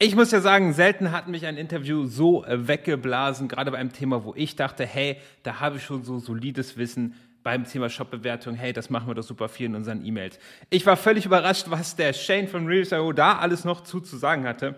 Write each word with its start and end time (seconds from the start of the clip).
Ich 0.00 0.14
muss 0.14 0.30
ja 0.30 0.40
sagen, 0.40 0.72
selten 0.74 1.10
hat 1.10 1.26
mich 1.26 1.44
ein 1.44 1.56
Interview 1.56 2.06
so 2.06 2.44
äh, 2.44 2.68
weggeblasen, 2.68 3.48
gerade 3.48 3.72
bei 3.72 3.78
einem 3.78 3.92
Thema, 3.92 4.22
wo 4.24 4.32
ich 4.36 4.54
dachte, 4.54 4.86
hey, 4.86 5.16
da 5.42 5.58
habe 5.58 5.78
ich 5.78 5.82
schon 5.82 6.04
so 6.04 6.20
solides 6.20 6.76
Wissen 6.76 7.14
beim 7.42 7.64
Thema 7.64 7.88
Shop-Bewertung, 7.88 8.54
hey, 8.54 8.72
das 8.72 8.90
machen 8.90 9.08
wir 9.08 9.16
doch 9.16 9.24
super 9.24 9.48
viel 9.48 9.66
in 9.66 9.74
unseren 9.74 10.04
E-Mails. 10.04 10.38
Ich 10.70 10.86
war 10.86 10.96
völlig 10.96 11.26
überrascht, 11.26 11.66
was 11.68 11.96
der 11.96 12.12
Shane 12.12 12.46
von 12.46 12.66
Reviews.io 12.66 13.12
da 13.12 13.38
alles 13.38 13.64
noch 13.64 13.82
zu, 13.82 14.00
zu 14.00 14.16
sagen 14.16 14.46
hatte. 14.46 14.76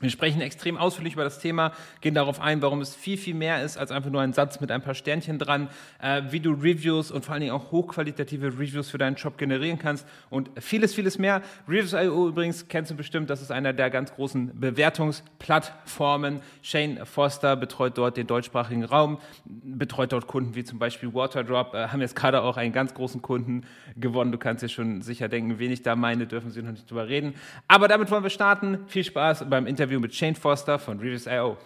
Wir 0.00 0.10
sprechen 0.10 0.40
extrem 0.40 0.76
ausführlich 0.76 1.14
über 1.14 1.24
das 1.24 1.40
Thema, 1.40 1.72
gehen 2.00 2.14
darauf 2.14 2.40
ein, 2.40 2.62
warum 2.62 2.80
es 2.80 2.94
viel, 2.94 3.18
viel 3.18 3.34
mehr 3.34 3.64
ist 3.64 3.76
als 3.76 3.90
einfach 3.90 4.10
nur 4.10 4.20
ein 4.20 4.32
Satz 4.32 4.60
mit 4.60 4.70
ein 4.70 4.80
paar 4.80 4.94
Sternchen 4.94 5.38
dran, 5.38 5.68
äh, 6.00 6.22
wie 6.30 6.38
du 6.38 6.52
Reviews 6.52 7.10
und 7.10 7.24
vor 7.24 7.32
allen 7.32 7.40
Dingen 7.40 7.52
auch 7.52 7.72
hochqualitative 7.72 8.46
Reviews 8.46 8.90
für 8.90 8.98
deinen 8.98 9.16
Shop 9.16 9.38
generieren 9.38 9.78
kannst 9.78 10.06
und 10.30 10.50
vieles, 10.60 10.94
vieles 10.94 11.18
mehr. 11.18 11.42
Reviews.io 11.68 12.28
übrigens 12.28 12.68
kennst 12.68 12.92
du 12.92 12.94
bestimmt, 12.94 13.28
das 13.28 13.42
ist 13.42 13.50
einer 13.50 13.72
der 13.72 13.90
ganz 13.90 14.14
großen 14.14 14.60
Bewertungsplattformen. 14.60 16.42
Shane 16.62 17.04
Foster 17.04 17.56
betreut 17.56 17.98
dort 17.98 18.16
den 18.16 18.28
deutschsprachigen 18.28 18.84
Raum, 18.84 19.18
betreut 19.44 20.12
dort 20.12 20.28
Kunden 20.28 20.54
wie 20.54 20.62
zum 20.62 20.78
Beispiel 20.78 21.12
Waterdrop, 21.12 21.74
äh, 21.74 21.88
haben 21.88 22.00
jetzt 22.00 22.14
gerade 22.14 22.42
auch 22.42 22.56
einen 22.56 22.72
ganz 22.72 22.94
großen 22.94 23.20
Kunden 23.20 23.64
gewonnen. 23.96 24.30
Du 24.30 24.38
kannst 24.38 24.62
dir 24.62 24.68
schon 24.68 25.02
sicher 25.02 25.28
denken, 25.28 25.58
wen 25.58 25.72
ich 25.72 25.82
da 25.82 25.96
meine, 25.96 26.28
dürfen 26.28 26.52
sie 26.52 26.62
noch 26.62 26.70
nicht 26.70 26.88
drüber 26.88 27.08
reden. 27.08 27.34
Aber 27.66 27.88
damit 27.88 28.10
wollen 28.12 28.22
wir 28.22 28.30
starten. 28.30 28.78
Viel 28.86 29.02
Spaß 29.02 29.46
beim 29.50 29.66
Interview 29.66 29.87
Interview 29.88 30.00
mit 30.00 30.14
Shane 30.14 30.34
Foster 30.34 30.78
von 30.78 30.98
Reviews.io. 30.98 31.56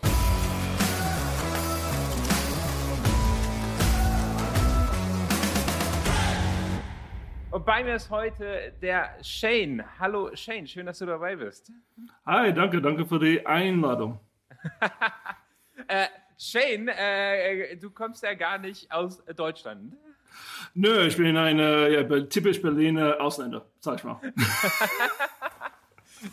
Und 7.51 7.67
bei 7.67 7.83
mir 7.83 7.97
ist 7.97 8.11
heute 8.11 8.75
der 8.81 9.17
Shane. 9.23 9.83
Hallo 9.99 10.31
Shane, 10.37 10.69
schön, 10.69 10.87
dass 10.87 11.01
du 11.01 11.07
dabei 11.07 11.35
bist. 11.35 11.73
Hi, 12.25 12.55
danke, 12.55 12.81
danke 12.81 13.05
für 13.07 13.19
die 13.19 13.45
Einladung. 13.45 14.21
äh, 15.89 16.07
Shane, 16.39 16.89
äh, 16.91 17.77
du 17.77 17.91
kommst 17.91 18.23
ja 18.23 18.35
gar 18.35 18.59
nicht 18.59 18.93
aus 18.93 19.21
Deutschland. 19.35 19.97
Nö, 20.75 21.09
ich 21.09 21.17
bin 21.17 21.37
ein 21.37 21.59
ja, 21.59 22.05
typisch 22.27 22.63
Berliner 22.63 23.21
Ausländer, 23.21 23.67
sag 23.81 23.97
ich 23.97 24.05
mal. 24.05 24.21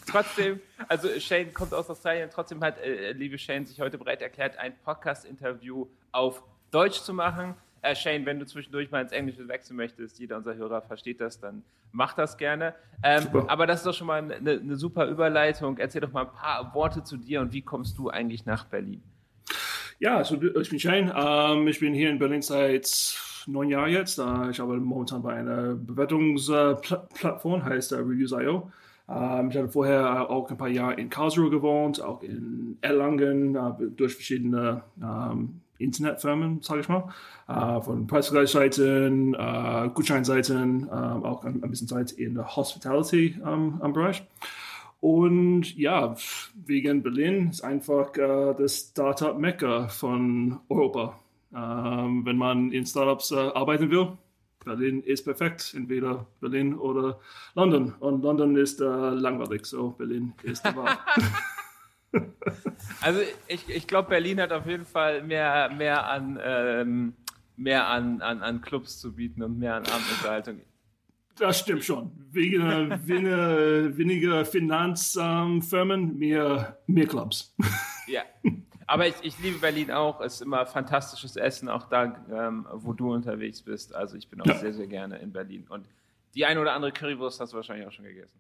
trotzdem, 0.08 0.60
also 0.88 1.08
Shane 1.20 1.54
kommt 1.54 1.74
aus 1.74 1.90
Australien, 1.90 2.30
trotzdem 2.32 2.62
hat 2.62 2.80
äh, 2.80 3.12
liebe 3.14 3.38
Shane 3.38 3.66
sich 3.66 3.80
heute 3.80 3.98
bereit 3.98 4.22
erklärt, 4.22 4.58
ein 4.58 4.74
Podcast-Interview 4.84 5.88
auf 6.12 6.44
Deutsch 6.72 7.02
zu 7.02 7.14
machen. 7.14 7.56
Äh, 7.82 7.96
Shane, 7.96 8.26
wenn 8.26 8.40
du 8.40 8.46
zwischendurch 8.46 8.92
mal 8.92 9.02
ins 9.02 9.12
Englische 9.12 9.48
wechseln 9.48 9.78
möchtest, 9.78 10.20
jeder 10.20 10.38
unserer 10.38 10.56
Hörer 10.56 10.82
versteht 10.82 11.22
das, 11.22 11.40
dann 11.40 11.64
mach 11.92 12.14
das 12.14 12.38
gerne. 12.38 12.76
Ähm, 13.04 13.28
aber 13.48 13.68
das 13.68 13.80
ist 13.80 13.86
doch 13.86 13.94
schon 13.94 14.08
mal 14.08 14.22
eine, 14.22 14.52
eine 14.52 14.76
super 14.76 15.08
Überleitung. 15.08 15.78
Erzähl 15.78 16.02
doch 16.02 16.12
mal 16.12 16.26
ein 16.26 16.34
paar 16.34 16.74
Worte 16.74 17.04
zu 17.04 17.18
dir 17.18 17.42
und 17.42 17.54
wie 17.54 17.62
kommst 17.62 17.98
du 17.98 18.10
eigentlich 18.10 18.46
nach 18.46 18.66
Berlin? 18.66 19.02
Ja, 20.00 20.18
also 20.18 20.42
ich 20.42 20.70
bin 20.70 20.80
Shane. 20.80 21.14
Ähm, 21.16 21.68
ich 21.68 21.80
bin 21.80 21.94
hier 21.94 22.10
in 22.10 22.20
Berlin 22.20 22.42
seit 22.42 23.18
neun 23.48 23.70
Jahren 23.70 23.92
jetzt. 23.92 24.20
Äh, 24.20 24.50
ich 24.52 24.62
arbeite 24.62 24.80
momentan 24.80 25.22
bei 25.22 25.34
einer 25.34 25.76
Bewertungsplattform, 25.76 27.64
heißt 27.66 27.92
äh, 27.92 27.96
Reviews.io. 27.96 28.72
Ähm, 29.10 29.50
ich 29.50 29.58
hatte 29.58 29.70
vorher 29.70 30.30
auch 30.30 30.50
ein 30.50 30.58
paar 30.58 30.68
Jahre 30.68 30.96
in 30.96 31.10
Karlsruhe 31.10 31.50
gewohnt, 31.50 32.02
auch 32.02 32.22
in 32.22 32.78
Erlangen, 32.82 33.56
äh, 33.56 33.72
durch 33.96 34.16
verschiedene 34.16 34.84
ähm, 35.02 35.62
Internetfirmen, 35.80 36.62
sage 36.62 36.82
ich 36.82 36.90
mal, 36.90 37.10
äh, 37.48 37.82
von 37.82 38.06
Preisvergleichsseiten, 38.06 39.34
äh, 39.34 39.90
Gutscheinseiten, 39.94 40.88
äh, 40.88 40.92
auch 40.92 41.44
ein, 41.46 41.62
bisschen 41.62 41.88
Zeit 41.88 42.12
in 42.12 42.36
der 42.36 42.56
Hospitality-Bereich. 42.56 44.20
Ähm, 44.20 44.28
und 45.02 45.78
ja, 45.78 46.16
wegen 46.66 47.02
Berlin 47.02 47.50
ist 47.50 47.64
einfach 47.64 48.14
äh, 48.18 48.54
das 48.58 48.90
Startup-Mecca 48.92 49.88
von 49.88 50.60
Europa. 50.68 51.18
Ähm, 51.56 52.26
wenn 52.26 52.38
man 52.38 52.72
in 52.72 52.86
Startups 52.86 53.32
äh, 53.32 53.36
arbeiten 53.36 53.90
will, 53.90 54.10
Berlin 54.66 55.02
ist 55.02 55.24
perfekt, 55.24 55.74
entweder 55.76 56.28
Berlin 56.42 56.76
oder 56.76 57.20
London. 57.56 57.94
Und 58.00 58.22
London 58.22 58.56
ist 58.56 58.82
äh, 58.82 58.86
langweilig, 58.86 59.66
so 59.66 59.92
Berlin 59.92 60.34
ist 60.44 60.64
der 60.66 60.76
Wahl. 60.76 60.98
also 63.02 63.20
ich, 63.48 63.70
ich 63.70 63.88
glaube, 63.88 64.10
Berlin 64.10 64.42
hat 64.42 64.52
auf 64.52 64.66
jeden 64.66 64.86
Fall 64.86 65.24
mehr, 65.24 65.70
mehr 65.70 66.10
an 66.10 66.40
ähm, 66.44 67.14
mehr 67.60 67.88
an, 67.88 68.22
an, 68.22 68.42
an 68.42 68.62
Clubs 68.62 69.00
zu 69.00 69.14
bieten 69.14 69.44
und 69.44 69.60
mehr 69.60 69.76
an 69.76 69.86
Abendunterhaltung. 69.86 70.62
Das 71.38 71.60
stimmt 71.60 71.84
schon. 71.84 72.12
Weniger, 72.32 73.08
weniger, 73.08 73.98
weniger 73.98 74.46
Finanzfirmen, 74.46 76.18
mehr, 76.18 76.80
mehr 76.88 77.08
Clubs. 77.08 77.56
Ja, 78.08 78.24
aber 78.90 79.08
ich, 79.08 79.16
ich, 79.22 79.38
liebe 79.40 79.60
Berlin 79.60 79.92
auch. 79.92 80.20
Es 80.20 80.36
ist 80.36 80.42
immer 80.42 80.66
fantastisches 80.66 81.36
Essen, 81.36 81.70
auch 81.70 81.88
da, 81.90 82.16
ähm, 82.32 82.66
wo 82.72 82.94
du 82.94 83.14
unterwegs 83.14 83.62
bist. 83.62 83.94
Also 83.94 84.18
ich 84.18 84.28
bin 84.28 84.42
auch 84.42 84.46
ja. 84.48 84.56
sehr, 84.56 84.74
sehr 84.74 84.88
gerne 84.88 85.18
in 85.20 85.32
Berlin. 85.32 85.66
Und 85.70 85.86
die 86.34 86.46
eine 86.46 86.60
oder 86.60 86.74
andere 86.74 86.92
Currywurst 86.92 87.40
hast 87.40 87.54
du 87.54 87.58
wahrscheinlich 87.58 87.88
auch 87.88 87.92
schon 87.92 88.06
gegessen. 88.06 88.40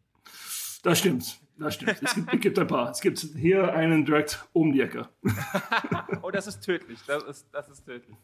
Das 0.81 0.97
stimmt, 0.97 1.39
das 1.57 1.75
stimmt. 1.75 2.01
Es 2.01 2.15
gibt, 2.15 2.33
es 2.33 2.39
gibt 2.39 2.59
ein 2.59 2.67
paar. 2.67 2.89
Es 2.89 2.99
gibt 2.99 3.19
hier 3.19 3.73
einen 3.73 4.05
direkt 4.05 4.43
um 4.53 4.71
die 4.71 4.81
Ecke. 4.81 5.07
oh, 6.23 6.31
das 6.31 6.47
ist 6.47 6.61
tödlich. 6.61 6.99
Das 7.05 7.23
ist, 7.23 7.47
das 7.51 7.69
ist 7.69 7.85
tödlich. 7.85 8.17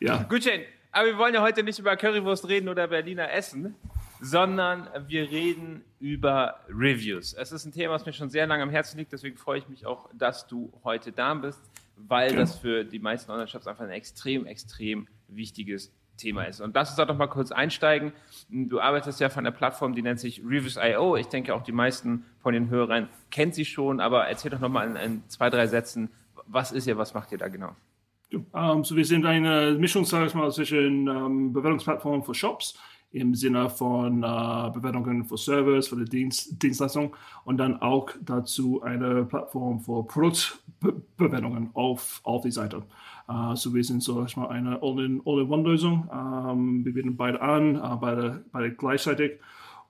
Ja. 0.00 0.22
Gut, 0.22 0.44
Shane. 0.44 0.62
Aber 0.90 1.06
wir 1.08 1.18
wollen 1.18 1.34
ja 1.34 1.42
heute 1.42 1.62
nicht 1.62 1.78
über 1.78 1.96
Currywurst 1.96 2.48
reden 2.48 2.68
oder 2.68 2.88
Berliner 2.88 3.30
Essen, 3.30 3.74
sondern 4.20 4.88
wir 5.06 5.30
reden 5.30 5.84
über 6.00 6.60
Reviews. 6.68 7.34
Es 7.34 7.52
ist 7.52 7.64
ein 7.64 7.72
Thema, 7.72 7.94
was 7.94 8.06
mir 8.06 8.12
schon 8.12 8.30
sehr 8.30 8.46
lange 8.46 8.62
am 8.62 8.70
Herzen 8.70 8.98
liegt, 8.98 9.12
deswegen 9.12 9.36
freue 9.36 9.58
ich 9.58 9.68
mich 9.68 9.86
auch, 9.86 10.08
dass 10.12 10.46
du 10.46 10.72
heute 10.84 11.12
da 11.12 11.34
bist, 11.34 11.60
weil 11.96 12.32
ja. 12.32 12.38
das 12.38 12.58
für 12.58 12.84
die 12.84 12.98
meisten 12.98 13.30
Online-Shops 13.30 13.66
einfach 13.66 13.84
ein 13.84 13.90
extrem, 13.90 14.46
extrem 14.46 15.08
wichtiges 15.28 15.92
Thema 16.16 16.44
ist. 16.44 16.60
Und 16.60 16.74
lass 16.74 16.90
uns 16.90 16.96
da 16.96 17.04
doch 17.04 17.16
mal 17.16 17.28
kurz 17.28 17.52
einsteigen. 17.52 18.12
Du 18.48 18.80
arbeitest 18.80 19.20
ja 19.20 19.28
von 19.28 19.46
einer 19.46 19.56
Plattform, 19.56 19.94
die 19.94 20.02
nennt 20.02 20.20
sich 20.20 20.42
Reviews.io. 20.44 21.16
Ich 21.16 21.28
denke, 21.28 21.54
auch 21.54 21.62
die 21.62 21.72
meisten 21.72 22.24
von 22.40 22.52
den 22.52 22.68
Hörern 22.70 23.08
kennen 23.30 23.52
sie 23.52 23.64
schon, 23.64 24.00
aber 24.00 24.26
erzähl 24.26 24.50
doch 24.50 24.60
noch 24.60 24.68
mal 24.68 24.88
in, 24.88 24.96
in 24.96 25.28
zwei, 25.28 25.48
drei 25.48 25.66
Sätzen, 25.66 26.10
was 26.46 26.72
ist 26.72 26.86
ihr, 26.86 26.98
was 26.98 27.14
macht 27.14 27.32
ihr 27.32 27.38
da 27.38 27.48
genau? 27.48 27.74
Um, 28.30 28.46
ähm, 28.54 28.84
so 28.84 28.94
wir 28.94 29.06
sind 29.06 29.24
eine 29.24 29.72
Mischung, 29.72 30.04
sage 30.04 30.26
ich 30.26 30.34
mal, 30.34 30.50
zwischen 30.52 31.08
ähm, 31.08 31.52
Bewertungsplattformen 31.52 32.22
für 32.22 32.34
Shops 32.34 32.78
im 33.10 33.34
Sinne 33.34 33.70
von 33.70 34.22
uh, 34.22 34.70
Bewertungen 34.72 35.24
für 35.24 35.38
Service, 35.38 35.88
für 35.88 35.96
die 35.96 36.04
Dienst, 36.04 36.62
Dienstleistung 36.62 37.16
und 37.44 37.56
dann 37.58 37.80
auch 37.80 38.10
dazu 38.20 38.82
eine 38.82 39.24
Plattform 39.24 39.80
für 39.80 40.04
Produktbewertungen 40.04 41.70
auf, 41.74 42.20
auf 42.24 42.42
die 42.42 42.50
Seite. 42.50 42.82
Uh, 43.28 43.54
so 43.54 43.74
wir 43.74 43.84
sind 43.84 44.02
so 44.02 44.26
mal 44.36 44.48
eine 44.48 44.80
All-in-One-Lösung. 44.82 46.08
-All 46.10 46.52
um, 46.52 46.84
wir 46.84 46.94
bieten 46.94 47.16
beide 47.16 47.40
an, 47.40 47.76
uh, 47.76 47.96
beide, 47.96 48.44
beide 48.52 48.72
gleichzeitig 48.72 49.38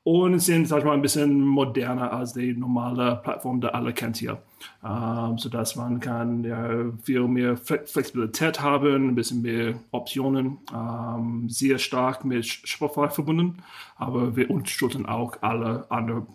und 0.08 0.38
sind, 0.38 0.66
sag 0.66 0.78
ich 0.78 0.84
mal, 0.86 0.94
ein 0.94 1.02
bisschen 1.02 1.38
moderner 1.38 2.14
als 2.14 2.32
die 2.32 2.54
normale 2.54 3.20
Plattform, 3.22 3.60
die 3.60 3.66
alle 3.66 3.92
kennt 3.92 4.16
hier. 4.16 4.40
Ähm, 4.82 5.36
sodass 5.36 5.76
man 5.76 6.00
kann 6.00 6.44
ja, 6.44 6.90
viel 7.02 7.28
mehr 7.28 7.58
Flexibilität 7.58 8.62
haben, 8.62 9.08
ein 9.08 9.14
bisschen 9.14 9.42
mehr 9.42 9.78
Optionen, 9.90 10.60
ähm, 10.74 11.50
sehr 11.50 11.76
stark 11.76 12.24
mit 12.24 12.46
Shopify 12.46 13.10
verbunden, 13.10 13.62
aber 13.96 14.34
wir 14.34 14.50
unterstützen 14.50 15.04
auch 15.04 15.42
alle 15.42 15.90
anderen 15.90 16.26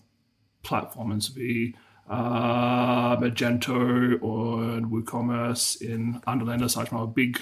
Plattformen 0.61 1.19
wie 1.34 1.73
äh, 2.07 2.11
Magento 2.11 3.73
und 3.73 4.91
WooCommerce 4.91 5.78
in 5.81 6.19
anderen 6.25 6.51
Ländern, 6.51 6.69
sag 6.69 6.85
ich 6.85 6.91
mal, 6.91 7.07
Big 7.07 7.41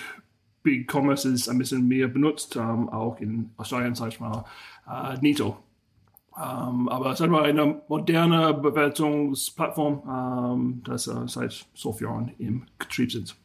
Big 0.63 0.93
Commerce 0.93 1.27
ist 1.27 1.49
ein 1.49 1.57
bisschen 1.57 1.89
mehr 1.89 2.07
benutzt, 2.07 2.55
ähm, 2.55 2.87
auch 2.87 3.19
in 3.19 3.49
Australien, 3.57 3.95
sag 3.95 4.09
ich 4.09 4.19
mal, 4.21 4.45
äh, 4.87 5.17
Nito 5.19 5.57
ähm, 6.37 6.87
aber 6.87 7.07
es 7.07 7.19
ist 7.19 7.25
einfach 7.25 7.43
eine 7.43 7.81
moderne 7.87 8.53
Bewertungsplattform, 8.53 10.01
ähm, 10.07 10.81
das 10.85 11.07
äh, 11.07 11.27
seit 11.27 11.65
so 11.73 11.91
vielen 11.91 12.09
Jahren 12.09 12.31
im 12.37 12.65
Betrieb 12.79 13.11
sind. 13.11 13.35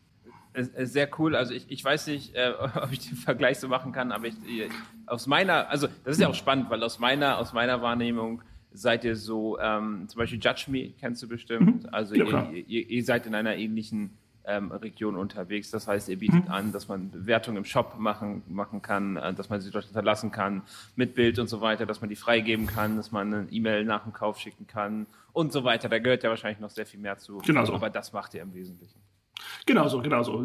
Sehr 0.55 1.09
cool. 1.19 1.37
Also 1.37 1.53
ich, 1.53 1.67
ich 1.69 1.85
weiß 1.85 2.07
nicht, 2.07 2.35
äh, 2.35 2.53
ob 2.75 2.93
ich 2.93 3.09
den 3.09 3.17
Vergleich 3.17 3.59
so 3.59 3.69
machen 3.69 3.93
kann, 3.93 4.13
aber 4.13 4.29
ich, 4.29 4.35
aus 5.07 5.27
meiner, 5.27 5.69
also 5.69 5.89
das 6.05 6.17
ist 6.17 6.21
ja 6.21 6.29
auch 6.29 6.35
spannend, 6.35 6.71
weil 6.71 6.83
aus 6.83 6.99
meiner, 6.99 7.39
aus 7.39 7.53
meiner 7.53 7.83
Wahrnehmung 7.83 8.43
seid 8.73 9.05
ihr 9.05 9.17
so, 9.17 9.59
ähm, 9.59 10.05
zum 10.09 10.19
Beispiel 10.19 10.39
Judge 10.41 10.67
Me 10.69 10.93
kennst 10.99 11.23
du 11.23 11.29
bestimmt. 11.29 11.85
Mhm. 11.85 11.89
Also 11.93 12.15
ja, 12.15 12.51
ihr, 12.51 12.67
ihr, 12.67 12.89
ihr, 12.89 13.05
seid 13.05 13.27
in 13.27 13.35
einer 13.35 13.57
ähnlichen 13.57 14.11
ähm, 14.47 14.71
Region 14.71 15.17
unterwegs. 15.17 15.71
Das 15.71 15.89
heißt, 15.89 16.09
ihr 16.09 16.19
bietet 16.19 16.47
mhm. 16.47 16.51
an, 16.51 16.73
dass 16.73 16.89
man 16.89 17.11
Bewertungen 17.11 17.59
im 17.59 17.65
Shop 17.65 17.97
machen, 17.99 18.43
machen 18.49 18.83
kann, 18.83 19.17
äh, 19.17 19.35
dass 19.35 19.49
man 19.51 19.61
sie 19.61 19.71
dort 19.71 19.85
hinterlassen 19.85 20.31
kann 20.31 20.63
mit 20.95 21.15
Bild 21.15 21.39
und 21.39 21.49
so 21.49 21.61
weiter, 21.61 21.87
dass 21.87 22.01
man 22.01 22.11
die 22.11 22.17
freigeben 22.17 22.67
kann, 22.67 22.97
dass 22.97 23.13
man 23.13 23.35
eine 23.35 23.49
E-Mail 23.51 23.85
nach 23.85 24.05
dem 24.05 24.13
Kauf 24.13 24.39
schicken 24.39 24.67
kann 24.67 25.07
und 25.33 25.53
so 25.53 25.65
weiter. 25.65 25.89
Da 25.89 25.99
gehört 25.99 26.23
ja 26.23 26.31
wahrscheinlich 26.31 26.61
noch 26.61 26.71
sehr 26.71 26.87
viel 26.87 27.01
mehr 27.01 27.19
zu. 27.19 27.39
Genau 27.39 27.65
so. 27.65 27.75
Aber 27.75 27.91
das 27.91 28.13
macht 28.13 28.35
ihr 28.35 28.43
im 28.43 28.55
Wesentlichen. 28.55 29.01
Genau 29.67 29.89
so, 29.89 30.01
genau 30.01 30.23
so. 30.23 30.45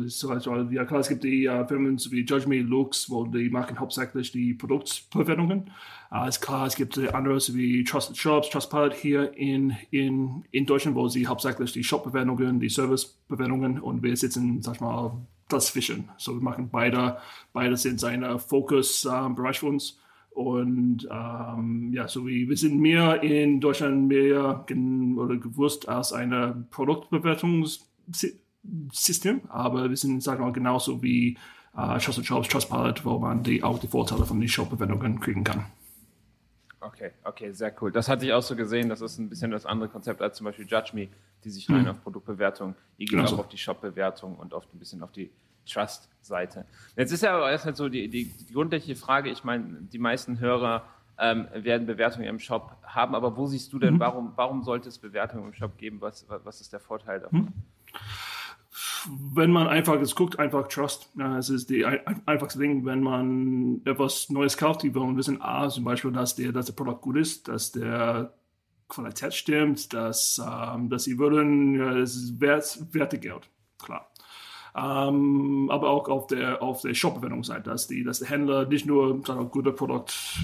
Ja 0.72 0.86
klar, 0.86 1.00
es 1.00 1.08
gibt 1.08 1.24
die 1.24 1.48
uh, 1.48 1.66
Firmen 1.66 1.98
wie 1.98 2.26
Judge 2.26 2.48
Me, 2.48 2.60
Lux, 2.60 3.10
wo 3.10 3.26
die 3.26 3.50
machen 3.50 3.80
hauptsächlich 3.80 4.32
die 4.32 4.54
Produktbewertungen. 4.54 5.72
Uh, 6.14 6.28
ist 6.28 6.42
klar, 6.42 6.68
es 6.68 6.76
gibt 6.76 6.98
andere 6.98 7.38
wie 7.54 7.86
Trusted 7.86 8.18
Shops, 8.18 8.50
Trustpilot 8.50 8.94
hier 8.94 9.34
in, 9.38 9.78
in, 9.92 10.44
in 10.52 10.66
Deutschland, 10.66 10.98
wo 10.98 11.08
sie 11.08 11.26
hauptsächlich 11.26 11.72
die 11.72 11.86
Shop-Bewertungen, 11.86 12.60
die 12.60 12.68
Service-Bewertungen 12.68 13.80
und 13.80 14.04
wir 14.04 14.18
sitzen, 14.18 14.62
sag 14.62 14.76
ich 14.76 14.82
mal, 14.82 15.26
dazwischen. 15.48 16.10
So 16.18 16.34
wir 16.34 16.42
machen 16.42 16.68
beide, 16.70 17.16
beide 17.54 17.78
sind 17.78 18.02
seine 18.02 18.40
Fokus-Bereich 18.40 19.60
für 19.60 19.68
uns. 19.68 20.00
Und 20.32 21.08
ähm, 21.10 21.94
ja, 21.94 22.10
so 22.10 22.28
wie 22.28 22.50
wir 22.50 22.58
sind 22.58 22.78
mehr 22.80 23.24
in 23.24 23.62
Deutschland 23.62 24.10
mehr 24.10 24.66
oder 25.18 25.38
gewusst 25.38 25.88
als 25.88 26.12
eine 26.12 26.66
Produktbewertungssystem, 26.72 29.42
aber 29.48 29.90
wir 29.90 29.98
sind, 29.98 30.22
sagen 30.24 30.42
wir 30.42 30.48
mal, 30.48 30.54
genauso 30.54 31.02
wie 31.02 31.38
äh, 31.78 32.00
Trusted 32.00 32.26
Jobs, 32.26 32.50
Trustpilot, 32.50 33.06
wo 33.06 33.18
man 33.20 33.44
die, 33.44 33.64
auch 33.64 33.80
die 33.80 33.88
Vorteile 33.88 34.26
von 34.26 34.42
den 34.42 34.50
Shop-Bewertungen 34.50 35.22
kriegen 35.22 35.46
kann. 35.46 35.68
Okay, 36.82 37.12
okay, 37.24 37.52
sehr 37.52 37.74
cool. 37.82 37.92
Das 37.92 38.10
hatte 38.10 38.26
ich 38.26 38.34
auch 38.34 38.42
so 38.42 38.56
gesehen. 38.56 38.90
Das 38.90 39.02
ist 39.02 39.20
ein 39.20 39.30
bisschen 39.30 39.52
das 39.52 39.66
andere 39.68 39.88
Konzept 39.88 40.22
als 40.22 40.38
zum 40.38 40.46
Beispiel 40.46 40.66
Judge 40.68 40.92
Me, 40.94 41.10
die 41.44 41.52
sich 41.52 41.70
rein 41.70 41.84
mhm. 41.84 41.90
auf 41.90 42.04
Produktbewertung, 42.04 42.76
die 42.98 43.06
gehen 43.06 43.20
genau 43.20 43.32
auch 43.34 43.40
auf 43.40 43.50
die 43.50 43.58
Shop-Bewertung 43.58 44.36
und 44.36 44.54
oft 44.54 44.74
ein 44.74 44.80
bisschen 44.80 45.04
auf 45.04 45.12
die 45.12 45.32
Trust-Seite. 45.72 46.66
Jetzt 46.96 47.12
ist 47.12 47.22
ja 47.22 47.36
aber 47.36 47.52
erstmal 47.52 47.76
so 47.76 47.88
die, 47.88 48.08
die, 48.10 48.26
die 48.26 48.54
grundsätzliche 48.54 49.00
Frage, 49.00 49.30
ich 49.30 49.44
meine, 49.44 49.64
die 49.82 50.00
meisten 50.00 50.40
Hörer 50.40 50.84
ähm, 51.20 51.48
werden 51.54 51.86
Bewertungen 51.86 52.26
im 52.26 52.40
Shop 52.40 52.76
haben, 52.84 53.14
aber 53.14 53.38
wo 53.38 53.46
siehst 53.46 53.72
du 53.74 53.80
denn, 53.80 53.96
mhm. 53.96 54.00
warum, 54.00 54.34
warum 54.36 54.64
sollte 54.64 54.90
es 54.90 54.98
Bewertungen 54.98 55.46
im 55.46 55.54
Shop 55.54 55.78
geben? 55.78 56.02
Was, 56.02 56.26
was 56.28 56.62
ist 56.62 56.74
der 56.74 56.80
Vorteil 56.80 57.20
davon? 57.20 57.40
Mhm. 57.40 57.54
Wenn 59.10 59.52
man 59.52 59.68
einfach 59.68 60.00
es 60.00 60.16
guckt, 60.16 60.40
einfach 60.40 60.68
Trust. 60.68 61.10
Ja, 61.18 61.38
es 61.38 61.50
ist 61.50 61.70
die 61.70 61.86
einfachste 61.86 62.60
Ding, 62.60 62.86
wenn 62.86 63.02
man 63.02 63.82
etwas 63.86 64.30
Neues 64.30 64.58
kauft, 64.58 64.84
die 64.84 64.94
wollen 64.94 65.18
wissen, 65.18 65.42
ah, 65.42 65.68
zum 65.70 65.84
Beispiel, 65.84 66.12
dass 66.12 66.36
der, 66.36 66.52
dass 66.52 66.68
der 66.68 66.74
Produkt 66.74 67.02
gut 67.02 67.18
ist, 67.18 67.48
dass 67.48 67.72
der 67.72 68.34
Qualität 68.88 69.34
stimmt, 69.34 69.94
dass, 69.94 70.40
ähm, 70.46 70.90
dass 70.90 71.06
sie 71.06 71.18
würden, 71.18 71.76
ja, 71.76 71.98
es 71.98 72.16
ist 72.16 72.42
wert, 72.42 72.80
werte 72.92 73.18
Geld, 73.18 73.50
klar 73.82 74.12
ähm, 74.76 75.70
aber 75.70 75.90
auch 75.90 76.08
auf 76.08 76.28
der, 76.28 76.62
auf 76.62 76.82
der 76.82 76.94
Shop-Bewertungsseite, 76.94 77.70
dass, 77.70 77.88
die, 77.88 78.04
dass 78.04 78.20
der 78.20 78.30
Händler 78.30 78.66
nicht 78.66 78.86
nur 78.86 79.22
gute 79.50 79.74
Produkt, 79.74 80.40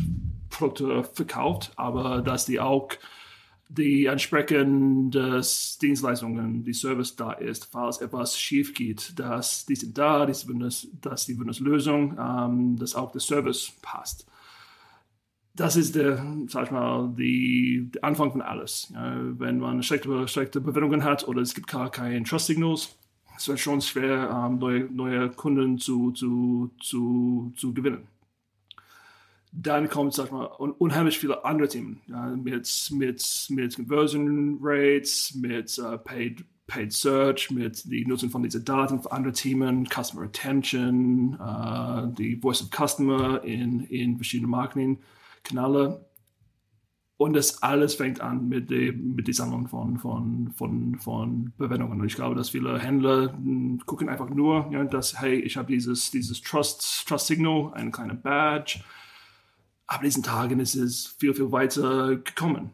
Produkte 0.50 1.04
verkauft, 1.04 1.71
aber 1.75 2.21
dass 2.21 2.45
die 2.45 2.59
auch 2.59 2.89
die 3.69 4.05
entsprechenden 4.05 5.11
Dienstleistungen, 5.11 6.63
die 6.63 6.73
Service 6.73 7.15
da 7.15 7.33
ist, 7.33 7.65
falls 7.71 7.99
etwas 7.99 8.39
schief 8.39 8.73
geht, 8.73 9.17
dass 9.19 9.65
die 9.65 9.75
sind 9.75 9.97
da, 9.97 10.25
die 10.25 10.59
das, 10.59 10.87
dass 11.01 11.25
die 11.25 11.37
das 11.45 11.59
Lösung, 11.59 12.17
ähm, 12.19 12.77
dass 12.77 12.95
auch 12.95 13.11
der 13.11 13.21
Service 13.21 13.73
passt. 13.81 14.25
Das 15.53 15.75
ist 15.75 15.95
der, 15.95 16.23
sag 16.47 16.65
ich 16.65 16.71
mal, 16.71 17.13
die, 17.17 17.89
der 17.93 18.03
Anfang 18.03 18.31
von 18.31 18.41
alles. 18.41 18.91
Ja, 18.93 19.15
wenn 19.39 19.57
man 19.57 19.81
schlechte, 19.81 20.27
schlechte 20.27 20.61
Bewertungen 20.61 21.03
hat 21.03 21.27
oder 21.27 21.41
es 21.41 21.55
gibt 21.55 21.67
gar 21.67 21.89
keine 21.89 22.23
Trust 22.23 22.45
Signals, 22.45 22.95
es 23.35 23.47
wird 23.47 23.59
schon 23.59 23.81
schwer, 23.81 24.29
ähm, 24.31 24.59
neue, 24.59 24.85
neue 24.85 25.29
Kunden 25.29 25.77
zu, 25.77 26.11
zu, 26.11 26.71
zu, 26.79 27.53
zu 27.55 27.73
gewinnen. 27.73 28.07
Dann 29.59 29.89
kommt, 29.89 30.13
sag 30.13 30.31
mal, 30.31 30.45
un 30.59 30.71
unheimlich 30.71 31.18
viele 31.18 31.44
andere 31.44 31.68
Themen 31.68 32.01
ja, 32.06 32.27
mit, 32.27 32.92
mit, 32.92 33.48
mit 33.50 33.75
Conversion 33.75 34.59
Rates, 34.62 35.33
mit 35.33 35.80
uh, 35.80 35.98
Paid, 35.98 36.45
Paid 36.68 36.94
Search, 36.94 37.50
mit 37.50 37.83
die 37.89 38.06
Nutzung 38.06 38.30
von 38.30 38.44
diesen 38.44 38.63
Daten 38.63 39.01
für 39.01 39.12
andere 39.12 39.33
Themen, 39.33 39.88
Customer 39.88 40.24
Retention, 40.24 41.39
uh, 41.39 42.06
die 42.13 42.36
Voice 42.36 42.62
of 42.62 42.69
Customer 42.69 43.44
in, 43.44 43.86
in 43.86 44.18
verschiedenen 44.18 44.51
Marketingkanäle. 44.51 46.06
Und 47.18 47.33
das 47.33 47.63
alles 47.63 47.95
fängt 47.95 48.21
an 48.21 48.48
mit, 48.48 48.69
die, 48.69 48.92
mit 48.92 49.25
der 49.25 49.33
Sammlung 49.33 49.68
von, 49.68 49.98
von, 49.98 50.51
von, 50.56 51.00
von 51.00 51.51
Bewertungen. 51.57 52.00
Und 52.00 52.06
ich 52.06 52.13
glaube, 52.13 52.36
dass 52.36 52.50
viele 52.50 52.77
Händler 52.77 53.33
hm, 53.33 53.81
gucken 53.88 54.07
einfach 54.07 54.30
nur, 54.30 54.69
ja, 54.71 54.83
dass, 54.83 55.19
hey, 55.19 55.39
ich 55.39 55.57
habe 55.57 55.74
dieses, 55.74 56.12
dieses 56.12 56.44
Trust, 56.44 57.07
Trust 57.07 57.25
Signal, 57.25 57.74
einen 57.74 57.92
kleinen 57.92 58.21
Badge. 58.21 58.81
Aber 59.87 60.03
diesen 60.03 60.23
Tagen 60.23 60.59
ist 60.59 60.75
es 60.75 61.07
viel, 61.19 61.33
viel 61.33 61.51
weiter 61.51 62.17
gekommen. 62.17 62.71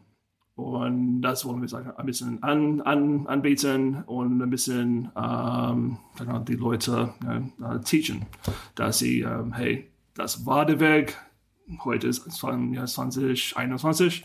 Und 0.56 1.22
das 1.22 1.44
wollen 1.44 1.60
wir 1.60 1.68
sagen, 1.68 1.90
ein 1.96 2.06
bisschen 2.06 2.42
an, 2.42 2.80
an, 2.82 3.26
anbieten 3.26 4.04
und 4.04 4.40
ein 4.40 4.50
bisschen 4.50 5.10
ähm, 5.16 5.98
die 6.46 6.54
Leute 6.54 7.12
ja, 7.58 7.78
teachen, 7.78 8.26
dass 8.76 9.00
sie, 9.00 9.22
ähm, 9.22 9.52
hey, 9.52 9.88
das 10.14 10.46
war 10.46 10.64
der 10.64 10.78
Weg, 10.78 11.16
heute 11.84 12.06
ist 12.06 12.24
es 12.26 12.36
2021 12.36 14.24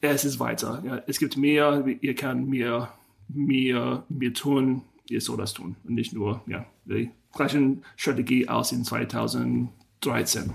es 0.00 0.24
ist 0.24 0.40
weiter. 0.40 0.82
Ja, 0.84 1.02
es 1.06 1.18
gibt 1.18 1.36
mehr, 1.36 1.84
ihr 2.00 2.14
könnt 2.14 2.48
mehr, 2.48 2.92
mehr, 3.28 4.04
mehr 4.08 4.32
tun, 4.32 4.82
ihr 5.08 5.20
soll 5.20 5.36
das 5.36 5.52
tun. 5.52 5.76
Und 5.84 5.94
nicht 5.94 6.12
nur 6.12 6.42
ja, 6.46 6.66
die 6.84 7.10
gleiche 7.34 7.76
Strategie 7.96 8.48
aus 8.48 8.72
in 8.72 8.84
2013. 8.84 10.54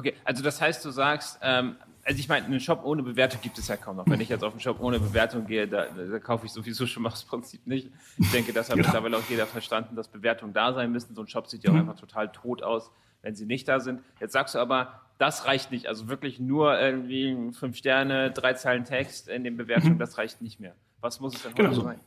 Okay, 0.00 0.14
also 0.24 0.42
das 0.42 0.60
heißt, 0.60 0.84
du 0.84 0.90
sagst, 0.90 1.38
ähm, 1.42 1.76
also 2.04 2.18
ich 2.18 2.28
meine, 2.28 2.46
einen 2.46 2.60
Shop 2.60 2.80
ohne 2.84 3.02
Bewertung 3.02 3.40
gibt 3.42 3.58
es 3.58 3.68
ja 3.68 3.76
kaum 3.76 3.96
noch. 3.96 4.08
Wenn 4.08 4.20
ich 4.20 4.30
jetzt 4.30 4.42
auf 4.42 4.52
einen 4.52 4.60
Shop 4.60 4.80
ohne 4.80 4.98
Bewertung 4.98 5.46
gehe, 5.46 5.68
da, 5.68 5.86
da 5.86 6.18
kaufe 6.18 6.46
ich 6.46 6.52
sowieso 6.52 6.86
schon 6.86 7.02
mal 7.02 7.10
das 7.10 7.24
Prinzip 7.24 7.66
nicht. 7.66 7.90
Ich 8.18 8.30
denke, 8.30 8.52
das 8.52 8.70
hat 8.70 8.76
ja. 8.76 8.82
mittlerweile 8.82 9.18
auch 9.18 9.28
jeder 9.28 9.46
verstanden, 9.46 9.96
dass 9.96 10.08
Bewertungen 10.08 10.52
da 10.54 10.72
sein 10.72 10.90
müssen. 10.90 11.14
So 11.14 11.22
ein 11.22 11.28
Shop 11.28 11.46
sieht 11.46 11.62
ja 11.64 11.70
auch 11.70 11.74
mhm. 11.74 11.80
einfach 11.80 11.96
total 11.96 12.32
tot 12.32 12.62
aus, 12.62 12.90
wenn 13.22 13.34
sie 13.34 13.44
nicht 13.44 13.68
da 13.68 13.80
sind. 13.80 14.00
Jetzt 14.18 14.32
sagst 14.32 14.54
du 14.54 14.58
aber, 14.58 15.02
das 15.18 15.44
reicht 15.44 15.70
nicht. 15.70 15.86
Also 15.86 16.08
wirklich 16.08 16.40
nur 16.40 16.80
irgendwie 16.80 17.52
fünf 17.52 17.76
Sterne, 17.76 18.30
drei 18.30 18.54
Zeilen 18.54 18.84
Text 18.84 19.28
in 19.28 19.44
den 19.44 19.58
Bewertungen, 19.58 19.94
mhm. 19.94 19.98
das 19.98 20.16
reicht 20.16 20.40
nicht 20.40 20.58
mehr. 20.58 20.74
Was 21.00 21.20
muss 21.20 21.34
es 21.34 21.42
denn 21.42 21.54
genau 21.54 21.74
so. 21.74 21.82
sein? 21.82 22.00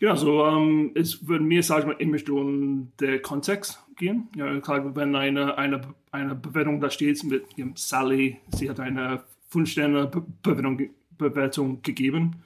Genau, 0.00 0.16
so 0.16 0.46
ähm, 0.46 0.92
es 0.94 1.28
würde 1.28 1.44
mir, 1.44 1.62
sage 1.62 1.80
ich 1.82 1.86
mal, 1.86 1.96
in 2.00 2.10
Richtung 2.10 2.90
der 3.00 3.20
Kontext 3.20 3.78
gehen. 3.96 4.28
Ja, 4.34 4.58
klar, 4.60 4.96
wenn 4.96 5.14
eine, 5.14 5.58
eine, 5.58 5.94
eine 6.10 6.34
Bewertung 6.34 6.80
da 6.80 6.88
steht 6.88 7.22
mit 7.22 7.44
Sally, 7.78 8.38
sie 8.54 8.70
hat 8.70 8.80
eine 8.80 9.22
fünf 9.50 9.68
Sterne 9.70 10.10
Bewertung, 10.42 10.88
Bewertung 11.18 11.82
gegeben, 11.82 12.36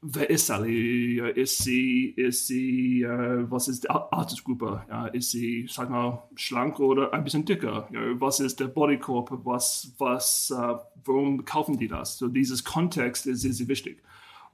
wer 0.00 0.28
ist 0.28 0.46
Sally? 0.46 1.20
Ist 1.36 1.58
sie, 1.58 2.06
ist 2.16 2.48
sie, 2.48 3.02
äh, 3.02 3.48
was 3.48 3.68
ist 3.68 3.84
die 3.84 3.90
Altersgruppe? 3.90 4.82
Ja, 4.88 5.06
ist 5.06 5.30
sie, 5.30 5.66
sag 5.70 5.88
mal, 5.88 6.24
schlank 6.34 6.80
oder 6.80 7.12
ein 7.12 7.22
bisschen 7.22 7.44
dicker? 7.44 7.88
Ja, 7.92 8.00
was 8.20 8.40
ist 8.40 8.58
der 8.58 8.66
Bodycorp? 8.66 9.30
Was, 9.44 9.92
was, 9.98 10.50
äh, 10.50 10.74
warum 11.04 11.44
kaufen 11.44 11.78
die 11.78 11.88
das? 11.88 12.18
So 12.18 12.26
dieses 12.26 12.64
Kontext 12.64 13.26
ist 13.26 13.42
sehr, 13.42 13.52
sehr 13.52 13.68
wichtig. 13.68 14.02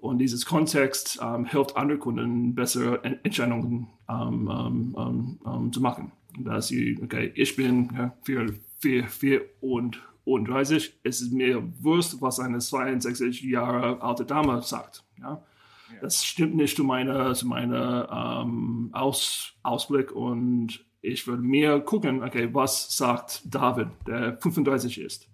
Und 0.05 0.19
dieses 0.19 0.45
Kontext 0.45 1.19
ähm, 1.23 1.47
hilft 1.47 1.79
anderen 1.79 1.99
Kunden 1.99 2.55
bessere 2.55 3.03
Entscheidungen 3.03 3.89
ähm, 4.07 4.51
ähm, 4.53 4.97
ähm, 4.99 5.39
ähm 5.47 5.73
zu 5.73 5.81
machen. 5.81 6.13
Dass 6.39 6.69
sie, 6.69 7.01
okay, 7.03 7.33
ich 7.35 7.57
bin 7.57 7.91
ja, 7.97 8.15
vier, 8.23 8.53
vier, 8.81 9.09
vier 9.09 9.41
und 9.63 10.03
und 10.25 10.47
30 10.47 11.01
ist 11.05 11.23
es 11.23 11.31
mir 11.31 11.63
wurscht, 11.81 12.17
was 12.21 12.39
eine 12.39 12.59
62 12.59 13.45
Jahre 13.45 14.03
alte 14.03 14.27
Dame 14.27 14.61
sagt. 14.61 15.05
Ja? 15.19 15.43
ja. 15.91 16.01
Das 16.03 16.23
stimmt 16.23 16.55
nicht 16.55 16.77
zu 16.77 16.85
meiner, 16.85 17.33
zu 17.33 17.47
meiner 17.47 18.43
ähm, 18.45 18.91
Aus, 18.93 19.55
Ausblick 19.63 20.13
und 20.13 20.85
ich 21.01 21.27
würde 21.27 21.43
mir 21.43 21.81
gucken, 21.81 22.23
okay, 22.23 22.51
was 22.53 22.95
sagt 22.95 23.43
David, 23.47 23.89
der 24.07 24.37
35 24.37 25.01
ist. 25.01 25.31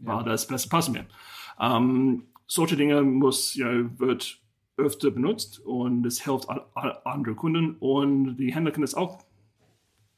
War 0.00 0.18
ja. 0.18 0.22
das 0.24 0.46
besser 0.46 0.68
passen 0.68 0.92
mir. 0.92 1.06
Ähm, 1.58 2.24
solche 2.50 2.76
Dinge 2.76 3.02
muss, 3.02 3.54
ja, 3.54 3.68
wird 3.98 4.40
öfter 4.76 5.10
benutzt 5.10 5.60
und 5.60 6.04
es 6.04 6.24
hilft 6.24 6.48
andere 7.04 7.34
Kunden 7.36 7.76
und 7.78 8.36
die 8.36 8.52
Händler 8.52 8.72
können 8.72 8.84
es 8.84 8.94
auch 8.94 9.18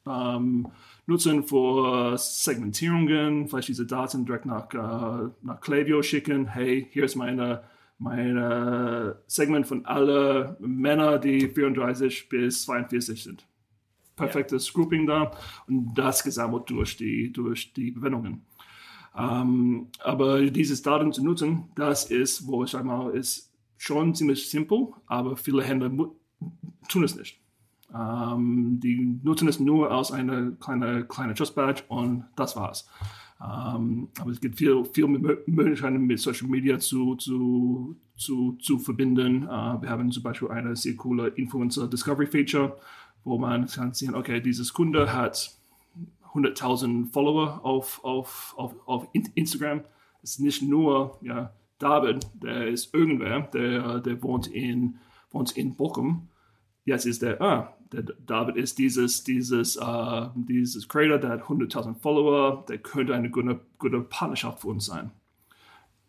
ähm, 0.07 0.67
nutzen 1.05 1.43
für 1.43 2.17
Segmentierungen, 2.17 3.47
vielleicht 3.47 3.67
diese 3.67 3.85
Daten 3.85 4.25
direkt 4.25 4.45
nach, 4.45 4.73
äh, 4.73 5.29
nach 5.43 5.61
Klaviyo 5.61 6.01
schicken. 6.01 6.47
Hey, 6.47 6.87
hier 6.91 7.03
ist 7.03 7.15
meine, 7.15 7.63
meine 7.99 9.21
Segment 9.27 9.67
von 9.67 9.85
alle 9.85 10.57
Männer, 10.59 11.19
die 11.19 11.47
34 11.47 12.29
bis 12.29 12.63
42 12.63 13.23
sind. 13.23 13.45
Perfektes 14.15 14.67
ja. 14.67 14.73
Grouping 14.73 15.05
da 15.05 15.31
und 15.67 15.93
das 15.93 16.23
gesammelt 16.23 16.69
durch 16.69 16.97
die, 16.97 17.31
durch 17.31 17.73
die 17.73 17.91
Bewertungen. 17.91 18.41
Ähm, 19.17 19.87
aber 20.03 20.41
dieses 20.49 20.81
Daten 20.81 21.13
zu 21.13 21.23
nutzen, 21.23 21.65
das 21.75 22.05
ist, 22.09 22.47
wo 22.47 22.63
ich 22.63 22.71
sage 22.71 22.85
mal, 22.85 23.11
ist 23.11 23.51
schon 23.77 24.15
ziemlich 24.15 24.49
simpel, 24.49 24.87
aber 25.07 25.35
viele 25.37 25.63
Händler 25.63 25.91
tun 26.89 27.03
es 27.03 27.15
nicht. 27.15 27.39
Ähm, 27.93 28.79
die 28.81 29.19
nutzen 29.23 29.47
es 29.47 29.59
nur 29.59 29.91
als 29.91 30.11
eine 30.11 30.53
kleine, 30.59 31.05
kleine 31.05 31.35
Trust 31.35 31.55
Badge 31.55 31.83
und 31.89 32.25
das 32.35 32.55
war's. 32.55 32.89
Ähm, 33.43 34.09
aber 34.19 34.31
es 34.31 34.39
gibt 34.39 34.57
viel, 34.57 34.83
viel 34.85 35.07
Möglichkeiten 35.07 35.99
mit 36.05 36.19
Social 36.19 36.47
Media 36.47 36.79
zu, 36.79 37.15
zu, 37.15 37.95
zu, 38.15 38.53
zu 38.53 38.79
verbinden. 38.79 39.43
Uh, 39.43 39.81
wir 39.81 39.89
haben 39.89 40.11
zum 40.11 40.23
Beispiel 40.23 40.49
eine 40.49 40.75
sehr 40.75 40.95
coole 40.95 41.27
Influencer 41.29 41.87
Discovery 41.87 42.27
Feature, 42.27 42.77
wo 43.23 43.37
man 43.37 43.67
kann 43.67 43.93
sehen, 43.93 44.15
okay, 44.15 44.39
dieses 44.39 44.73
Kunde 44.73 45.11
hat 45.11 45.51
100.000 46.33 47.11
Follower 47.11 47.59
auf, 47.63 48.03
auf, 48.03 48.53
auf, 48.57 48.75
auf 48.85 49.07
Instagram. 49.11 49.81
Es 50.21 50.31
ist 50.31 50.39
nicht 50.39 50.61
nur 50.61 51.17
ja, 51.21 51.53
David, 51.79 52.27
der 52.41 52.67
ist 52.67 52.93
irgendwer, 52.93 53.41
der, 53.53 53.99
der 53.99 54.23
wohnt, 54.23 54.47
in, 54.47 54.95
wohnt 55.31 55.51
in 55.57 55.75
Bochum. 55.75 56.29
Jetzt 56.85 57.05
ist 57.05 57.21
der, 57.21 57.41
ah, 57.41 57.73
der 57.91 58.03
David 58.25 58.55
ist 58.55 58.77
dieses, 58.77 59.23
dieses, 59.23 59.77
uh, 59.77 60.29
dieses 60.35 60.87
Creator, 60.87 61.17
der 61.17 61.29
hat 61.29 61.43
100.000 61.43 61.95
Follower, 61.95 62.65
der 62.67 62.79
könnte 62.79 63.13
eine 63.13 63.29
gute, 63.29 63.59
gute 63.77 64.01
Partnerschaft 64.01 64.61
für 64.61 64.69
uns 64.69 64.85
sein. 64.85 65.11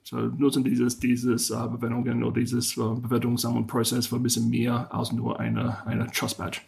So 0.02 0.18
nutzen 0.18 0.64
dieses, 0.64 0.98
dieses 0.98 1.50
uh, 1.50 1.68
Bewertungen 1.68 2.24
oder 2.24 2.40
Bewertungssammelprozess 2.40 4.06
für 4.06 4.16
ein 4.16 4.22
bisschen 4.22 4.50
mehr 4.50 4.92
als 4.92 5.12
nur 5.12 5.38
eine, 5.38 5.86
eine 5.86 6.06
Trust 6.08 6.38
Badge. 6.38 6.60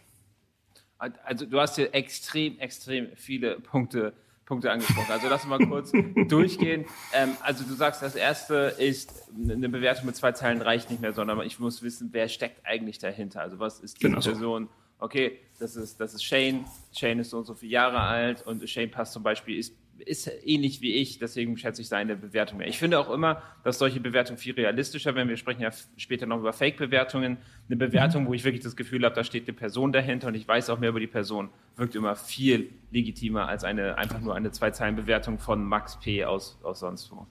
Also 0.97 1.45
du 1.45 1.59
hast 1.59 1.75
hier 1.75 1.93
extrem, 1.93 2.57
extrem 2.59 3.15
viele 3.15 3.59
Punkte, 3.59 4.13
Punkte 4.45 4.71
angesprochen. 4.71 5.11
Also 5.11 5.27
lass 5.29 5.43
uns 5.43 5.49
mal 5.49 5.67
kurz 5.67 5.91
durchgehen. 6.27 6.85
Ähm, 7.13 7.37
also 7.41 7.63
du 7.63 7.73
sagst, 7.73 8.01
das 8.01 8.15
erste 8.15 8.75
ist, 8.77 9.29
eine 9.37 9.69
Bewertung 9.69 10.05
mit 10.05 10.15
zwei 10.15 10.31
Zeilen 10.31 10.61
reicht 10.61 10.89
nicht 10.89 11.01
mehr, 11.01 11.13
sondern 11.13 11.41
ich 11.41 11.59
muss 11.59 11.83
wissen, 11.83 12.09
wer 12.13 12.27
steckt 12.29 12.65
eigentlich 12.65 12.97
dahinter. 12.97 13.41
Also 13.41 13.59
was 13.59 13.79
ist 13.79 13.97
die 13.97 14.07
genau 14.07 14.21
Person? 14.21 14.65
So 14.65 14.71
okay, 14.99 15.39
das 15.59 15.75
ist, 15.75 15.99
das 15.99 16.13
ist 16.13 16.23
Shane, 16.23 16.65
Shane 16.95 17.19
ist 17.19 17.31
so 17.31 17.39
und 17.39 17.45
so 17.45 17.53
viele 17.53 17.73
Jahre 17.73 17.99
alt 17.99 18.45
und 18.45 18.67
Shane 18.69 18.89
passt 18.89 19.13
zum 19.13 19.23
Beispiel, 19.23 19.57
ist, 19.57 19.75
ist 20.05 20.29
ähnlich 20.43 20.81
wie 20.81 20.93
ich, 20.95 21.19
deswegen 21.19 21.57
schätze 21.57 21.81
ich 21.81 21.87
seine 21.87 22.15
Bewertung 22.15 22.59
mehr. 22.59 22.67
Ich 22.67 22.77
finde 22.77 22.99
auch 22.99 23.09
immer, 23.09 23.41
dass 23.63 23.79
solche 23.79 23.99
Bewertungen 23.99 24.37
viel 24.37 24.53
realistischer 24.53 25.15
werden. 25.15 25.29
Wir 25.29 25.37
sprechen 25.37 25.61
ja 25.61 25.71
später 25.97 26.25
noch 26.25 26.39
über 26.39 26.53
Fake-Bewertungen. 26.53 27.37
Eine 27.67 27.77
Bewertung, 27.77 28.27
wo 28.27 28.33
ich 28.33 28.43
wirklich 28.43 28.63
das 28.63 28.75
Gefühl 28.75 29.03
habe, 29.05 29.15
da 29.15 29.23
steht 29.23 29.47
eine 29.47 29.57
Person 29.57 29.91
dahinter 29.91 30.27
und 30.27 30.35
ich 30.35 30.47
weiß 30.47 30.69
auch 30.69 30.79
mehr 30.79 30.89
über 30.89 30.99
die 30.99 31.07
Person, 31.07 31.49
wirkt 31.75 31.95
immer 31.95 32.15
viel 32.15 32.69
legitimer 32.91 33.47
als 33.47 33.63
eine, 33.63 33.97
einfach 33.97 34.19
nur 34.19 34.35
eine 34.35 34.51
Zwei-Zeilen-Bewertung 34.51 35.39
von 35.39 35.63
Max 35.63 35.99
P. 35.99 36.25
aus, 36.25 36.59
aus 36.63 36.79
sonst 36.79 37.11
wo. 37.11 37.27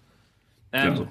Ähm, 0.72 0.88
ja, 0.88 0.96
so. 0.96 1.08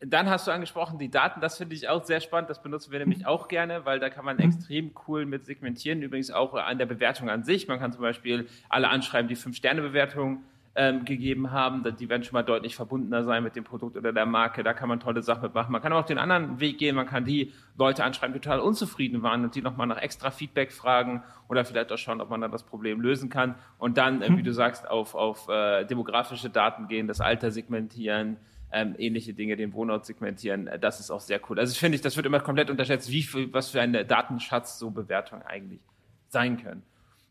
Dann 0.00 0.30
hast 0.30 0.46
du 0.46 0.52
angesprochen, 0.52 0.98
die 0.98 1.10
Daten, 1.10 1.40
das 1.40 1.58
finde 1.58 1.74
ich 1.74 1.88
auch 1.88 2.04
sehr 2.04 2.20
spannend. 2.20 2.48
Das 2.50 2.62
benutzen 2.62 2.92
wir 2.92 3.00
nämlich 3.00 3.26
auch 3.26 3.48
gerne, 3.48 3.84
weil 3.84 3.98
da 3.98 4.10
kann 4.10 4.24
man 4.24 4.38
extrem 4.38 4.92
cool 5.08 5.26
mit 5.26 5.44
segmentieren. 5.44 6.02
Übrigens 6.02 6.30
auch 6.30 6.54
an 6.54 6.78
der 6.78 6.86
Bewertung 6.86 7.28
an 7.28 7.42
sich. 7.42 7.66
Man 7.66 7.80
kann 7.80 7.92
zum 7.92 8.02
Beispiel 8.02 8.46
alle 8.68 8.88
anschreiben, 8.88 9.28
die 9.28 9.34
Fünf-Sterne-Bewertung 9.34 10.44
ähm, 10.74 11.04
gegeben 11.04 11.50
haben. 11.50 11.84
Die 11.98 12.08
werden 12.08 12.22
schon 12.22 12.34
mal 12.34 12.42
deutlich 12.42 12.76
verbundener 12.76 13.24
sein 13.24 13.42
mit 13.42 13.56
dem 13.56 13.64
Produkt 13.64 13.96
oder 13.96 14.12
der 14.12 14.26
Marke. 14.26 14.62
Da 14.62 14.72
kann 14.74 14.88
man 14.88 15.00
tolle 15.00 15.22
Sachen 15.22 15.42
mitmachen. 15.42 15.72
Man 15.72 15.82
kann 15.82 15.92
auch 15.92 16.04
den 16.04 16.18
anderen 16.18 16.60
Weg 16.60 16.78
gehen. 16.78 16.94
Man 16.94 17.06
kann 17.06 17.24
die 17.24 17.52
Leute 17.76 18.04
anschreiben, 18.04 18.32
die 18.32 18.40
total 18.40 18.60
unzufrieden 18.60 19.22
waren 19.22 19.44
und 19.44 19.54
die 19.54 19.62
nochmal 19.62 19.86
nach 19.86 20.00
extra 20.00 20.30
Feedback 20.30 20.72
fragen 20.72 21.22
oder 21.48 21.64
vielleicht 21.64 21.92
auch 21.92 21.98
schauen, 21.98 22.20
ob 22.20 22.30
man 22.30 22.40
dann 22.40 22.52
das 22.52 22.62
Problem 22.62 23.00
lösen 23.00 23.28
kann. 23.30 23.54
Und 23.78 23.98
dann, 23.98 24.22
äh, 24.22 24.36
wie 24.36 24.42
du 24.42 24.52
sagst, 24.52 24.88
auf, 24.88 25.14
auf 25.14 25.48
äh, 25.48 25.84
demografische 25.84 26.50
Daten 26.50 26.88
gehen, 26.88 27.08
das 27.08 27.20
Alter 27.20 27.50
segmentieren 27.50 28.36
ähm, 28.72 28.94
ähnliche 28.98 29.32
Dinge, 29.32 29.56
den 29.56 29.72
Wohnort 29.72 30.06
segmentieren. 30.06 30.66
Äh, 30.66 30.78
das 30.78 31.00
ist 31.00 31.10
auch 31.10 31.20
sehr 31.20 31.40
cool. 31.48 31.58
Also 31.58 31.72
ich 31.72 31.78
finde, 31.78 31.98
das 31.98 32.16
wird 32.16 32.26
immer 32.26 32.40
komplett 32.40 32.70
unterschätzt, 32.70 33.10
wie 33.10 33.22
viel, 33.22 33.52
was 33.52 33.70
für 33.70 33.80
ein 33.80 33.92
Datenschatz 34.06 34.78
so 34.78 34.90
Bewertungen 34.90 35.42
eigentlich 35.42 35.80
sein 36.28 36.62
können. 36.62 36.82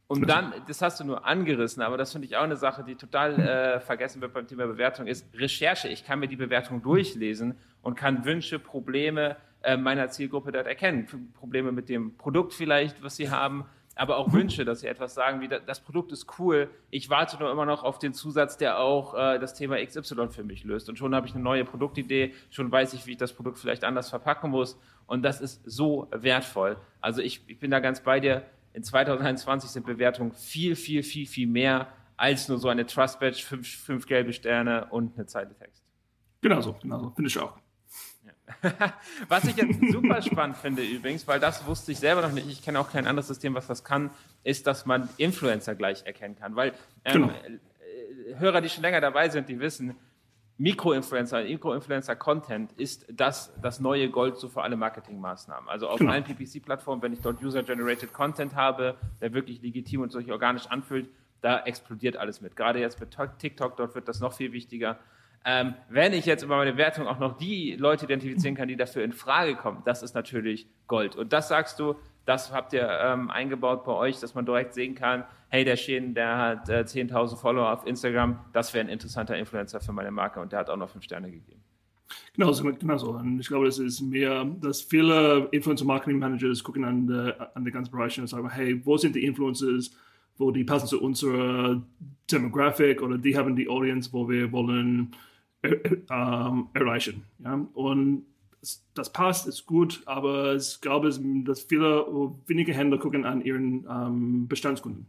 Und 0.08 0.30
dann, 0.30 0.54
das 0.68 0.82
hast 0.82 1.02
du 1.02 1.04
nur 1.04 1.26
angerissen, 1.26 1.84
aber 1.84 1.98
das 1.98 2.14
finde 2.14 2.28
ich 2.28 2.38
auch 2.38 2.44
eine 2.44 2.56
Sache, 2.56 2.84
die 2.84 2.96
total 2.96 3.40
äh, 3.40 3.80
vergessen 3.82 4.22
wird 4.22 4.34
beim 4.34 4.48
Thema 4.48 4.66
Bewertung, 4.66 5.08
ist 5.08 5.28
Recherche. 5.34 5.90
Ich 5.90 6.06
kann 6.06 6.20
mir 6.20 6.28
die 6.28 6.38
Bewertung 6.38 6.82
durchlesen 6.82 7.58
und 7.82 7.96
kann 7.96 8.24
Wünsche, 8.24 8.58
Probleme 8.58 9.36
äh, 9.64 9.76
meiner 9.76 10.10
Zielgruppe 10.10 10.52
dort 10.52 10.66
erkennen. 10.66 11.08
Probleme 11.34 11.72
mit 11.72 11.90
dem 11.90 12.16
Produkt 12.16 12.54
vielleicht, 12.54 13.04
was 13.04 13.18
sie 13.18 13.30
haben, 13.30 13.66
aber 13.98 14.18
auch 14.18 14.32
Wünsche, 14.32 14.64
dass 14.64 14.82
sie 14.82 14.88
etwas 14.88 15.14
sagen 15.14 15.42
wie, 15.42 15.48
das 15.48 15.80
Produkt 15.82 16.12
ist 16.12 16.28
cool, 16.40 16.70
ich 16.92 17.10
warte 17.10 17.38
nur 17.40 17.52
immer 17.52 17.66
noch 17.66 17.84
auf 17.84 18.00
den 18.00 18.14
Zusatz, 18.14 18.58
der 18.58 18.80
auch 18.80 19.14
äh, 19.16 19.40
das 19.40 19.56
Thema 19.56 19.84
XY 19.84 20.30
für 20.30 20.44
mich 20.44 20.64
löst. 20.64 20.88
Und 20.88 20.98
schon 20.98 21.16
habe 21.16 21.28
ich 21.28 21.34
eine 21.34 21.44
neue 21.44 21.66
Produktidee, 21.66 22.34
schon 22.50 22.72
weiß 22.72 22.94
ich, 22.94 23.06
wie 23.08 23.12
ich 23.12 23.18
das 23.18 23.34
Produkt 23.34 23.58
vielleicht 23.58 23.84
anders 23.84 24.10
verpacken 24.10 24.52
muss. 24.52 24.80
Und 25.08 25.24
das 25.24 25.42
ist 25.42 25.62
so 25.66 26.08
wertvoll. 26.12 26.78
Also 27.02 27.22
ich, 27.22 27.42
ich 27.48 27.60
bin 27.60 27.72
da 27.72 27.80
ganz 27.80 28.02
bei 28.02 28.20
dir. 28.20 28.44
In 28.74 28.84
2021 28.84 29.70
sind 29.70 29.86
Bewertungen 29.86 30.34
viel, 30.34 30.76
viel, 30.76 31.04
viel, 31.04 31.26
viel 31.26 31.48
mehr 31.48 31.88
als 32.16 32.48
nur 32.48 32.58
so 32.58 32.68
eine 32.68 32.86
Trust 32.86 33.20
Badge, 33.20 33.44
fünf, 33.44 33.68
fünf 33.68 34.08
gelbe 34.08 34.34
Sterne 34.34 34.88
und 34.90 35.16
eine 35.16 35.28
Zeile 35.28 35.56
Text. 35.56 35.84
Genau 36.42 36.62
so, 36.62 36.74
genau 36.74 37.00
so. 37.00 37.10
Finde 37.12 37.30
ich 37.30 37.40
auch. 37.40 37.58
was 39.28 39.44
ich 39.44 39.58
jetzt 39.58 39.80
super 39.92 40.22
spannend 40.22 40.58
finde 40.58 40.82
übrigens, 40.82 41.28
weil 41.28 41.40
das 41.40 41.66
wusste 41.66 41.92
ich 41.92 42.00
selber 42.00 42.22
noch 42.22 42.32
nicht, 42.32 42.48
ich 42.48 42.64
kenne 42.64 42.80
auch 42.80 42.92
kein 42.92 43.06
anderes 43.06 43.28
System, 43.28 43.54
was 43.54 43.68
das 43.68 43.84
kann, 43.84 44.10
ist, 44.44 44.68
dass 44.68 44.86
man 44.86 45.10
Influencer 45.18 45.76
gleich 45.76 46.06
erkennen 46.06 46.36
kann. 46.36 46.56
Weil 46.56 46.74
ähm, 47.04 47.14
genau. 47.14 47.28
Äh, 47.28 48.40
Hörer, 48.40 48.62
die 48.62 48.70
schon 48.70 48.84
länger 48.84 49.02
dabei 49.02 49.30
sind, 49.30 49.50
die 49.50 49.60
wissen, 49.60 49.96
Mikroinfluencer, 50.60 51.44
Mikroinfluencer-Content 51.44 52.74
ist 52.74 53.06
das, 53.12 53.54
das 53.62 53.80
neue 53.80 54.10
Gold 54.10 54.38
so 54.38 54.50
für 54.50 54.64
alle 54.64 54.76
Marketingmaßnahmen. 54.76 55.70
Also 55.70 55.88
auf 55.88 56.00
genau. 56.00 56.14
allen 56.14 56.24
PPC-Plattformen, 56.24 57.02
wenn 57.04 57.14
ich 57.14 57.22
dort 57.22 57.44
User-Generated 57.44 58.12
Content 58.12 58.56
habe, 58.56 58.96
der 59.22 59.34
wirklich 59.34 59.62
legitim 59.62 60.02
und 60.02 60.12
sich 60.12 60.32
organisch 60.32 60.66
anfühlt, 60.68 61.10
da 61.42 61.60
explodiert 61.60 62.18
alles 62.18 62.42
mit. 62.42 62.56
Gerade 62.56 62.80
jetzt 62.80 63.00
mit 63.00 63.16
TikTok, 63.38 63.78
dort 63.78 63.94
wird 63.94 64.08
das 64.08 64.20
noch 64.20 64.34
viel 64.34 64.52
wichtiger. 64.52 64.98
Ähm, 65.46 65.76
wenn 65.90 66.14
ich 66.14 66.26
jetzt 66.26 66.44
über 66.44 66.58
meine 66.58 66.76
Wertung 66.76 67.08
auch 67.08 67.20
noch 67.20 67.38
die 67.38 67.76
Leute 67.76 68.06
identifizieren 68.06 68.56
kann, 68.56 68.68
die 68.68 68.76
dafür 68.76 69.04
in 69.04 69.14
Frage 69.14 69.56
kommen, 69.56 69.84
das 69.86 70.02
ist 70.02 70.16
natürlich 70.16 70.68
Gold. 70.88 71.16
Und 71.16 71.34
das 71.34 71.48
sagst 71.50 71.80
du, 71.80 71.96
das 72.28 72.52
habt 72.52 72.74
ihr 72.74 72.88
ähm, 72.88 73.32
eingebaut 73.32 73.86
bei 73.86 73.94
euch, 73.94 74.20
dass 74.20 74.36
man 74.36 74.46
direkt 74.46 74.74
sehen 74.74 74.96
kann, 74.96 75.24
hey, 75.48 75.64
der 75.64 75.78
Schäden, 75.78 76.14
der 76.14 76.38
hat 76.38 76.68
äh, 76.68 76.82
10.000 76.82 77.38
Follower 77.38 77.72
auf 77.72 77.88
Instagram, 77.88 78.38
das 78.52 78.74
wäre 78.74 78.86
ein 78.86 78.90
interessanter 78.90 79.38
Influencer 79.38 79.80
für 79.80 79.94
meine 79.94 80.12
Marke 80.12 80.42
und 80.42 80.52
der 80.52 80.60
hat 80.60 80.70
auch 80.70 80.76
noch 80.76 80.90
fünf 80.90 81.06
Sterne 81.06 81.32
gegeben. 81.32 81.64
Genau 82.34 82.52
so. 82.52 82.66
Genau 82.66 82.98
so. 82.98 83.12
Und 83.12 83.40
ich 83.40 83.48
glaube, 83.48 83.66
das 83.66 83.80
ist 83.80 84.02
mehr, 84.02 84.44
dass 84.44 84.82
viele 84.82 85.48
Influencer-Marketing-Managers 85.52 86.64
gucken 86.64 86.84
an 86.84 87.08
der, 87.08 87.56
an 87.56 87.64
der 87.64 87.72
ganzen 87.72 87.92
Bereich 87.92 88.20
und 88.20 88.28
sagen, 88.28 88.50
hey, 88.50 88.86
wo 88.86 88.98
sind 88.98 89.16
die 89.16 89.26
Influencers, 89.26 89.92
wo 90.38 90.52
die 90.52 90.66
passen 90.66 90.88
zu 90.88 91.02
unserer 91.02 91.82
Demographic 92.30 93.02
oder 93.02 93.18
die 93.18 93.38
haben 93.38 93.56
die 93.56 93.70
Audience, 93.70 94.12
wo 94.12 94.28
wir 94.28 94.52
wollen 94.52 95.16
ähm, 95.64 96.68
erreichen. 96.74 97.24
Ja? 97.40 97.66
Und 97.74 98.26
das 98.94 99.12
passt, 99.12 99.48
ist 99.48 99.66
gut, 99.66 100.02
aber 100.06 100.56
ich 100.56 100.82
glaube, 100.82 101.10
dass 101.10 101.62
viele 101.62 102.06
wenige 102.48 102.74
Händler 102.74 102.98
gucken 102.98 103.26
an 103.26 103.42
ihren 103.42 103.86
ähm, 103.90 104.48
Bestandskunden. 104.48 105.06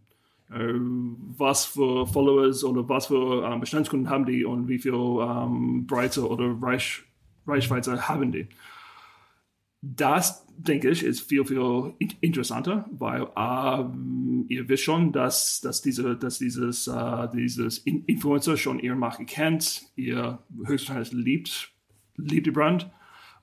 Äh, 0.51 0.75
was 1.37 1.67
für 1.67 2.07
Followers 2.07 2.65
oder 2.65 2.89
was 2.89 3.07
für 3.07 3.45
ähm, 3.45 3.61
Bestandskunden 3.61 4.09
haben 4.09 4.27
die 4.27 4.45
und 4.45 4.69
wie 4.69 4.79
viel 4.79 4.95
ähm, 4.95 5.87
Breite 5.87 6.27
oder 6.27 6.57
Reich, 6.61 7.03
Reichweite 7.47 8.09
haben 8.09 8.33
die. 8.33 8.49
Das, 9.81 10.45
denke 10.57 10.91
ich, 10.91 11.05
ist 11.05 11.21
viel, 11.21 11.45
viel 11.45 11.95
interessanter, 12.21 12.87
weil 12.91 13.29
ähm, 13.37 14.47
ihr 14.49 14.69
wisst 14.69 14.85
schon, 14.85 15.13
dass, 15.13 15.61
dass, 15.61 15.83
diese, 15.83 16.17
dass 16.17 16.39
dieses, 16.39 16.89
äh, 16.89 17.29
dieses 17.33 17.79
Influencer 17.79 18.57
schon 18.57 18.81
ihre 18.81 18.97
Marke 18.97 19.25
kennt, 19.25 19.83
ihr 19.95 20.39
höchstwahrscheinlich 20.65 21.13
liebt, 21.13 21.71
liebt 22.17 22.47
die 22.47 22.51
Brand. 22.51 22.91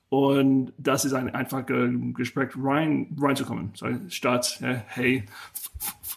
Und 0.08 0.72
das 0.78 1.04
ist 1.04 1.14
ein 1.14 1.34
einfacher 1.34 1.88
Gespräch 2.14 2.50
rein, 2.56 3.16
reinzukommen. 3.20 3.70
So, 3.74 3.88
statt, 4.08 4.60
äh, 4.62 4.76
hey, 4.86 5.24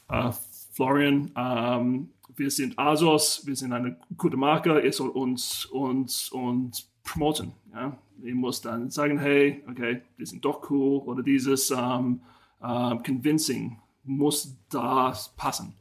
äh, 0.09 0.31
Florian, 0.71 1.31
ähm, 1.35 2.09
wir 2.35 2.51
sind 2.51 2.77
ASOS, 2.77 3.45
wir 3.45 3.55
sind 3.55 3.73
eine 3.73 3.97
gute 4.17 4.37
Marke, 4.37 4.79
ihr 4.79 4.93
sollt 4.93 5.15
uns, 5.15 5.65
uns, 5.65 6.29
uns 6.29 6.89
promoten. 7.03 7.51
Ja? 7.73 7.97
Ich 8.23 8.33
muss 8.33 8.61
dann 8.61 8.89
sagen, 8.89 9.17
hey, 9.19 9.63
okay, 9.69 10.01
die 10.17 10.25
sind 10.25 10.45
doch 10.45 10.69
cool 10.69 10.99
oder 10.99 11.23
dieses 11.23 11.71
um, 11.71 12.21
uh, 12.61 12.97
Convincing 13.03 13.77
muss 14.03 14.55
das 14.69 15.29
passen. 15.35 15.73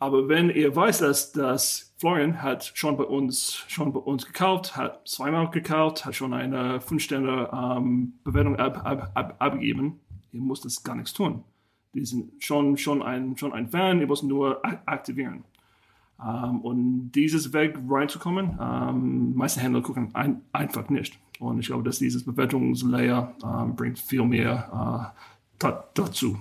Aber 0.00 0.28
wenn 0.28 0.48
ihr 0.48 0.74
weiß, 0.74 1.00
dass, 1.00 1.30
dass 1.30 1.94
Florian 1.98 2.42
hat 2.42 2.72
schon 2.74 2.96
bei 2.96 3.04
uns 3.04 3.64
schon 3.68 3.92
bei 3.92 4.00
uns 4.00 4.24
gekauft, 4.26 4.74
hat 4.74 5.06
zweimal 5.06 5.50
gekauft, 5.50 6.06
hat 6.06 6.14
schon 6.14 6.32
eine 6.32 6.80
5 6.80 7.02
Sterne 7.02 7.50
ähm, 7.52 8.14
Bewertung 8.24 8.56
ab, 8.56 8.80
ab, 8.82 9.12
ab, 9.14 9.36
abgegeben, 9.38 10.00
ihr 10.32 10.40
müsst 10.40 10.64
das 10.64 10.82
gar 10.82 10.96
nichts 10.96 11.12
tun. 11.12 11.44
Die 11.92 12.06
sind 12.06 12.42
schon 12.42 12.78
schon 12.78 13.02
ein 13.02 13.36
schon 13.36 13.52
ein 13.52 13.68
Fan, 13.68 14.00
ihr 14.00 14.06
müsst 14.06 14.24
nur 14.24 14.62
aktivieren. 14.86 15.44
Um, 16.18 16.26
ähm, 16.26 16.60
und 16.60 17.12
dieses 17.12 17.52
Weg 17.52 17.78
reinzukommen, 17.88 18.58
um, 18.58 18.58
ähm, 18.60 19.34
meiste 19.34 19.60
Händler 19.60 19.82
gucken 19.82 20.14
ein, 20.14 20.40
einfach 20.52 20.88
nicht. 20.88 21.18
Und 21.38 21.60
ich 21.60 21.66
glaube, 21.66 21.82
dass 21.82 21.98
dieses 21.98 22.24
Bewertungslayer 22.24 23.34
um, 23.42 23.50
ähm, 23.50 23.76
bringt 23.76 23.98
viel 23.98 24.24
mehr 24.24 25.12
uh, 25.60 25.72
dazu. 25.94 26.38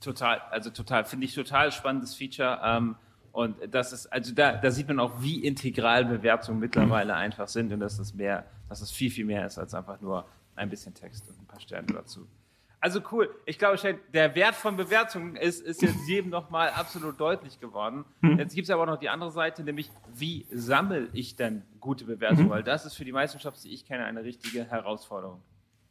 Total, 0.00 0.40
also 0.50 0.70
total, 0.70 1.04
finde 1.04 1.26
ich 1.26 1.34
total 1.34 1.72
spannendes 1.72 2.14
Feature. 2.14 2.96
Und 3.36 3.56
das 3.70 3.92
ist, 3.92 4.06
also 4.06 4.34
da, 4.34 4.52
da 4.52 4.70
sieht 4.70 4.88
man 4.88 4.98
auch, 4.98 5.20
wie 5.20 5.44
integral 5.44 6.06
Bewertungen 6.06 6.58
mittlerweile 6.58 7.12
mhm. 7.12 7.18
einfach 7.18 7.48
sind 7.48 7.70
und 7.70 7.80
dass 7.80 7.98
es 7.98 8.14
mehr, 8.14 8.46
dass 8.70 8.80
es 8.80 8.90
viel, 8.90 9.10
viel 9.10 9.26
mehr 9.26 9.44
ist 9.44 9.58
als 9.58 9.74
einfach 9.74 10.00
nur 10.00 10.26
ein 10.54 10.70
bisschen 10.70 10.94
Text 10.94 11.28
und 11.28 11.42
ein 11.42 11.46
paar 11.46 11.60
Sterne 11.60 11.86
dazu. 11.92 12.26
Also 12.80 13.00
cool. 13.12 13.28
Ich 13.44 13.58
glaube, 13.58 13.78
der 14.14 14.34
Wert 14.34 14.54
von 14.54 14.78
Bewertungen 14.78 15.36
ist, 15.36 15.60
ist 15.60 15.82
jetzt 15.82 16.08
jedem 16.08 16.30
nochmal 16.30 16.70
absolut 16.70 17.20
deutlich 17.20 17.60
geworden. 17.60 18.06
Mhm. 18.22 18.38
Jetzt 18.38 18.54
gibt 18.54 18.68
es 18.68 18.70
aber 18.70 18.84
auch 18.84 18.86
noch 18.86 18.98
die 18.98 19.10
andere 19.10 19.30
Seite, 19.30 19.64
nämlich 19.64 19.90
wie 20.14 20.46
sammle 20.50 21.08
ich 21.12 21.36
denn 21.36 21.62
gute 21.78 22.06
Bewertungen? 22.06 22.46
Mhm. 22.46 22.50
Weil 22.50 22.62
das 22.62 22.86
ist 22.86 22.94
für 22.94 23.04
die 23.04 23.12
meisten 23.12 23.38
Shops, 23.38 23.60
die 23.60 23.74
ich 23.74 23.84
kenne, 23.84 24.06
eine 24.06 24.24
richtige 24.24 24.64
Herausforderung. 24.64 25.42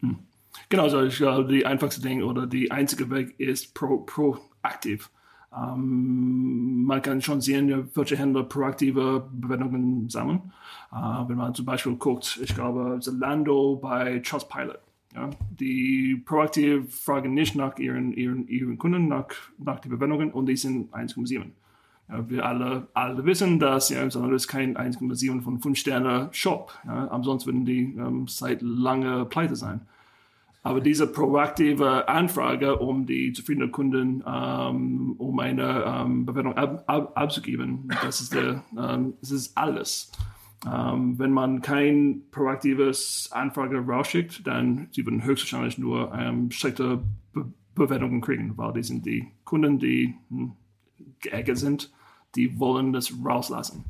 Mhm. 0.01 0.25
Genau, 0.69 0.83
also 0.83 1.03
ich 1.03 1.17
glaube, 1.17 1.51
die 1.51 1.65
einfachste 1.65 2.01
Ding 2.01 2.23
oder 2.23 2.47
die 2.47 2.71
einzige 2.71 3.09
Weg 3.09 3.39
ist 3.39 3.73
pro, 3.73 3.99
proaktiv. 3.99 5.09
Ähm, 5.55 6.83
man 6.83 7.01
kann 7.01 7.21
schon 7.21 7.41
sehen, 7.41 7.89
welche 7.93 8.17
Händler 8.17 8.43
proaktive 8.43 9.29
Bewertungen 9.31 10.09
sammeln. 10.09 10.53
Äh, 10.91 10.95
wenn 10.95 11.37
man 11.37 11.53
zum 11.53 11.65
Beispiel 11.65 11.95
guckt, 11.95 12.39
ich 12.43 12.53
glaube, 12.55 12.99
Zalando 13.01 13.77
bei 13.81 14.19
Trustpilot 14.19 14.79
ja, 15.15 15.29
die 15.49 16.21
proaktiv 16.25 16.93
fragen 16.93 17.33
nicht 17.33 17.55
nach 17.55 17.77
ihren, 17.77 18.11
ihren, 18.13 18.47
ihren 18.47 18.77
Kunden, 18.77 19.07
nach, 19.07 19.27
nach 19.57 19.79
den 19.79 19.91
Bewertungen 19.91 20.31
und 20.31 20.47
die 20.47 20.57
sind 20.57 20.93
1,7. 20.93 21.45
Ja, 22.09 22.29
wir 22.29 22.45
alle, 22.45 22.87
alle 22.93 23.25
wissen, 23.25 23.57
dass 23.57 23.89
ja, 23.89 24.03
das 24.03 24.15
ist 24.15 24.47
kein 24.47 24.77
1,7 24.77 25.41
von 25.41 25.59
5 25.59 25.77
Sterne 25.77 26.27
Shop. 26.31 26.73
Ja, 26.85 27.07
ansonsten 27.07 27.47
würden 27.47 27.65
die 27.65 27.95
ähm, 27.97 28.27
seit 28.27 28.61
lange 28.61 29.25
pleite 29.25 29.55
sein. 29.55 29.81
Aber 30.65 30.81
diese 30.81 31.05
proaktive 31.05 32.07
Anfrage, 32.09 32.79
um 32.79 33.05
die 33.05 33.33
zufriedenen 33.33 33.71
Kunden 33.71 34.23
ähm, 34.25 35.13
um 35.19 35.39
eine 35.39 35.83
ähm, 35.85 36.25
Bewertung 36.25 36.57
ab, 36.57 36.83
ab, 36.87 37.11
abzugeben, 37.13 37.87
das 38.01 38.19
ist, 38.19 38.33
der, 38.33 38.63
ähm, 38.75 39.13
das 39.21 39.29
ist 39.29 39.55
alles. 39.55 40.11
Ähm, 40.65 41.19
wenn 41.19 41.31
man 41.31 41.61
kein 41.61 42.23
proaktives 42.31 43.29
Anfrage 43.31 43.77
rausschickt, 43.77 44.47
dann 44.47 44.87
sie 44.89 45.05
würden 45.05 45.23
höchstwahrscheinlich 45.23 45.77
nur 45.77 46.11
ähm, 46.15 46.49
schlechte 46.49 47.03
Be 47.31 47.45
Bewertungen 47.75 48.21
kriegen, 48.21 48.57
weil 48.57 48.73
die 48.73 48.83
sind 48.83 49.05
die 49.05 49.27
Kunden, 49.43 49.77
die 49.77 50.15
hm, 50.29 50.53
geärgert 51.19 51.57
sind, 51.57 51.93
die 52.35 52.59
wollen 52.59 52.91
das 52.91 53.13
rauslassen. 53.23 53.83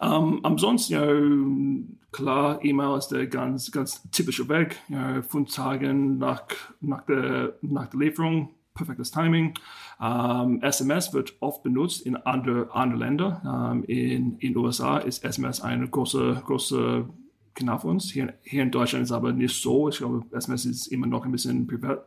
Ja. 0.00 0.16
Ähm, 0.16 0.40
ansonsten, 0.42 0.92
ja, 0.92 1.96
klar, 2.12 2.64
E-Mail 2.64 2.98
ist 2.98 3.08
der 3.08 3.26
ganz, 3.26 3.70
ganz 3.70 4.02
typische 4.10 4.48
Weg. 4.48 4.76
Ja, 4.88 5.22
fünf 5.22 5.54
Tage 5.54 5.92
nach, 5.92 6.44
nach, 6.80 7.04
der, 7.06 7.54
nach 7.62 7.86
der 7.88 8.00
Lieferung 8.00 8.50
perfektes 8.74 9.10
Timing. 9.10 9.54
Ähm, 10.00 10.62
SMS 10.62 11.12
wird 11.12 11.34
oft 11.40 11.62
benutzt 11.62 12.06
in 12.06 12.16
andere, 12.16 12.74
andere 12.74 12.98
Länder. 12.98 13.42
Ähm, 13.44 13.84
in 13.84 14.38
den 14.38 14.56
USA 14.56 14.98
ist 14.98 15.24
SMS 15.24 15.60
eine 15.60 15.88
große, 15.88 16.42
große 16.44 17.08
Kanal 17.54 17.78
für 17.80 17.88
uns. 17.88 18.10
Hier, 18.10 18.34
hier 18.42 18.62
in 18.62 18.70
Deutschland 18.70 19.02
ist 19.02 19.10
es 19.10 19.16
aber 19.16 19.32
nicht 19.32 19.60
so. 19.60 19.88
Ich 19.88 19.98
glaube, 19.98 20.24
SMS 20.32 20.64
ist 20.64 20.86
immer 20.86 21.06
noch 21.06 21.24
ein 21.24 21.32
bisschen 21.32 21.66
privat. 21.66 22.06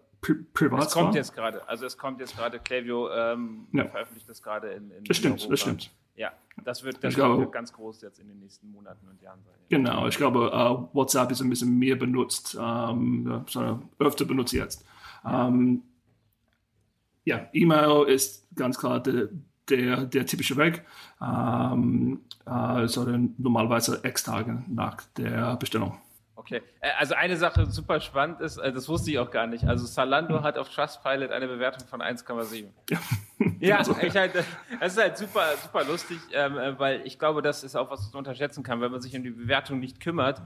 Privat 0.53 0.87
es 0.87 0.93
kommt 0.93 1.15
jetzt 1.15 1.33
gerade, 1.33 1.67
also 1.67 1.85
es 1.85 1.97
kommt 1.97 2.19
jetzt 2.19 2.35
gerade, 2.35 2.59
Klaviyo 2.59 3.09
ähm, 3.11 3.67
ja. 3.71 3.87
veröffentlicht 3.87 4.29
das 4.29 4.41
gerade 4.41 4.69
in, 4.71 4.91
in 4.91 5.03
Das 5.03 5.17
stimmt, 5.17 5.39
Europa. 5.39 5.51
das 5.51 5.59
stimmt. 5.59 5.91
Ja, 6.15 6.31
das 6.63 6.83
wird, 6.83 7.03
das 7.03 7.15
glaube, 7.15 7.41
wird 7.41 7.51
ganz 7.51 7.73
groß 7.73 8.01
jetzt 8.01 8.19
in 8.19 8.27
den 8.27 8.39
nächsten 8.39 8.71
Monaten 8.71 9.07
und 9.07 9.21
Jahren 9.21 9.41
sein. 9.43 9.53
Genau, 9.69 10.07
ich 10.07 10.17
glaube, 10.17 10.51
uh, 10.53 10.87
WhatsApp 10.93 11.31
ist 11.31 11.41
ein 11.41 11.49
bisschen 11.49 11.77
mehr 11.77 11.95
benutzt, 11.95 12.57
ähm, 12.59 13.43
öfter 13.99 14.25
benutzt 14.25 14.53
jetzt. 14.53 14.85
Ähm, 15.25 15.81
ja, 17.25 17.47
E-Mail 17.53 18.07
ist 18.07 18.47
ganz 18.55 18.77
klar 18.77 19.01
der, 19.01 19.29
der, 19.69 20.05
der 20.05 20.25
typische 20.25 20.55
Weg. 20.57 20.85
Ähm, 21.21 22.21
äh, 22.45 22.87
sondern 22.87 23.35
normalerweise 23.37 24.01
x 24.03 24.23
Tage 24.23 24.63
nach 24.67 25.01
der 25.17 25.55
Bestellung. 25.55 25.97
Okay, 26.43 26.61
äh, 26.81 26.89
also 26.99 27.15
eine 27.15 27.37
Sache 27.37 27.65
super 27.67 28.01
spannend 28.01 28.41
ist, 28.41 28.57
äh, 28.57 28.71
das 28.71 28.89
wusste 28.89 29.11
ich 29.11 29.19
auch 29.19 29.31
gar 29.31 29.47
nicht. 29.47 29.65
Also 29.65 29.85
Salando 29.85 30.43
hat 30.43 30.57
auf 30.57 30.69
Trustpilot 30.69 31.31
eine 31.31 31.47
Bewertung 31.47 31.87
von 31.87 32.01
1,7. 32.01 32.65
Ja, 33.59 33.81
ja 33.81 33.97
ich 34.01 34.15
halt, 34.15 34.35
das 34.35 34.45
ist 34.93 35.01
halt 35.01 35.17
super, 35.17 35.43
super 35.61 35.83
lustig, 35.83 36.17
ähm, 36.31 36.57
äh, 36.57 36.79
weil 36.79 37.01
ich 37.05 37.17
glaube, 37.17 37.41
das 37.41 37.63
ist 37.63 37.75
auch 37.75 37.89
was, 37.89 38.01
was 38.01 38.13
man 38.13 38.19
unterschätzen 38.19 38.63
kann, 38.63 38.79
wenn 38.79 38.91
man 38.91 39.01
sich 39.01 39.15
um 39.15 39.23
die 39.23 39.31
Bewertung 39.31 39.79
nicht 39.79 39.99
kümmert 39.99 40.41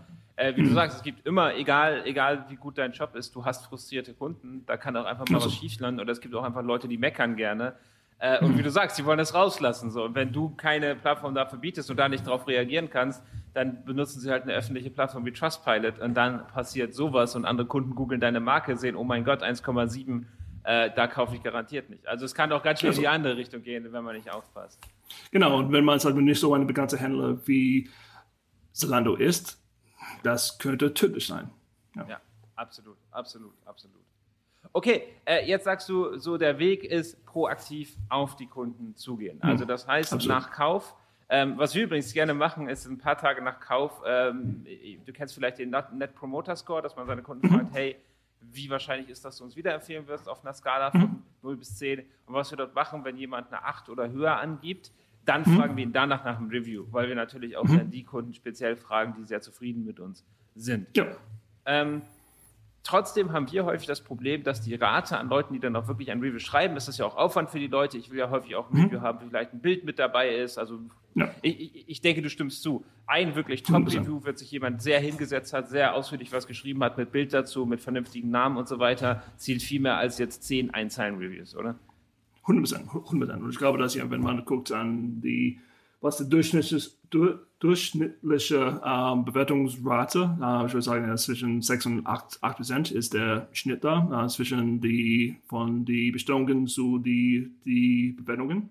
wie 0.53 0.61
du 0.61 0.69
sagst, 0.69 0.97
es 0.97 1.03
gibt 1.03 1.25
immer, 1.25 1.55
egal, 1.55 2.03
egal 2.05 2.45
wie 2.49 2.57
gut 2.57 2.77
dein 2.77 2.91
Job 2.91 3.15
ist, 3.15 3.33
du 3.33 3.43
hast 3.43 3.65
frustrierte 3.65 4.13
Kunden, 4.13 4.63
da 4.67 4.77
kann 4.77 4.95
auch 4.95 5.05
einfach 5.05 5.27
mal 5.29 5.43
was 5.43 5.51
schieflanden 5.51 5.99
oder 5.99 6.11
es 6.11 6.21
gibt 6.21 6.35
auch 6.35 6.43
einfach 6.43 6.61
Leute, 6.61 6.87
die 6.87 6.99
meckern 6.99 7.35
gerne. 7.35 7.73
Äh, 8.19 8.43
und 8.43 8.57
wie 8.57 8.63
du 8.63 8.71
sagst, 8.71 8.97
die 8.97 9.05
wollen 9.05 9.17
das 9.17 9.33
rauslassen. 9.33 9.91
So. 9.91 10.03
Und 10.05 10.15
wenn 10.15 10.31
du 10.31 10.49
keine 10.55 10.95
Plattform 10.95 11.35
dafür 11.35 11.59
bietest 11.59 11.89
und 11.89 11.97
da 11.97 12.09
nicht 12.09 12.25
darauf 12.25 12.47
reagieren 12.47 12.89
kannst, 12.89 13.23
dann 13.53 13.83
benutzen 13.85 14.19
sie 14.19 14.29
halt 14.29 14.43
eine 14.43 14.53
öffentliche 14.53 14.89
Plattform 14.89 15.25
wie 15.25 15.31
Trustpilot 15.31 15.99
und 15.99 16.13
dann 16.13 16.45
passiert 16.47 16.93
sowas 16.93 17.35
und 17.35 17.45
andere 17.45 17.67
Kunden 17.67 17.95
googeln 17.95 18.21
deine 18.21 18.39
Marke, 18.39 18.77
sehen, 18.77 18.95
oh 18.95 19.03
mein 19.03 19.25
Gott, 19.25 19.41
1,7, 19.41 20.25
äh, 20.63 20.91
da 20.95 21.07
kaufe 21.07 21.35
ich 21.35 21.41
garantiert 21.41 21.89
nicht. 21.89 22.07
Also 22.07 22.25
es 22.25 22.35
kann 22.35 22.51
auch 22.51 22.61
ganz 22.61 22.81
schnell 22.81 22.93
in 22.93 22.99
die 22.99 23.07
andere 23.07 23.35
Richtung 23.35 23.63
gehen, 23.63 23.91
wenn 23.91 24.03
man 24.03 24.15
nicht 24.15 24.31
aufpasst. 24.31 24.79
Genau, 25.31 25.57
und 25.57 25.71
wenn 25.71 25.83
man 25.83 25.99
halt 25.99 26.15
nicht 26.17 26.39
so 26.39 26.53
ein 26.53 26.67
bekannter 26.67 26.97
Händler 26.97 27.47
wie 27.47 27.89
Zalando 28.73 29.15
ist, 29.15 29.59
das 30.23 30.59
könnte 30.59 30.93
tödlich 30.93 31.25
sein. 31.25 31.49
Ja, 31.95 32.05
ja 32.07 32.21
absolut, 32.55 32.97
absolut, 33.11 33.53
absolut. 33.65 34.01
Okay, 34.73 35.03
äh, 35.25 35.47
jetzt 35.47 35.65
sagst 35.65 35.89
du, 35.89 36.17
so 36.17 36.37
der 36.37 36.59
Weg 36.59 36.83
ist 36.83 37.25
proaktiv 37.25 37.95
auf 38.09 38.35
die 38.35 38.47
Kunden 38.47 38.95
zugehen. 38.95 39.41
Also 39.41 39.61
hm, 39.61 39.67
das 39.67 39.87
heißt 39.87 40.13
absolut. 40.13 40.35
nach 40.35 40.51
Kauf. 40.51 40.95
Ähm, 41.29 41.57
was 41.57 41.75
wir 41.75 41.83
übrigens 41.83 42.13
gerne 42.13 42.33
machen, 42.33 42.69
ist 42.69 42.85
ein 42.85 42.97
paar 42.97 43.17
Tage 43.17 43.41
nach 43.41 43.59
Kauf, 43.59 44.01
ähm, 44.05 44.65
du 45.05 45.11
kennst 45.11 45.35
vielleicht 45.35 45.59
den 45.59 45.71
Net 45.71 46.15
Promoter 46.15 46.55
Score, 46.55 46.81
dass 46.81 46.95
man 46.95 47.05
seine 47.05 47.21
Kunden 47.21 47.47
mhm. 47.47 47.51
fragt, 47.51 47.73
hey, 47.73 47.97
wie 48.39 48.69
wahrscheinlich 48.69 49.09
ist, 49.09 49.25
dass 49.25 49.37
du 49.37 49.43
uns 49.43 49.55
wiederempfehlen 49.55 50.07
wirst 50.07 50.29
auf 50.29 50.43
einer 50.43 50.53
Skala 50.53 50.91
von 50.91 51.01
mhm. 51.01 51.23
0 51.41 51.57
bis 51.57 51.75
10 51.77 51.99
und 52.27 52.33
was 52.33 52.49
wir 52.51 52.57
dort 52.57 52.73
machen, 52.75 53.03
wenn 53.03 53.17
jemand 53.17 53.51
eine 53.51 53.63
8 53.63 53.89
oder 53.89 54.09
höher 54.09 54.37
angibt, 54.37 54.91
dann 55.25 55.41
mhm. 55.41 55.57
fragen 55.57 55.75
wir 55.75 55.83
ihn 55.83 55.91
danach 55.91 56.23
nach 56.23 56.37
dem 56.37 56.47
Review, 56.47 56.85
weil 56.91 57.09
wir 57.09 57.15
natürlich 57.15 57.57
auch 57.57 57.65
dann 57.65 57.91
die 57.91 58.03
Kunden 58.03 58.33
speziell 58.33 58.77
fragen, 58.77 59.15
die 59.17 59.25
sehr 59.25 59.41
zufrieden 59.41 59.85
mit 59.85 59.99
uns 59.99 60.23
sind. 60.55 60.95
Ja. 60.95 61.07
Ähm, 61.65 62.01
trotzdem 62.87 63.33
haben 63.33 63.51
wir 63.51 63.65
häufig 63.65 63.85
das 63.85 64.01
Problem, 64.01 64.43
dass 64.43 64.61
die 64.61 64.73
Rate 64.75 65.17
an 65.17 65.27
Leuten, 65.29 65.53
die 65.53 65.59
dann 65.59 65.75
auch 65.75 65.87
wirklich 65.87 66.09
ein 66.09 66.21
Review 66.21 66.39
schreiben, 66.39 66.77
ist 66.77 66.87
das 66.87 66.97
ja 66.97 67.05
auch 67.05 67.17
Aufwand 67.17 67.49
für 67.49 67.59
die 67.59 67.67
Leute. 67.67 67.97
Ich 67.97 68.09
will 68.09 68.17
ja 68.17 68.29
häufig 68.29 68.55
auch 68.55 68.71
ein 68.71 68.77
mhm. 68.77 68.85
Review 68.85 69.01
haben, 69.01 69.19
wo 69.21 69.27
vielleicht 69.27 69.53
ein 69.53 69.59
Bild 69.59 69.83
mit 69.83 69.99
dabei 69.99 70.35
ist. 70.35 70.57
Also 70.57 70.79
ja. 71.13 71.29
ich, 71.41 71.87
ich, 71.87 72.01
denke, 72.01 72.21
du 72.21 72.29
stimmst 72.29 72.63
zu. 72.63 72.85
Ein 73.05 73.35
wirklich 73.35 73.63
Top-Review 73.63 74.23
wird 74.23 74.39
sich 74.39 74.51
jemand 74.51 74.81
sehr 74.81 74.99
hingesetzt 74.99 75.53
hat, 75.53 75.69
sehr 75.69 75.95
ausführlich 75.95 76.31
was 76.31 76.47
geschrieben 76.47 76.83
hat, 76.83 76.97
mit 76.97 77.11
Bild 77.11 77.33
dazu, 77.33 77.65
mit 77.65 77.81
vernünftigen 77.81 78.29
Namen 78.29 78.57
und 78.57 78.67
so 78.67 78.79
weiter, 78.79 79.21
zielt 79.35 79.61
viel 79.61 79.81
mehr 79.81 79.97
als 79.97 80.17
jetzt 80.17 80.43
zehn 80.43 80.73
Einzeilen-Reviews, 80.73 81.55
oder? 81.55 81.75
100 82.43 82.79
100 82.93 83.41
Und 83.41 83.49
ich 83.49 83.57
glaube, 83.57 83.77
dass 83.77 83.95
ja, 83.95 84.09
wenn 84.09 84.21
man 84.21 84.45
guckt 84.45 84.71
an 84.71 85.19
die, 85.19 85.59
was 85.99 86.17
die 86.17 86.29
durchschnittliche, 86.29 86.89
durchschnittliche 87.59 88.81
ähm, 88.85 89.25
Bewertungsrate, 89.25 90.37
äh, 90.41 90.65
ich 90.65 90.73
würde 90.73 90.81
sagen, 90.81 91.17
zwischen 91.17 91.61
6 91.61 91.85
und 91.87 92.07
8, 92.07 92.39
8 92.41 92.57
Prozent 92.57 92.91
ist 92.91 93.13
der 93.13 93.47
Schnitt 93.51 93.83
da, 93.83 94.25
äh, 94.25 94.27
zwischen 94.27 94.79
die, 94.79 95.37
von 95.47 95.85
die 95.85 96.11
Bestellungen 96.11 96.67
zu 96.67 96.99
die, 96.99 97.51
die 97.65 98.11
Bewertungen. 98.11 98.69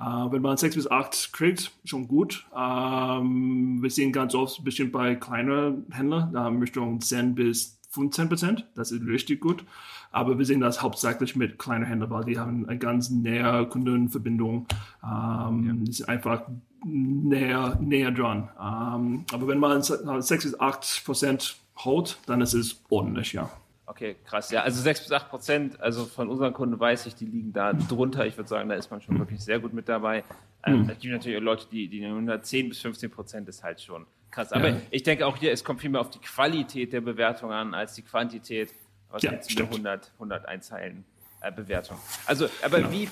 Äh, 0.00 0.02
wenn 0.02 0.42
man 0.42 0.56
6 0.56 0.74
bis 0.74 0.90
8 0.90 1.32
kriegt, 1.32 1.72
schon 1.84 2.08
gut. 2.08 2.46
Ähm, 2.56 3.82
wir 3.82 3.90
sehen 3.90 4.12
ganz 4.12 4.34
oft, 4.34 4.64
bestimmt 4.64 4.92
bei 4.92 5.14
kleineren 5.14 5.86
Händlern, 5.90 6.34
äh, 6.34 6.60
Richtung 6.60 7.00
10 7.00 7.34
bis 7.34 7.78
15 7.90 8.28
Prozent. 8.28 8.66
Das 8.74 8.90
ist 8.90 9.06
richtig 9.06 9.40
gut. 9.40 9.64
Aber 10.10 10.38
wir 10.38 10.44
sehen 10.44 10.60
das 10.60 10.82
hauptsächlich 10.82 11.36
mit 11.36 11.58
kleinen 11.58 11.84
Händlern, 11.84 12.10
weil 12.10 12.24
die 12.24 12.38
haben 12.38 12.66
eine 12.66 12.78
ganz 12.78 13.10
näher 13.10 13.66
Kundenverbindung. 13.66 14.66
Ähm, 15.04 15.64
ja. 15.66 15.72
Die 15.72 15.92
sind 15.92 16.08
einfach 16.08 16.42
näher, 16.84 17.76
näher 17.80 18.10
dran. 18.10 18.48
Ähm, 18.60 19.24
aber 19.32 19.48
wenn 19.48 19.58
man 19.58 19.82
6 19.82 20.28
bis 20.28 20.60
8 20.60 21.04
Prozent 21.04 21.56
holt, 21.78 22.18
dann 22.26 22.40
ist 22.40 22.54
es 22.54 22.82
ordentlich, 22.88 23.32
ja. 23.32 23.50
Okay, 23.86 24.16
krass. 24.24 24.50
Ja, 24.50 24.62
also 24.62 24.82
6 24.82 25.04
bis 25.04 25.12
8 25.12 25.30
Prozent, 25.30 25.80
also 25.80 26.04
von 26.04 26.28
unseren 26.28 26.52
Kunden 26.52 26.78
weiß 26.78 27.06
ich, 27.06 27.14
die 27.14 27.24
liegen 27.24 27.52
da 27.52 27.72
drunter. 27.72 28.26
Ich 28.26 28.36
würde 28.36 28.48
sagen, 28.48 28.68
da 28.68 28.74
ist 28.74 28.90
man 28.90 29.00
schon 29.00 29.18
wirklich 29.18 29.40
sehr 29.40 29.60
gut 29.60 29.72
mit 29.72 29.88
dabei. 29.88 30.24
Ähm, 30.64 30.82
mhm. 30.82 30.90
Es 30.90 30.98
gibt 30.98 31.14
natürlich 31.14 31.38
auch 31.38 31.42
Leute, 31.42 31.66
die, 31.70 31.88
die 31.88 32.00
10 32.42 32.68
bis 32.68 32.80
15 32.80 33.10
Prozent 33.10 33.48
ist 33.48 33.64
halt 33.64 33.80
schon 33.80 34.06
krass. 34.30 34.52
Aber 34.52 34.68
ja. 34.68 34.76
ich 34.90 35.02
denke 35.02 35.26
auch 35.26 35.36
hier, 35.36 35.52
es 35.52 35.64
kommt 35.64 35.80
viel 35.80 35.90
mehr 35.90 36.00
auf 36.00 36.10
die 36.10 36.18
Qualität 36.18 36.92
der 36.92 37.00
Bewertung 37.00 37.50
an 37.50 37.74
als 37.74 37.94
die 37.94 38.02
Quantität. 38.02 38.74
Was 39.10 39.22
ja, 39.22 39.32
jetzt 39.32 39.58
100, 39.58 40.12
101 40.14 40.66
Zeilen 40.66 41.04
äh, 41.40 41.50
Bewertung. 41.50 41.98
Also, 42.26 42.48
aber 42.62 42.78
genau. 42.78 42.92
wie, 42.92 43.08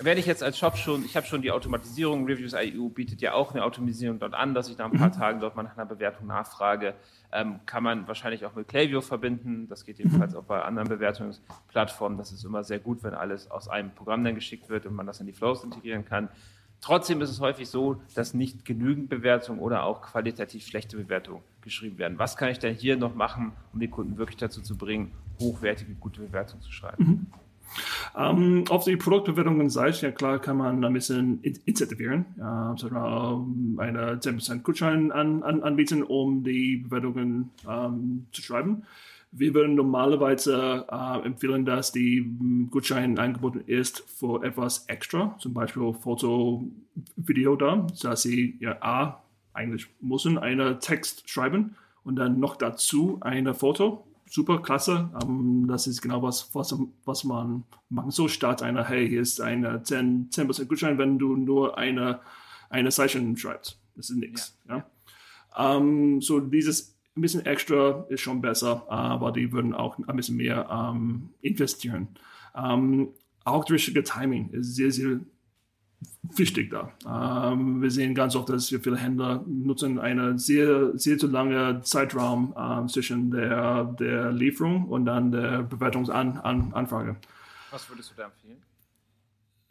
wenn 0.00 0.16
ich 0.18 0.26
jetzt 0.26 0.42
als 0.42 0.58
Shop 0.58 0.76
schon, 0.76 1.04
ich 1.04 1.16
habe 1.16 1.26
schon 1.26 1.42
die 1.42 1.50
Automatisierung, 1.50 2.26
Reviews.io 2.26 2.88
bietet 2.88 3.20
ja 3.20 3.34
auch 3.34 3.52
eine 3.52 3.62
Automatisierung 3.64 4.18
dort 4.18 4.34
an, 4.34 4.54
dass 4.54 4.68
ich 4.68 4.78
nach 4.78 4.90
ein 4.90 4.98
paar 4.98 5.08
mhm. 5.08 5.12
Tagen 5.12 5.40
dort 5.40 5.54
mal 5.54 5.62
nach 5.62 5.76
einer 5.76 5.86
Bewertung 5.86 6.26
nachfrage. 6.26 6.94
Ähm, 7.30 7.60
kann 7.66 7.82
man 7.82 8.08
wahrscheinlich 8.08 8.44
auch 8.46 8.54
mit 8.54 8.68
Klaviyo 8.68 9.00
verbinden. 9.00 9.68
Das 9.68 9.84
geht 9.84 9.98
jedenfalls 9.98 10.32
mhm. 10.32 10.38
auch 10.38 10.44
bei 10.44 10.62
anderen 10.62 10.88
Bewertungsplattformen. 10.88 12.16
Das 12.16 12.32
ist 12.32 12.44
immer 12.44 12.64
sehr 12.64 12.78
gut, 12.78 13.02
wenn 13.02 13.14
alles 13.14 13.50
aus 13.50 13.68
einem 13.68 13.90
Programm 13.94 14.24
dann 14.24 14.34
geschickt 14.34 14.68
wird 14.68 14.86
und 14.86 14.94
man 14.94 15.06
das 15.06 15.20
in 15.20 15.26
die 15.26 15.32
Flows 15.32 15.62
integrieren 15.62 16.04
kann. 16.04 16.28
Trotzdem 16.80 17.20
ist 17.20 17.30
es 17.30 17.40
häufig 17.40 17.68
so, 17.68 18.02
dass 18.14 18.34
nicht 18.34 18.64
genügend 18.64 19.08
Bewertungen 19.08 19.60
oder 19.60 19.84
auch 19.84 20.02
qualitativ 20.02 20.66
schlechte 20.66 20.96
Bewertungen 20.96 21.42
geschrieben 21.60 21.96
werden. 21.98 22.18
Was 22.18 22.36
kann 22.36 22.48
ich 22.48 22.58
denn 22.58 22.74
hier 22.74 22.96
noch 22.96 23.14
machen, 23.14 23.52
um 23.72 23.78
die 23.78 23.88
Kunden 23.88 24.16
wirklich 24.16 24.38
dazu 24.38 24.60
zu 24.62 24.76
bringen, 24.76 25.12
hochwertige, 25.38 25.94
gute 25.94 26.20
Bewertungen 26.22 26.60
zu 26.60 26.72
schreiben? 26.72 27.04
Mhm. 27.04 27.26
Um, 28.14 28.22
ähm, 28.58 28.64
auf 28.68 28.84
die 28.84 28.96
Produktbewertungen 28.96 29.70
Seite, 29.70 30.06
ja 30.06 30.12
klar, 30.12 30.38
kann 30.38 30.58
man 30.58 30.84
ein 30.84 30.92
bisschen 30.92 31.42
incentivieren, 31.42 32.26
ja, 32.38 32.72
um, 32.72 33.78
eine 33.78 34.16
10% 34.16 34.62
Gutschein 34.62 35.12
an, 35.12 35.42
an, 35.42 35.62
anbieten, 35.62 36.02
um 36.02 36.44
die 36.44 36.76
Bewertungen 36.76 37.50
um, 37.66 38.26
zu 38.32 38.42
schreiben. 38.42 38.82
Wir 39.34 39.54
würden 39.54 39.76
normalerweise 39.76 40.84
äh, 40.90 41.26
empfehlen, 41.26 41.64
dass 41.64 41.90
die 41.90 42.30
Gutschein 42.70 43.18
angeboten 43.18 43.62
ist 43.66 44.04
für 44.06 44.44
etwas 44.44 44.84
extra, 44.88 45.34
zum 45.38 45.54
Beispiel 45.54 45.94
Foto, 45.94 46.68
Video 47.16 47.56
da, 47.56 47.86
dass 48.02 48.22
sie 48.22 48.58
ja 48.60 48.76
A, 48.82 49.22
eigentlich 49.54 49.88
müssen 50.00 50.36
einen 50.36 50.80
Text 50.80 51.30
schreiben 51.30 51.76
und 52.04 52.16
dann 52.16 52.40
noch 52.40 52.56
dazu 52.56 53.18
eine 53.22 53.54
Foto. 53.54 54.04
Super, 54.34 54.62
klasse. 54.62 55.10
Um, 55.22 55.60
ähm, 55.60 55.68
das 55.68 55.86
ist 55.86 56.00
genau 56.00 56.22
was, 56.22 56.54
was, 56.54 56.74
was 57.04 57.24
man 57.24 57.64
machen 57.90 58.10
soll, 58.10 58.30
statt 58.30 58.62
einer, 58.62 58.82
hey, 58.82 59.06
hier 59.06 59.20
ist 59.20 59.42
eine 59.42 59.82
10%, 59.82 60.30
10 60.30 60.68
Gutschein, 60.68 60.96
wenn 60.96 61.18
du 61.18 61.36
nur 61.36 61.76
eine, 61.76 62.20
eine 62.70 62.90
Session 62.90 63.36
schreibst. 63.36 63.78
Das 63.94 64.08
ist 64.08 64.16
nichts. 64.16 64.58
Ja. 64.66 64.86
ja. 65.58 65.76
Um, 65.76 66.22
so 66.22 66.40
dieses 66.40 66.96
ein 67.14 67.20
bisschen 67.20 67.44
extra 67.44 68.06
ist 68.08 68.22
schon 68.22 68.40
besser, 68.40 68.90
aber 68.90 69.32
die 69.32 69.52
würden 69.52 69.74
auch 69.74 69.98
ein 69.98 70.16
bisschen 70.16 70.38
mehr 70.38 70.66
ähm, 70.70 71.28
investieren. 71.42 72.08
Ähm, 72.56 73.08
auch 73.44 73.66
das 73.66 73.72
richtige 73.72 74.02
Timing 74.02 74.48
ist 74.52 74.76
sehr, 74.76 74.92
sehr 74.92 75.20
wichtig 76.22 76.70
da. 76.70 76.92
Ähm, 77.52 77.82
wir 77.82 77.90
sehen 77.90 78.14
ganz 78.14 78.34
oft, 78.36 78.48
dass 78.48 78.68
viele 78.68 78.96
Händler 78.96 79.44
nutzen 79.46 79.98
einen 79.98 80.38
sehr, 80.38 80.96
sehr 80.96 81.18
zu 81.18 81.26
lange 81.26 81.80
Zeitraum 81.82 82.54
ähm, 82.58 82.88
zwischen 82.88 83.30
der, 83.30 83.84
der 83.84 84.32
Lieferung 84.32 84.86
und 84.86 85.06
dann 85.06 85.32
der 85.32 85.62
Bewertungsanfrage. 85.62 87.16
Was 87.70 87.88
würdest 87.88 88.10
du 88.10 88.14
da 88.16 88.24
empfehlen? 88.24 88.62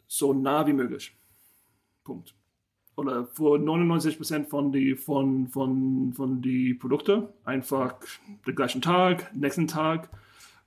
So 0.06 0.32
nah 0.32 0.66
wie 0.66 0.72
möglich. 0.72 1.14
Punkt 2.04 2.34
oder 2.96 3.26
für 3.26 3.58
99 3.58 4.16
Prozent 4.16 4.48
von 4.48 4.72
die 4.72 4.94
von 4.96 5.48
von 5.48 6.12
von 6.12 6.42
die 6.42 6.74
Produkte 6.74 7.32
einfach 7.44 7.94
den 8.46 8.54
gleichen 8.54 8.82
Tag, 8.82 9.34
nächsten 9.34 9.66
Tag. 9.66 10.10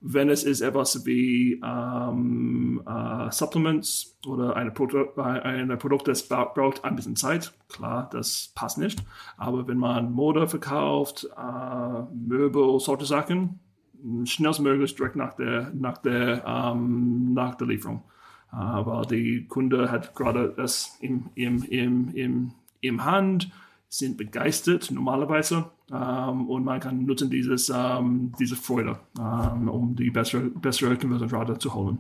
Wenn 0.08 0.30
es 0.30 0.44
ist 0.44 0.62
etwas 0.62 1.06
wie 1.08 1.60
ähm, 1.66 2.80
äh, 2.86 3.32
Supplements 3.32 4.20
oder 4.28 4.56
eine 4.56 4.70
Produkt, 4.70 5.18
ein 5.18 5.76
Produkt, 5.80 6.08
das 6.08 6.28
braucht 6.28 6.84
ein 6.84 6.96
bisschen 6.96 7.16
Zeit, 7.16 7.54
klar, 7.70 8.08
das 8.12 8.52
passt 8.54 8.78
nicht. 8.78 9.04
Aber 9.38 9.68
wenn 9.68 9.80
man 9.80 10.12
Mode 10.12 10.48
verkauft, 10.48 11.28
äh, 11.36 12.02
Möbel, 12.14 12.80
solche 12.80 13.06
Sachen, 13.06 13.60
schnellstmöglich 14.26 14.96
direkt 14.96 15.16
nach 15.16 15.34
der 15.34 15.72
nach 15.74 15.98
der 15.98 16.44
ähm, 16.46 17.34
nach 17.34 17.56
der 17.56 17.68
Lieferung. 17.68 18.04
Aber 18.52 19.06
die 19.10 19.48
Kunde 19.48 19.92
hat 19.92 20.16
gerade 20.16 20.54
das 20.56 20.98
im, 21.02 21.30
im, 21.36 21.64
im, 21.64 22.10
im, 22.14 22.52
im 22.80 23.04
Hand, 23.04 23.50
sind 23.98 24.18
begeistert 24.18 24.92
normalerweise 24.92 25.70
ähm, 25.92 26.50
und 26.50 26.64
man 26.64 26.80
kann 26.80 27.06
nutzen 27.06 27.30
dieses, 27.30 27.70
ähm, 27.70 28.34
diese 28.40 28.56
Freude, 28.56 29.00
ähm, 29.18 29.70
um 29.70 29.96
die 29.96 30.10
bessere, 30.10 30.42
bessere 30.42 30.98
Conversion 30.98 31.60
zu 31.60 31.74
holen. 31.74 32.00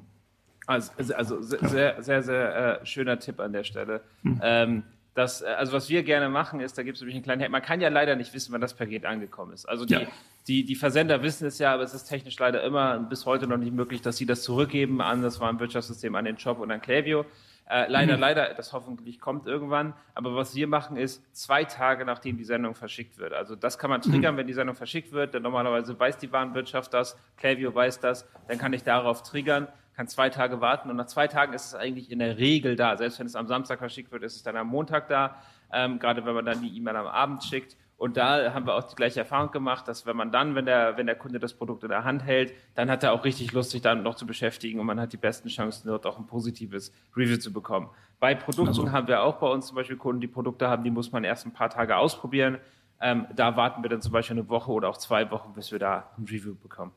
Also, 0.67 0.91
also, 0.97 1.13
also 1.13 1.41
sehr, 1.41 1.69
sehr, 1.69 2.03
sehr, 2.03 2.23
sehr 2.23 2.81
äh, 2.81 2.85
schöner 2.85 3.19
Tipp 3.19 3.39
an 3.39 3.53
der 3.53 3.63
Stelle. 3.63 4.01
Hm. 4.23 4.41
Ähm, 4.43 4.83
das, 5.13 5.41
äh, 5.41 5.45
also 5.45 5.71
was 5.73 5.89
wir 5.89 6.03
gerne 6.03 6.27
machen 6.29 6.59
ist, 6.59 6.77
da 6.77 6.83
gibt 6.83 6.97
es 6.97 7.01
nämlich 7.01 7.15
einen 7.15 7.23
kleinen 7.23 7.41
Hack. 7.41 7.51
Man 7.51 7.61
kann 7.61 7.81
ja 7.81 7.89
leider 7.89 8.15
nicht 8.15 8.33
wissen, 8.33 8.51
wann 8.51 8.61
das 8.61 8.73
Paket 8.73 9.05
angekommen 9.05 9.53
ist. 9.53 9.65
Also 9.65 9.85
die, 9.85 9.93
ja. 9.93 10.01
die, 10.47 10.65
die 10.65 10.75
Versender 10.75 11.23
wissen 11.23 11.47
es 11.47 11.59
ja, 11.59 11.73
aber 11.73 11.83
es 11.83 11.93
ist 11.93 12.05
technisch 12.05 12.37
leider 12.37 12.63
immer 12.63 12.99
bis 12.99 13.25
heute 13.25 13.47
noch 13.47 13.57
nicht 13.57 13.73
möglich, 13.73 14.01
dass 14.01 14.17
sie 14.17 14.25
das 14.25 14.43
zurückgeben 14.43 15.01
an 15.01 15.21
das 15.21 15.39
Warenwirtschaftssystem, 15.39 16.15
an 16.15 16.25
den 16.25 16.37
Shop 16.37 16.59
und 16.59 16.71
an 16.71 16.81
Klaviyo. 16.81 17.25
Äh, 17.67 17.89
leider, 17.89 18.15
mhm. 18.15 18.21
leider, 18.21 18.53
das 18.53 18.73
hoffentlich 18.73 19.19
kommt 19.19 19.47
irgendwann. 19.47 19.93
Aber 20.13 20.35
was 20.35 20.55
wir 20.55 20.67
machen 20.67 20.97
ist, 20.97 21.23
zwei 21.35 21.63
Tage 21.63 22.05
nachdem 22.05 22.37
die 22.37 22.43
Sendung 22.43 22.75
verschickt 22.75 23.17
wird. 23.17 23.33
Also 23.33 23.55
das 23.55 23.77
kann 23.77 23.89
man 23.89 24.01
triggern, 24.01 24.35
mhm. 24.35 24.39
wenn 24.39 24.47
die 24.47 24.53
Sendung 24.53 24.75
verschickt 24.75 25.11
wird. 25.11 25.33
Denn 25.33 25.43
normalerweise 25.43 25.99
weiß 25.99 26.17
die 26.17 26.31
Warenwirtschaft 26.31 26.93
das, 26.93 27.17
Klaviyo 27.37 27.73
weiß 27.73 27.99
das. 27.99 28.27
Dann 28.47 28.57
kann 28.57 28.73
ich 28.73 28.83
darauf 28.83 29.23
triggern 29.23 29.67
kann 29.95 30.07
zwei 30.07 30.29
Tage 30.29 30.59
warten 30.61 30.89
und 30.89 30.97
nach 30.97 31.05
zwei 31.05 31.27
Tagen 31.27 31.53
ist 31.53 31.67
es 31.67 31.75
eigentlich 31.75 32.11
in 32.11 32.19
der 32.19 32.37
Regel 32.37 32.75
da. 32.75 32.97
Selbst 32.97 33.19
wenn 33.19 33.27
es 33.27 33.35
am 33.35 33.47
Samstag 33.47 33.79
verschickt 33.79 34.11
wird, 34.11 34.23
ist 34.23 34.35
es 34.35 34.43
dann 34.43 34.57
am 34.57 34.67
Montag 34.67 35.07
da, 35.07 35.37
ähm, 35.71 35.99
gerade 35.99 36.25
wenn 36.25 36.35
man 36.35 36.45
dann 36.45 36.61
die 36.61 36.75
E-Mail 36.75 36.97
am 36.97 37.07
Abend 37.07 37.43
schickt. 37.43 37.77
Und 37.97 38.17
da 38.17 38.53
haben 38.53 38.65
wir 38.65 38.75
auch 38.75 38.83
die 38.83 38.95
gleiche 38.95 39.19
Erfahrung 39.19 39.51
gemacht, 39.51 39.87
dass 39.87 40.05
wenn 40.05 40.17
man 40.17 40.31
dann, 40.31 40.53
wenn 40.53 40.65
der, 40.65 40.97
wenn 40.97 41.05
der 41.05 41.15
Kunde 41.15 41.39
das 41.39 41.53
Produkt 41.53 41.83
in 41.83 41.89
der 41.89 42.03
Hand 42.03 42.23
hält, 42.23 42.53
dann 42.75 42.89
hat 42.89 43.03
er 43.03 43.13
auch 43.13 43.23
richtig 43.23 43.53
Lust, 43.53 43.71
sich 43.71 43.81
damit 43.81 44.03
noch 44.03 44.15
zu 44.15 44.25
beschäftigen 44.25 44.79
und 44.79 44.85
man 44.85 44.99
hat 44.99 45.13
die 45.13 45.17
besten 45.17 45.47
Chancen, 45.47 45.87
dort 45.87 46.05
auch 46.05 46.17
ein 46.17 46.27
positives 46.27 46.91
Review 47.15 47.37
zu 47.37 47.53
bekommen. 47.53 47.89
Bei 48.19 48.35
Produkten 48.35 48.67
also. 48.67 48.91
haben 48.91 49.07
wir 49.07 49.21
auch 49.23 49.37
bei 49.37 49.47
uns 49.47 49.67
zum 49.67 49.75
Beispiel 49.75 49.95
Kunden, 49.95 50.19
die 50.19 50.27
Produkte 50.27 50.67
haben, 50.67 50.83
die 50.83 50.91
muss 50.91 51.11
man 51.13 51.23
erst 51.23 51.45
ein 51.45 51.53
paar 51.53 51.69
Tage 51.69 51.95
ausprobieren. 51.95 52.57
Ähm, 52.99 53.27
da 53.33 53.55
warten 53.55 53.81
wir 53.81 53.89
dann 53.89 54.01
zum 54.01 54.11
Beispiel 54.11 54.37
eine 54.37 54.49
Woche 54.49 54.71
oder 54.71 54.89
auch 54.89 54.97
zwei 54.97 55.29
Wochen, 55.31 55.53
bis 55.53 55.71
wir 55.71 55.79
da 55.79 56.11
ein 56.17 56.25
Review 56.25 56.55
bekommen. 56.55 56.91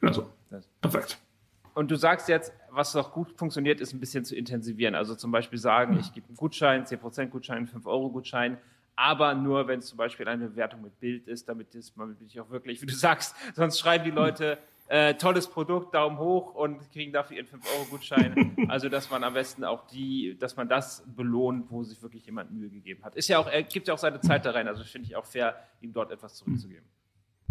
Also, 0.00 0.30
perfekt. 0.80 1.18
Und 1.74 1.90
du 1.90 1.96
sagst 1.96 2.28
jetzt, 2.30 2.54
was 2.70 2.94
noch 2.94 3.12
gut 3.12 3.32
funktioniert, 3.36 3.82
ist 3.82 3.92
ein 3.92 4.00
bisschen 4.00 4.24
zu 4.24 4.34
intensivieren. 4.34 4.94
Also 4.94 5.14
zum 5.14 5.30
Beispiel 5.30 5.58
sagen, 5.58 5.98
ich 6.00 6.10
gebe 6.12 6.26
einen 6.26 6.36
Gutschein, 6.36 6.86
10% 6.86 7.26
Gutschein, 7.26 7.68
5-Euro-Gutschein, 7.68 8.56
aber 8.96 9.34
nur, 9.34 9.68
wenn 9.68 9.80
es 9.80 9.86
zum 9.86 9.98
Beispiel 9.98 10.26
eine 10.26 10.48
Bewertung 10.48 10.82
mit 10.82 10.98
Bild 10.98 11.28
ist, 11.28 11.48
damit 11.48 11.74
das 11.74 11.94
man 11.96 12.16
ich 12.26 12.40
auch 12.40 12.50
wirklich, 12.50 12.80
wie 12.80 12.86
du 12.86 12.94
sagst, 12.94 13.36
sonst 13.54 13.78
schreiben 13.78 14.04
die 14.04 14.10
Leute, 14.10 14.58
äh, 14.88 15.14
tolles 15.14 15.48
Produkt, 15.48 15.94
Daumen 15.94 16.18
hoch 16.18 16.54
und 16.54 16.90
kriegen 16.92 17.12
dafür 17.12 17.36
ihren 17.36 17.46
5-Euro-Gutschein. 17.46 18.56
also, 18.68 18.88
dass 18.88 19.10
man 19.10 19.24
am 19.24 19.34
besten 19.34 19.64
auch 19.64 19.86
die, 19.88 20.36
dass 20.38 20.56
man 20.56 20.68
das 20.68 21.04
belohnt, 21.14 21.66
wo 21.70 21.82
sich 21.82 22.00
wirklich 22.02 22.24
jemand 22.26 22.52
Mühe 22.52 22.70
gegeben 22.70 23.04
hat. 23.04 23.16
Ist 23.16 23.28
ja 23.28 23.38
auch, 23.38 23.48
er 23.48 23.62
gibt 23.64 23.88
ja 23.88 23.94
auch 23.94 23.98
seine 23.98 24.20
Zeit 24.20 24.46
da 24.46 24.52
rein, 24.52 24.68
also 24.68 24.84
finde 24.84 25.08
ich 25.08 25.16
auch 25.16 25.26
fair, 25.26 25.56
ihm 25.80 25.92
dort 25.92 26.12
etwas 26.12 26.36
zurückzugeben. 26.36 26.84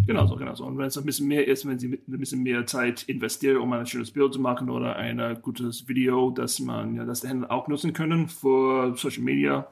Genau 0.08 0.28
so, 0.28 0.36
genau 0.36 0.54
so. 0.54 0.66
Und 0.66 0.78
wenn 0.78 0.86
es 0.86 0.98
ein 0.98 1.06
bisschen 1.06 1.28
mehr 1.28 1.48
ist, 1.48 1.68
wenn 1.68 1.80
Sie 1.80 1.88
ein 1.88 2.20
bisschen 2.20 2.44
mehr 2.44 2.66
Zeit 2.66 3.04
investieren, 3.04 3.58
um 3.58 3.74
ein 3.74 3.86
schönes 3.86 4.12
Bild 4.12 4.34
zu 4.34 4.40
machen 4.40 4.70
oder 4.70 4.96
ein 4.96 5.42
gutes 5.42 5.88
Video, 5.88 6.30
das 6.30 6.60
man 6.60 6.96
ja, 6.96 7.06
das 7.06 7.22
die 7.22 7.28
Händler 7.28 7.52
auch 7.52 7.68
nutzen 7.68 7.92
können 7.94 8.28
für 8.28 8.96
Social 8.98 9.24
Media, 9.24 9.68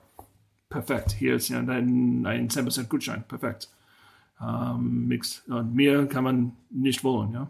perfekt. 0.73 1.11
Hier 1.11 1.35
ist 1.35 1.49
ja 1.49 1.59
ein, 1.59 2.25
ein 2.25 2.49
10% 2.49 2.87
Gutschein, 2.87 3.23
perfekt. 3.23 3.69
Ähm, 4.41 5.07
Mix. 5.07 5.43
Und 5.47 5.73
mehr 5.73 6.05
kann 6.07 6.23
man 6.23 6.51
nicht 6.69 7.03
wollen, 7.03 7.31
ja. 7.31 7.49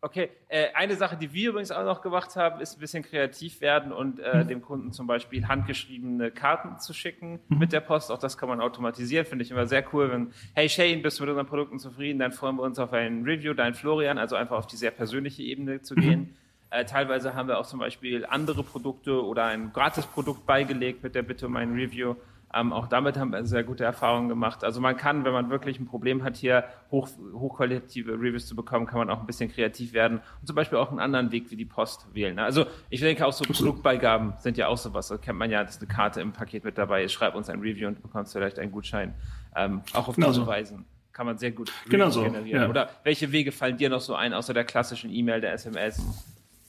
Okay, 0.00 0.30
äh, 0.46 0.68
eine 0.74 0.94
Sache, 0.94 1.16
die 1.16 1.32
wir 1.32 1.50
übrigens 1.50 1.72
auch 1.72 1.84
noch 1.84 2.02
gemacht 2.02 2.36
haben, 2.36 2.60
ist 2.60 2.76
ein 2.76 2.80
bisschen 2.80 3.02
kreativ 3.02 3.60
werden 3.60 3.90
und 3.90 4.20
äh, 4.20 4.44
mhm. 4.44 4.48
dem 4.48 4.62
Kunden 4.62 4.92
zum 4.92 5.08
Beispiel 5.08 5.48
handgeschriebene 5.48 6.30
Karten 6.30 6.78
zu 6.78 6.94
schicken 6.94 7.40
mhm. 7.48 7.58
mit 7.58 7.72
der 7.72 7.80
Post. 7.80 8.12
Auch 8.12 8.18
das 8.18 8.38
kann 8.38 8.48
man 8.48 8.60
automatisieren, 8.60 9.26
finde 9.26 9.44
ich 9.44 9.50
immer 9.50 9.66
sehr 9.66 9.84
cool. 9.92 10.12
Wenn, 10.12 10.32
hey 10.54 10.68
Shane, 10.68 11.02
bist 11.02 11.18
du 11.18 11.24
mit 11.24 11.30
unseren 11.30 11.46
Produkten 11.46 11.80
zufrieden? 11.80 12.20
Dann 12.20 12.30
freuen 12.30 12.56
wir 12.56 12.62
uns 12.62 12.78
auf 12.78 12.92
ein 12.92 13.24
Review, 13.24 13.54
dein 13.54 13.74
Florian, 13.74 14.18
also 14.18 14.36
einfach 14.36 14.56
auf 14.56 14.68
die 14.68 14.76
sehr 14.76 14.92
persönliche 14.92 15.42
Ebene 15.42 15.82
zu 15.82 15.96
gehen. 15.96 16.20
Mhm. 16.20 16.34
Äh, 16.70 16.84
teilweise 16.84 17.34
haben 17.34 17.48
wir 17.48 17.58
auch 17.58 17.66
zum 17.66 17.80
Beispiel 17.80 18.24
andere 18.24 18.62
Produkte 18.62 19.24
oder 19.24 19.46
ein 19.46 19.72
Gratisprodukt 19.72 20.46
beigelegt 20.46 21.02
mit 21.02 21.16
der 21.16 21.22
Bitte 21.22 21.46
um 21.46 21.56
ein 21.56 21.72
Review. 21.72 22.14
Ähm, 22.54 22.72
auch 22.72 22.86
damit 22.86 23.18
haben 23.18 23.32
wir 23.32 23.44
sehr 23.44 23.62
gute 23.62 23.84
Erfahrungen 23.84 24.28
gemacht. 24.28 24.64
Also 24.64 24.80
man 24.80 24.96
kann, 24.96 25.24
wenn 25.24 25.32
man 25.32 25.50
wirklich 25.50 25.78
ein 25.78 25.86
Problem 25.86 26.24
hat, 26.24 26.36
hier 26.36 26.64
hoch, 26.90 27.08
hochqualitative 27.34 28.12
Reviews 28.12 28.46
zu 28.46 28.56
bekommen, 28.56 28.86
kann 28.86 28.98
man 28.98 29.10
auch 29.10 29.20
ein 29.20 29.26
bisschen 29.26 29.50
kreativ 29.50 29.92
werden 29.92 30.20
und 30.40 30.46
zum 30.46 30.56
Beispiel 30.56 30.78
auch 30.78 30.90
einen 30.90 31.00
anderen 31.00 31.30
Weg 31.30 31.50
wie 31.50 31.56
die 31.56 31.66
Post 31.66 32.06
wählen. 32.14 32.38
Also 32.38 32.66
ich 32.88 33.00
denke 33.00 33.26
auch 33.26 33.32
so 33.32 33.44
Produktbeigaben 33.44 34.34
sind 34.38 34.56
ja 34.56 34.68
auch 34.68 34.78
sowas. 34.78 35.08
Da 35.08 35.18
kennt 35.18 35.38
man 35.38 35.50
ja, 35.50 35.62
dass 35.62 35.78
eine 35.78 35.88
Karte 35.88 36.20
im 36.20 36.32
Paket 36.32 36.64
mit 36.64 36.78
dabei 36.78 37.04
ist. 37.04 37.12
Schreib 37.12 37.34
uns 37.34 37.50
ein 37.50 37.60
Review 37.60 37.88
und 37.88 37.98
du 37.98 38.02
bekommst 38.02 38.32
vielleicht 38.32 38.58
einen 38.58 38.72
Gutschein. 38.72 39.14
Ähm, 39.54 39.82
auch 39.92 40.08
auf 40.08 40.14
genau 40.14 40.28
diese 40.28 40.40
so. 40.40 40.46
Weisen 40.46 40.86
kann 41.18 41.26
man 41.26 41.36
sehr 41.36 41.50
gut 41.50 41.72
genau 41.88 42.10
so. 42.10 42.22
generieren. 42.22 42.62
Ja. 42.62 42.68
Oder 42.68 42.90
welche 43.02 43.32
Wege 43.32 43.50
fallen 43.50 43.76
dir 43.76 43.90
noch 43.90 44.00
so 44.00 44.14
ein, 44.14 44.32
außer 44.32 44.54
der 44.54 44.62
klassischen 44.62 45.12
E-Mail, 45.12 45.40
der 45.40 45.52
SMS, 45.52 46.00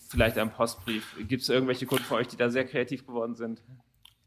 vielleicht 0.10 0.40
ein 0.40 0.50
Postbrief? 0.50 1.16
Gibt 1.28 1.44
es 1.44 1.50
irgendwelche 1.50 1.86
Kunden 1.86 2.04
von 2.04 2.18
euch, 2.18 2.30
die 2.30 2.36
da 2.36 2.50
sehr 2.50 2.66
kreativ 2.66 3.06
geworden 3.06 3.36
sind? 3.36 3.62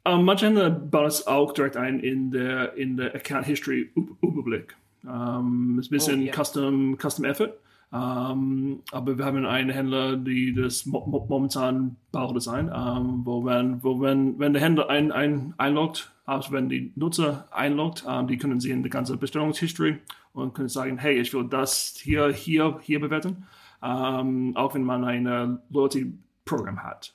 Ähm, 0.05 0.25
manche 0.25 0.47
Händler 0.47 0.71
bauen 0.71 1.07
es 1.07 1.27
auch 1.27 1.53
direkt 1.53 1.77
ein 1.77 2.01
in 2.01 2.31
der, 2.31 2.75
in 2.77 2.97
der 2.97 3.15
Account 3.15 3.47
History 3.47 3.91
Überblick. 3.95 4.77
Um, 5.05 5.79
ist 5.81 5.89
ein 5.89 5.91
bisschen 5.91 6.21
oh, 6.21 6.25
yeah. 6.25 6.35
Custom, 6.35 6.97
Custom 6.97 7.25
Effort. 7.25 7.55
Um, 7.91 8.83
aber 8.91 9.19
wir 9.19 9.25
haben 9.25 9.45
einen 9.45 9.71
Händler, 9.71 10.17
die 10.17 10.55
das 10.55 10.87
mo 10.87 11.27
momentan 11.29 11.97
baut 12.11 12.35
das 12.35 12.49
ein, 12.49 12.73
um, 12.73 13.27
wo, 13.27 13.45
wenn, 13.45 13.83
wo 13.83 14.01
wenn, 14.01 14.39
wenn 14.39 14.55
der 14.55 14.63
Händler 14.63 14.89
ein, 14.89 15.13
ein, 15.13 15.55
einloggt, 15.59 16.11
also 16.25 16.53
wenn 16.53 16.69
die 16.69 16.93
Nutzer 16.97 17.49
einloggt, 17.51 18.05
um, 18.07 18.27
die 18.27 18.39
können 18.39 18.61
sehen 18.61 18.83
die 18.83 18.89
ganze 18.89 19.17
Bestellungshistory 19.17 19.99
und 20.33 20.55
können 20.55 20.69
sagen, 20.69 20.99
hey, 20.99 21.21
ich 21.21 21.35
will 21.35 21.47
das 21.49 21.95
hier, 21.99 22.33
hier, 22.33 22.79
hier 22.81 23.01
bewerten, 23.01 23.45
auch 23.81 24.75
wenn 24.75 24.85
man 24.85 25.05
ein 25.05 25.59
Loyalty-Programm 25.69 26.83
hat. 26.83 27.13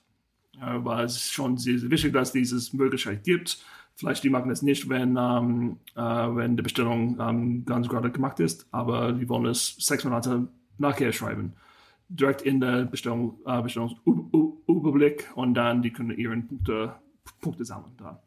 Weil 0.60 1.06
es 1.06 1.15
ist 1.15 1.34
schon 1.34 1.58
sehr, 1.58 1.80
sehr 1.80 1.91
wichtig, 1.91 2.13
dass 2.13 2.32
dieses 2.32 2.74
Möglichkeit 2.74 3.24
gibt. 3.24 3.63
Vielleicht 3.96 4.24
die 4.24 4.30
machen 4.30 4.52
es 4.52 4.62
nicht, 4.62 4.89
wenn, 4.89 5.17
ähm, 5.17 5.78
äh, 5.96 6.02
wenn 6.02 6.56
die 6.56 6.62
Bestellung 6.63 7.17
ähm, 7.20 7.65
ganz 7.65 7.88
gerade 7.88 8.12
gemacht 8.12 8.39
ist, 8.39 8.67
aber 8.72 9.12
die 9.12 9.28
wollen 9.28 9.48
es 9.48 9.76
sechs 9.80 10.04
Monate 10.04 10.48
nachher 10.78 11.12
schreiben. 11.12 11.54
Direkt 12.10 12.43
in 12.43 12.60
der 12.60 12.86
Bestellung, 12.86 13.39
äh, 13.46 13.62
Bestellungsüberblick 13.62 15.32
und 15.36 15.56
dann 15.56 15.82
die 15.82 15.91
können 15.91 16.17
ihren 16.17 16.48
Punkte, 16.48 16.93
Punkte 17.41 17.65
sammeln 17.65 17.93
da. 17.98 18.22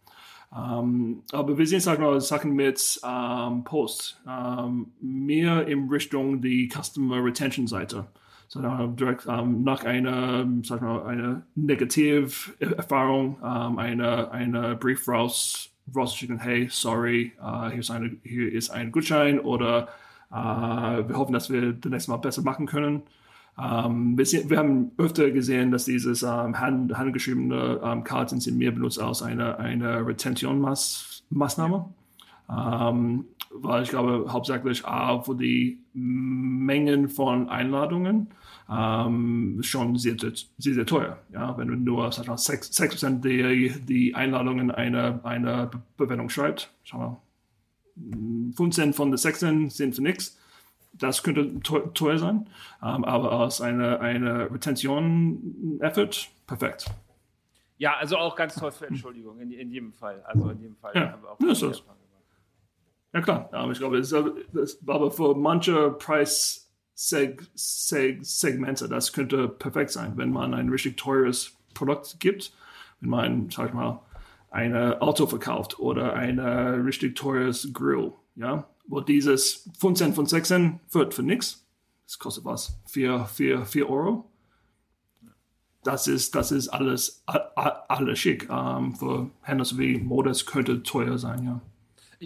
Um, 0.53 1.23
aber 1.31 1.57
wir 1.57 1.67
sehen 1.67 1.79
sag 1.79 2.01
mal, 2.01 2.21
Sachen 2.21 2.55
mit 2.55 3.01
um, 3.05 3.63
Post 3.63 4.21
um, 4.27 4.93
mehr 5.01 5.69
in 5.69 5.89
Richtung 5.89 6.43
die 6.43 6.69
Customer 6.69 7.25
Retention 7.25 7.69
Seite. 7.69 8.09
So, 8.53 8.61
direkt 8.61 9.27
nach 9.27 9.85
einer, 9.85 10.45
sag 10.65 10.83
mal, 10.83 11.07
eine 11.07 11.43
Negativerfahrung, 11.55 13.41
eine, 13.41 14.33
eine 14.33 14.75
Brief 14.75 15.07
raus, 15.07 15.71
rausschicken, 15.95 16.41
hey, 16.41 16.67
sorry, 16.69 17.31
uh, 17.41 17.69
hier, 17.69 17.79
ist 17.79 17.93
eine, 17.93 18.17
hier 18.25 18.53
ist 18.53 18.71
ein 18.71 18.91
Gutschein 18.91 19.39
oder 19.39 19.87
uh, 20.33 21.07
wir 21.07 21.17
hoffen, 21.17 21.33
dass 21.33 21.49
wir 21.49 21.75
das 21.75 21.93
nächste 21.93 22.11
Mal 22.11 22.17
besser 22.17 22.43
machen 22.43 22.67
können. 22.67 23.03
Ähm, 23.57 24.19
wir, 24.19 24.27
wir, 24.27 24.59
haben 24.59 24.91
öfter 24.99 25.31
gesehen, 25.31 25.71
dass 25.71 25.85
dieses 25.85 26.25
ähm, 26.25 26.59
hand, 26.59 26.99
handgeschriebene 26.99 27.81
ähm, 27.85 28.03
Karten 28.03 28.41
sind 28.41 28.59
mehr 28.59 28.73
benutzt 28.73 29.01
als 29.01 29.23
eine, 29.23 29.61
eine 29.61 30.05
Retention-Maßnahme. 30.05 31.85
Ähm, 32.51 33.27
weil 33.53 33.83
ich 33.83 33.91
glaube, 33.91 34.27
hauptsächlich 34.29 34.85
A, 34.87 35.21
für 35.23 35.35
die 35.35 35.79
Mengen 35.93 37.09
von 37.09 37.49
Einladungen 37.49 38.29
ähm, 38.71 39.59
schon 39.63 39.97
sehr, 39.97 40.17
sehr, 40.19 40.33
sehr 40.59 40.87
teuer. 40.87 41.19
Ja? 41.33 41.57
Wenn 41.59 41.69
du 41.69 41.75
nur 41.75 42.13
sag 42.13 42.27
mal, 42.27 42.35
6%, 42.35 42.73
6 42.73 43.01
der 43.21 43.53
die 43.81 44.15
Einladungen 44.15 44.71
einer, 44.71 45.25
einer 45.25 45.71
Bewertung 45.97 46.29
schreibst, 46.29 46.71
schau 46.85 46.99
mal, 46.99 47.17
15 48.57 48.93
von 48.93 49.11
den 49.11 49.19
16 49.19 49.71
sind 49.71 49.95
für 49.95 50.03
nichts 50.03 50.41
das 50.93 51.23
könnte 51.23 51.61
teuer 51.61 52.19
sein, 52.19 52.49
ähm, 52.83 53.05
aber 53.05 53.33
als 53.33 53.61
eine, 53.61 54.01
eine 54.01 54.51
Retention-Effort 54.51 56.29
perfekt. 56.47 56.87
Ja, 57.79 57.97
also 57.97 58.19
auch 58.19 58.37
ganz 58.37 58.55
toll 58.55 58.73
für 58.73 58.87
Entschuldigung, 58.89 59.41
in, 59.41 59.51
in 59.53 59.71
jedem 59.71 59.93
Fall. 59.93 60.23
Also 60.27 60.51
in 60.51 60.61
jedem 60.61 60.77
Fall 60.77 60.93
ja, 60.95 61.13
haben 61.13 61.23
wir 61.23 61.31
auch 61.31 61.41
ja, 61.41 61.53
ist 61.53 61.63
das. 61.63 61.83
ja 63.13 63.21
klar, 63.21 63.49
aber 63.53 63.73
ich 63.73 63.79
glaube, 63.79 63.99
das, 63.99 64.15
das, 64.53 64.79
aber 64.87 65.11
für 65.11 65.35
manche 65.35 65.93
Preis-Segmente, 67.01 68.89
das 68.89 69.13
könnte 69.13 69.49
perfekt 69.49 69.91
sein, 69.91 70.13
wenn 70.17 70.31
man 70.31 70.55
ein 70.55 70.69
richtig 70.69 70.97
teures 70.97 71.53
Produkt 71.75 72.21
gibt, 72.21 72.53
wenn 73.01 73.11
man, 73.11 73.51
sag 73.51 73.69
ich 73.69 73.75
mal, 73.75 74.01
ein 74.51 74.75
Auto 75.01 75.27
verkauft 75.27 75.79
oder 75.79 76.15
ein 76.15 76.39
richtig 76.39 77.17
teures 77.17 77.73
Grill, 77.73 78.13
ja, 78.37 78.69
wo 78.87 79.01
dieses 79.01 79.71
15 79.79 80.15
von 80.15 80.27
16 80.27 80.81
wird 80.91 81.15
für 81.15 81.23
nichts. 81.23 81.65
Das 82.07 82.19
kostet 82.19 82.45
was? 82.45 82.77
4, 82.87 83.27
4, 83.27 83.65
4 83.65 83.89
Euro. 83.89 84.31
Das 85.85 86.09
ist, 86.09 86.35
das 86.35 86.53
ist 86.53 86.69
alles, 86.69 87.23
alles 87.27 88.19
schick. 88.19 88.49
Ähm, 88.51 88.95
für 88.95 89.31
Händler 89.43 89.79
wie 89.79 89.97
Modus 89.97 90.45
könnte 90.45 90.83
teuer 90.83 91.17
sein, 91.17 91.45
ja. 91.45 91.61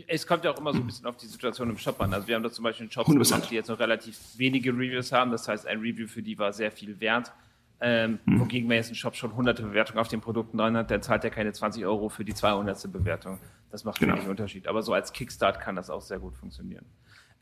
Es 0.09 0.27
kommt 0.27 0.45
ja 0.45 0.51
auch 0.51 0.59
immer 0.59 0.73
so 0.73 0.81
ein 0.81 0.87
bisschen 0.87 1.07
auf 1.07 1.17
die 1.17 1.27
Situation 1.27 1.71
im 1.71 1.79
Shop 1.79 2.01
an. 2.01 2.13
Also 2.13 2.27
wir 2.27 2.35
haben 2.35 2.43
da 2.43 2.51
zum 2.51 2.65
Beispiel 2.65 2.85
einen 2.85 2.91
Shop 2.91 3.07
gemacht, 3.07 3.51
die 3.51 3.55
jetzt 3.55 3.69
noch 3.69 3.79
relativ 3.79 4.19
wenige 4.37 4.71
Reviews 4.71 5.13
haben. 5.13 5.31
Das 5.31 5.47
heißt, 5.47 5.67
ein 5.67 5.79
Review 5.79 6.09
für 6.09 6.23
die 6.23 6.37
war 6.39 6.53
sehr 6.53 6.73
viel 6.73 6.99
wert. 7.01 7.33
Ähm, 7.81 8.19
mhm. 8.25 8.41
Wogegen, 8.41 8.69
wenn 8.69 8.77
jetzt 8.77 8.91
ein 8.91 8.95
Shop 8.95 9.15
schon 9.15 9.37
hunderte 9.37 9.63
Bewertungen 9.63 9.99
auf 9.99 10.09
den 10.09 10.21
Produkten 10.21 10.59
drin 10.59 10.77
hat, 10.77 10.91
dann 10.91 11.03
zahlt 11.03 11.23
er 11.25 11.31
keine 11.31 11.53
20 11.53 11.85
Euro 11.85 12.09
für 12.09 12.25
die 12.25 12.35
200. 12.35 12.91
Bewertung. 12.91 13.39
Das 13.71 13.85
macht 13.85 14.01
genau. 14.01 14.15
wenig 14.15 14.29
Unterschied. 14.29 14.67
Aber 14.69 14.83
so 14.83 14.93
als 14.93 15.13
Kickstart 15.13 15.61
kann 15.61 15.77
das 15.77 15.91
auch 15.91 16.01
sehr 16.01 16.19
gut 16.19 16.37
funktionieren. 16.37 16.87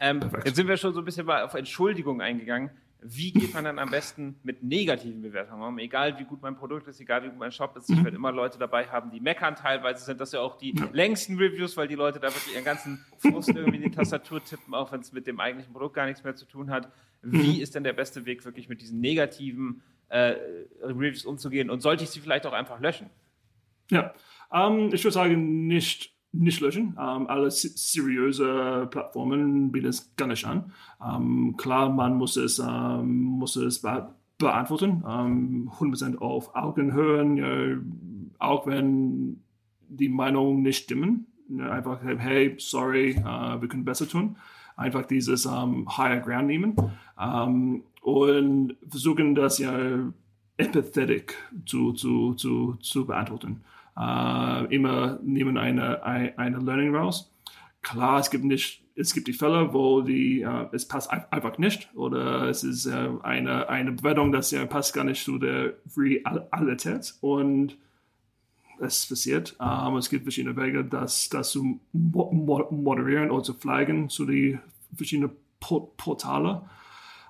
Ähm, 0.00 0.20
jetzt 0.44 0.56
sind 0.56 0.68
wir 0.68 0.76
schon 0.76 0.92
so 0.94 1.00
ein 1.00 1.04
bisschen 1.04 1.26
mal 1.26 1.44
auf 1.44 1.54
Entschuldigung 1.54 2.20
eingegangen. 2.20 2.70
Wie 3.04 3.32
geht 3.32 3.52
man 3.52 3.64
dann 3.64 3.78
am 3.80 3.90
besten 3.90 4.36
mit 4.44 4.62
negativen 4.62 5.22
Bewertungen 5.22 5.62
um? 5.62 5.78
Egal 5.78 6.18
wie 6.18 6.24
gut 6.24 6.40
mein 6.40 6.54
Produkt 6.54 6.86
ist, 6.86 7.00
egal 7.00 7.24
wie 7.24 7.28
gut 7.28 7.38
mein 7.38 7.50
Shop 7.50 7.76
ist, 7.76 7.90
ich 7.90 7.96
mhm. 7.96 8.04
werde 8.04 8.16
immer 8.16 8.30
Leute 8.30 8.58
dabei 8.58 8.86
haben, 8.86 9.10
die 9.10 9.18
meckern. 9.18 9.56
Teilweise 9.56 10.04
sind 10.04 10.20
das 10.20 10.30
ja 10.32 10.40
auch 10.40 10.56
die 10.56 10.72
längsten 10.92 11.36
Reviews, 11.36 11.76
weil 11.76 11.88
die 11.88 11.96
Leute 11.96 12.20
da 12.20 12.28
wirklich 12.28 12.54
ihren 12.54 12.64
ganzen 12.64 13.04
Frust 13.18 13.48
irgendwie 13.48 13.76
in 13.76 13.82
die 13.82 13.90
Tastatur 13.90 14.44
tippen, 14.44 14.72
auch 14.72 14.92
wenn 14.92 15.00
es 15.00 15.12
mit 15.12 15.26
dem 15.26 15.40
eigentlichen 15.40 15.72
Produkt 15.72 15.94
gar 15.94 16.06
nichts 16.06 16.22
mehr 16.22 16.36
zu 16.36 16.44
tun 16.44 16.70
hat. 16.70 16.92
Wie 17.22 17.56
mhm. 17.56 17.60
ist 17.60 17.74
denn 17.74 17.84
der 17.84 17.92
beste 17.92 18.24
Weg, 18.24 18.44
wirklich 18.44 18.68
mit 18.68 18.80
diesen 18.80 19.00
negativen 19.00 19.82
äh, 20.08 20.36
Reviews 20.82 21.24
umzugehen? 21.24 21.70
Und 21.70 21.80
sollte 21.80 22.04
ich 22.04 22.10
sie 22.10 22.20
vielleicht 22.20 22.46
auch 22.46 22.52
einfach 22.52 22.80
löschen? 22.80 23.10
Ja, 23.90 24.14
ähm, 24.52 24.90
ich 24.92 25.02
würde 25.02 25.12
sagen, 25.12 25.66
nicht 25.66 26.11
nicht 26.32 26.60
löschen. 26.60 26.96
Ähm, 26.98 27.26
alle 27.26 27.50
seriöse 27.50 28.88
Plattformen 28.90 29.70
bieten 29.70 29.88
es 29.88 30.14
gar 30.16 30.28
nicht 30.28 30.46
an. 30.46 30.72
Ähm, 31.04 31.54
klar, 31.56 31.90
man 31.90 32.16
muss 32.16 32.36
es, 32.36 32.58
ähm, 32.58 33.22
muss 33.22 33.56
es 33.56 33.82
be 33.82 34.14
beantworten, 34.38 35.04
100% 35.04 36.06
ähm, 36.06 36.18
auf 36.18 36.56
Augenhöhe, 36.56 37.22
ja, 37.36 37.80
auch 38.40 38.66
wenn 38.66 39.40
die 39.88 40.08
Meinungen 40.08 40.62
nicht 40.62 40.82
stimmen. 40.82 41.26
Ja, 41.48 41.70
einfach, 41.70 42.02
hey, 42.02 42.56
sorry, 42.58 43.14
uh, 43.20 43.60
wir 43.60 43.68
können 43.68 43.84
besser 43.84 44.08
tun. 44.08 44.36
Einfach 44.74 45.04
dieses 45.04 45.44
ähm, 45.46 45.86
Higher 45.96 46.18
Ground 46.18 46.48
nehmen 46.48 46.74
ähm, 47.20 47.84
und 48.00 48.74
versuchen, 48.88 49.36
das 49.36 49.58
ja 49.58 50.10
empathetic 50.56 51.36
zu, 51.64 51.92
zu, 51.92 52.34
zu, 52.34 52.74
zu 52.80 53.06
beantworten 53.06 53.62
äh, 53.98 54.74
immer 54.74 55.18
nehmen 55.22 55.58
eine, 55.58 56.02
eine 56.04 56.58
Learning 56.58 56.94
raus. 56.94 57.32
Klar, 57.82 58.20
es 58.20 58.30
gibt 58.30 58.44
nicht, 58.44 58.84
es 58.94 59.12
gibt 59.12 59.26
die 59.26 59.32
Fälle, 59.32 59.72
wo 59.74 60.02
die, 60.02 60.42
äh, 60.42 60.66
es 60.72 60.86
passt 60.86 61.10
einfach 61.10 61.58
nicht 61.58 61.90
oder 61.94 62.48
es 62.48 62.62
ist 62.64 62.86
äh, 62.86 63.08
eine, 63.22 63.68
eine 63.68 63.92
Bewertung, 63.92 64.32
das 64.32 64.50
ja 64.50 64.64
passt 64.66 64.94
gar 64.94 65.04
nicht 65.04 65.24
zu 65.24 65.38
der 65.38 65.74
Realität 65.96 67.14
und 67.20 67.76
es 68.80 69.06
passiert. 69.06 69.56
Ähm, 69.60 69.96
es 69.96 70.10
gibt 70.10 70.24
verschiedene 70.24 70.56
Wege, 70.56 70.84
das, 70.84 71.28
das 71.28 71.50
zu 71.50 71.80
moderieren 71.92 73.30
oder 73.30 73.42
zu 73.42 73.54
flaggen 73.54 74.08
zu 74.08 74.26
die 74.26 74.58
verschiedenen 74.94 75.30
Portale. 75.60 76.62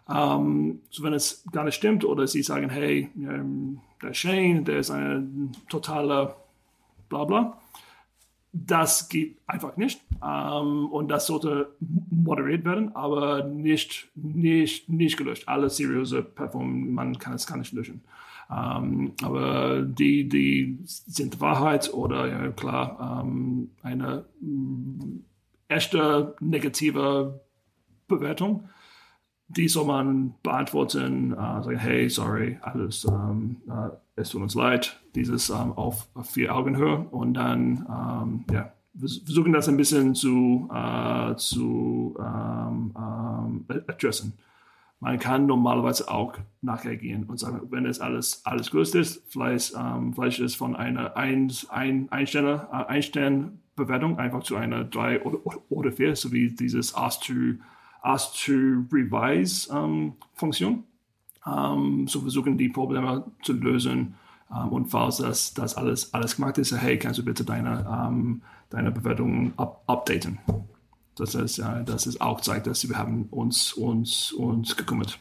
Um, 0.05 0.81
so 0.91 1.05
wenn 1.05 1.13
es 1.13 1.45
gar 1.53 1.65
nicht 1.65 1.77
stimmt 1.77 2.05
oder 2.05 2.27
sie 2.27 2.43
sagen, 2.43 2.69
hey, 2.69 3.09
ähm, 3.17 3.81
der 4.03 4.15
Shane, 4.15 4.65
der 4.65 4.79
ist 4.79 4.91
ein 4.91 5.53
totaler 5.69 6.42
bla 7.13 7.25
bla. 7.25 7.59
Das 8.55 9.09
geht 9.09 9.39
einfach 9.47 9.77
nicht. 9.77 10.01
Ähm, 10.23 10.87
und 10.91 11.09
das 11.09 11.27
sollte 11.27 11.75
moderiert 12.11 12.65
werden, 12.65 12.95
aber 12.95 13.45
nicht, 13.45 14.09
nicht, 14.15 14.89
nicht 14.89 15.17
gelöscht. 15.17 15.49
Alle 15.49 15.71
seriöse 15.71 16.23
Plattformen, 16.23 16.93
man 16.93 17.19
kann 17.19 17.35
es 17.35 17.47
gar 17.47 17.57
nicht 17.57 17.73
löschen. 17.73 18.03
Ähm, 18.51 19.13
aber 19.23 19.83
die, 19.83 20.29
die 20.29 20.79
sind 20.85 21.41
Wahrheit 21.41 21.93
oder 21.95 22.27
ja 22.27 22.51
klar, 22.51 23.23
ähm, 23.25 23.71
eine 23.83 24.27
mm, 24.41 25.21
echte 25.69 26.37
negative 26.41 27.41
Bewertung 28.09 28.69
die 29.57 29.69
soll 29.69 29.87
man 29.87 30.35
beantworten, 30.43 31.33
äh, 31.33 31.37
sagen, 31.37 31.79
hey, 31.79 32.09
sorry, 32.09 32.59
alles, 32.63 33.05
ähm, 33.05 33.57
äh, 33.69 33.91
es 34.17 34.31
tut 34.31 34.43
uns 34.43 34.55
leid, 34.55 35.01
dieses 35.15 35.51
ähm, 35.51 35.73
auf, 35.73 36.09
auf 36.15 36.31
vier 36.31 36.55
Augenhöhe 36.55 37.07
und 37.11 37.35
dann, 37.35 37.87
ähm, 37.89 38.45
ja, 38.53 38.73
wir 38.95 39.09
versuchen 39.09 39.53
das 39.53 39.69
ein 39.69 39.77
bisschen 39.77 40.15
zu, 40.15 40.69
äh, 40.73 41.35
zu 41.37 42.15
ähm, 42.19 42.95
ähm, 42.97 43.65
adressen. 43.89 44.35
Man 45.01 45.19
kann 45.19 45.47
normalerweise 45.47 46.09
auch 46.11 46.35
nachher 46.61 46.97
gehen 46.97 47.25
und 47.25 47.39
sagen, 47.41 47.63
wenn 47.71 47.87
es 47.87 48.01
alles, 48.01 48.43
alles 48.45 48.71
gelöst 48.71 48.95
ist, 48.95 49.23
vielleicht, 49.29 49.75
ähm, 49.77 50.15
vielleicht 50.15 50.39
ist 50.41 50.57
von 50.57 50.77
einer 50.77 51.17
ein, 51.17 51.51
ein, 51.71 52.11
Einsterne, 52.13 52.69
äh, 52.71 52.85
einfach 54.17 54.43
zu 54.43 54.57
einer 54.57 54.85
drei 54.85 55.23
oder, 55.23 55.39
oder 55.71 55.91
vier, 55.91 56.15
so 56.15 56.31
wie 56.31 56.51
dieses 56.51 56.95
Ask 56.95 57.23
to 57.23 57.33
Ask 58.03 58.45
to 58.45 58.53
Revise 58.93 59.73
ähm, 59.73 60.15
Funktion. 60.35 60.85
Ähm, 61.47 62.07
so 62.07 62.21
versuchen 62.21 62.59
die 62.59 62.69
Probleme 62.69 63.25
zu 63.43 63.53
lösen. 63.53 64.15
Ähm, 64.51 64.69
und 64.69 64.87
falls 64.87 65.19
das, 65.19 65.55
das 65.55 65.77
alles, 65.77 66.13
alles 66.13 66.37
gemacht 66.37 66.59
ist, 66.59 66.73
hey, 66.73 66.99
kannst 66.99 67.19
du 67.19 67.25
bitte 67.25 67.45
deine, 67.45 67.87
ähm, 67.89 68.43
deine 68.71 68.91
Bewertung 68.91 69.53
up 69.57 69.83
updaten. 69.87 70.39
Das 71.17 71.35
ist, 71.35 71.59
äh, 71.59 71.85
das 71.85 72.07
ist 72.07 72.21
auch 72.21 72.41
zeigt, 72.41 72.67
dass 72.67 72.89
wir 72.89 72.97
haben 72.97 73.25
uns, 73.31 73.73
uns, 73.73 74.33
uns 74.33 74.77
gekümmert. 74.77 75.19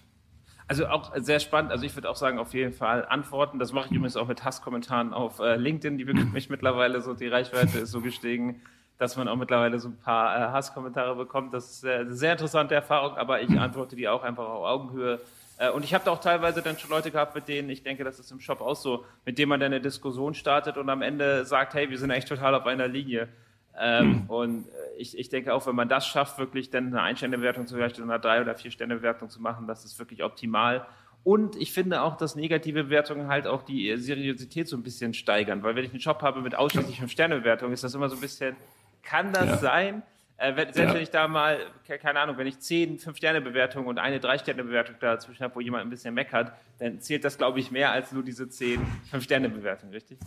Also 0.67 0.87
auch 0.87 1.11
sehr 1.17 1.41
spannend. 1.41 1.71
Also 1.71 1.85
ich 1.85 1.93
würde 1.95 2.09
auch 2.09 2.15
sagen, 2.15 2.39
auf 2.39 2.53
jeden 2.53 2.71
Fall 2.71 3.05
antworten. 3.05 3.59
Das 3.59 3.73
mache 3.73 3.87
ich 3.87 3.91
übrigens 3.91 4.15
auch 4.15 4.29
mit 4.29 4.45
Hasskommentaren 4.45 5.13
auf 5.13 5.39
äh, 5.39 5.57
LinkedIn. 5.57 5.97
Die 5.97 6.05
bekommt 6.05 6.33
mich 6.33 6.49
mittlerweile 6.49 7.01
so, 7.01 7.13
die 7.13 7.27
Reichweite 7.27 7.79
ist 7.79 7.91
so 7.91 7.99
gestiegen 7.99 8.61
dass 9.01 9.17
man 9.17 9.27
auch 9.27 9.35
mittlerweile 9.35 9.79
so 9.79 9.89
ein 9.89 9.97
paar 9.97 10.35
äh, 10.35 10.39
Hasskommentare 10.51 11.15
bekommt. 11.15 11.55
Das 11.55 11.71
ist 11.71 11.83
äh, 11.83 11.95
eine 12.01 12.13
sehr 12.13 12.33
interessante 12.33 12.75
Erfahrung, 12.75 13.17
aber 13.17 13.41
ich 13.41 13.49
antworte 13.59 13.95
die 13.95 14.07
auch 14.07 14.21
einfach 14.21 14.47
auf 14.47 14.63
Augenhöhe. 14.63 15.19
Äh, 15.57 15.71
und 15.71 15.83
ich 15.83 15.95
habe 15.95 16.05
da 16.05 16.11
auch 16.11 16.21
teilweise 16.21 16.61
dann 16.61 16.77
schon 16.77 16.91
Leute 16.91 17.09
gehabt, 17.09 17.33
mit 17.33 17.47
denen, 17.47 17.71
ich 17.71 17.81
denke, 17.81 18.03
das 18.03 18.19
ist 18.19 18.31
im 18.31 18.39
Shop 18.39 18.61
auch 18.61 18.75
so, 18.75 19.03
mit 19.25 19.39
denen 19.39 19.49
man 19.49 19.59
dann 19.59 19.73
eine 19.73 19.81
Diskussion 19.81 20.35
startet 20.35 20.77
und 20.77 20.87
am 20.87 21.01
Ende 21.01 21.45
sagt, 21.45 21.73
hey, 21.73 21.89
wir 21.89 21.97
sind 21.97 22.11
echt 22.11 22.27
total 22.27 22.53
auf 22.53 22.67
einer 22.67 22.87
Linie. 22.87 23.27
Ähm, 23.75 24.21
hm. 24.21 24.29
Und 24.29 24.67
äh, 24.67 24.99
ich, 24.99 25.17
ich 25.17 25.29
denke 25.29 25.51
auch, 25.55 25.65
wenn 25.65 25.75
man 25.75 25.89
das 25.89 26.05
schafft, 26.05 26.37
wirklich 26.37 26.69
dann 26.69 26.87
eine 26.87 27.01
Ein-Sterne-Bewertung 27.01 27.65
zu 27.65 27.73
vielleicht 27.73 27.99
einer 27.99 28.19
Drei- 28.19 28.41
oder 28.41 28.53
Vier-Sterne-Bewertung 28.53 29.31
zu 29.31 29.41
machen, 29.41 29.65
das 29.65 29.83
ist 29.83 29.97
wirklich 29.97 30.23
optimal. 30.23 30.85
Und 31.23 31.55
ich 31.55 31.71
finde 31.71 32.01
auch, 32.01 32.17
dass 32.17 32.35
negative 32.35 32.83
Bewertungen 32.83 33.27
halt 33.27 33.47
auch 33.47 33.63
die 33.63 33.95
Seriosität 33.97 34.67
so 34.67 34.75
ein 34.75 34.83
bisschen 34.83 35.13
steigern, 35.13 35.61
weil 35.63 35.75
wenn 35.75 35.85
ich 35.85 35.91
einen 35.91 36.01
Shop 36.01 36.21
habe 36.21 36.41
mit 36.41 36.55
ausschließlich 36.55 36.99
Fünf-Sterne-Bewertungen, 36.99 37.73
ist 37.73 37.83
das 37.83 37.93
immer 37.93 38.09
so 38.09 38.15
ein 38.15 38.21
bisschen, 38.21 38.55
kann 39.03 39.33
das 39.33 39.47
ja. 39.47 39.57
sein? 39.57 40.03
Äh, 40.37 40.55
wenn, 40.55 40.73
selbst 40.73 40.89
ja. 40.89 40.93
wenn 40.93 41.03
ich 41.03 41.11
da 41.11 41.27
mal, 41.27 41.59
keine 41.85 42.19
Ahnung, 42.19 42.37
wenn 42.37 42.47
ich 42.47 42.59
zehn 42.59 42.97
Fünf-Sterne-Bewertungen 42.97 43.87
und 43.87 43.99
eine 43.99 44.19
Drei-Sterne-Bewertung 44.19 44.95
dazwischen 44.99 45.43
habe, 45.43 45.55
wo 45.55 45.59
jemand 45.59 45.83
ein 45.83 45.89
bisschen 45.89 46.13
meckert, 46.13 46.51
dann 46.79 46.99
zählt 46.99 47.23
das, 47.23 47.37
glaube 47.37 47.59
ich, 47.59 47.69
mehr 47.69 47.91
als 47.91 48.11
nur 48.11 48.23
diese 48.23 48.49
zehn 48.49 48.81
Fünf-Sterne-Bewertungen, 49.11 49.93
richtig? 49.93 50.17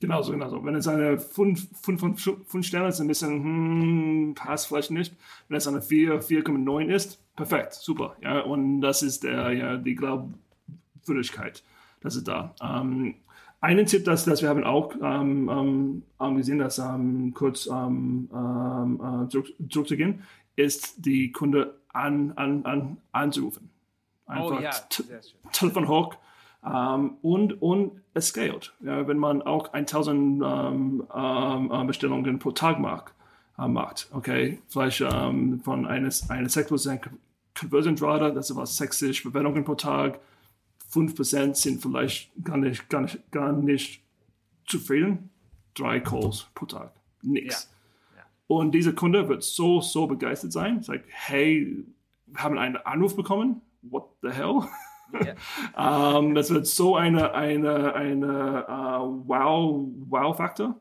Genauso, 0.00 0.32
genauso. 0.32 0.64
Wenn 0.64 0.74
es 0.74 0.88
eine 0.88 1.18
5 1.18 1.68
von 1.80 2.16
5 2.16 2.66
Sterne 2.66 2.88
ist, 2.88 3.00
ein 3.00 3.08
bisschen, 3.08 3.42
hm, 3.42 4.34
passt 4.34 4.68
vielleicht 4.68 4.90
nicht. 4.90 5.14
Wenn 5.48 5.56
es 5.56 5.66
eine 5.66 5.80
4, 5.80 6.22
4,9 6.22 6.86
ist, 6.94 7.18
perfekt, 7.36 7.74
super. 7.74 8.16
Ja, 8.20 8.40
und 8.40 8.80
das 8.80 9.02
ist 9.02 9.24
der, 9.24 9.52
ja, 9.52 9.76
die 9.76 9.94
Glaubwürdigkeit, 9.94 11.62
das 12.00 12.16
ist 12.16 12.28
da. 12.28 12.54
Ähm, 12.62 13.16
einen 13.64 13.86
Tipp, 13.86 14.04
dass, 14.04 14.26
dass 14.26 14.42
wir 14.42 14.50
haben 14.50 14.62
auch 14.62 14.94
ähm, 15.02 16.02
ähm, 16.20 16.36
gesehen, 16.36 16.58
dass 16.58 16.78
ähm, 16.78 17.32
kurz 17.34 17.66
ähm, 17.66 18.28
ähm, 18.32 19.24
äh, 19.24 19.28
zurück, 19.30 19.48
zurückzugehen, 19.70 20.22
ist 20.54 21.04
die 21.04 21.32
Kunde 21.32 21.74
an, 21.92 22.32
an, 22.32 22.64
an, 22.66 22.98
anzurufen. 23.12 23.70
Einfach 24.26 24.58
oh, 24.58 24.62
ja. 24.62 24.70
Telefon 25.52 25.88
hoch 25.88 26.14
ähm, 26.64 27.16
und, 27.22 27.62
und 27.62 28.02
es 28.12 28.28
scaled. 28.28 28.74
Ja, 28.80 29.08
wenn 29.08 29.18
man 29.18 29.40
auch 29.40 29.72
1000 29.72 30.42
äh, 30.42 31.84
Bestellungen 31.86 32.38
pro 32.38 32.50
Tag 32.52 32.78
macht, 32.78 33.14
äh, 33.58 33.66
macht 33.66 34.08
okay, 34.12 34.60
vielleicht 34.68 34.98
von 34.98 35.86
eines, 35.86 36.28
eines 36.28 36.52
Sektors 36.52 36.86
Conversion 37.58 37.96
Rate, 37.98 38.34
das 38.34 38.50
ist 38.50 38.56
was 38.56 38.76
60 38.76 39.22
Bewertungen 39.24 39.64
pro 39.64 39.74
Tag, 39.74 40.20
5% 40.94 41.54
sind 41.54 41.82
vielleicht 41.82 42.30
gar 42.42 42.56
nicht, 42.56 42.88
gar 42.88 43.00
nicht, 43.00 43.30
gar 43.30 43.52
nicht 43.52 44.02
zufrieden. 44.66 45.30
Drei 45.74 46.00
Calls 46.00 46.46
pro 46.54 46.66
Tag. 46.66 46.92
Nix. 47.22 47.70
Ja. 48.12 48.18
Ja. 48.18 48.24
Und 48.46 48.72
dieser 48.72 48.92
Kunde 48.92 49.28
wird 49.28 49.42
so, 49.42 49.80
so 49.80 50.06
begeistert 50.06 50.52
sein. 50.52 50.82
Sagt, 50.82 51.04
hey, 51.08 51.84
wir 52.26 52.42
haben 52.42 52.58
einen 52.58 52.76
Anruf 52.76 53.16
bekommen. 53.16 53.60
What 53.82 54.08
the 54.22 54.30
hell? 54.30 54.62
Yeah. 55.12 56.16
um, 56.18 56.34
das 56.34 56.50
wird 56.50 56.66
so 56.66 56.96
eine, 56.96 57.34
eine, 57.34 57.94
eine 57.94 58.66
uh, 58.68 59.22
Wow, 59.26 59.88
Wow-Faktor 60.08 60.78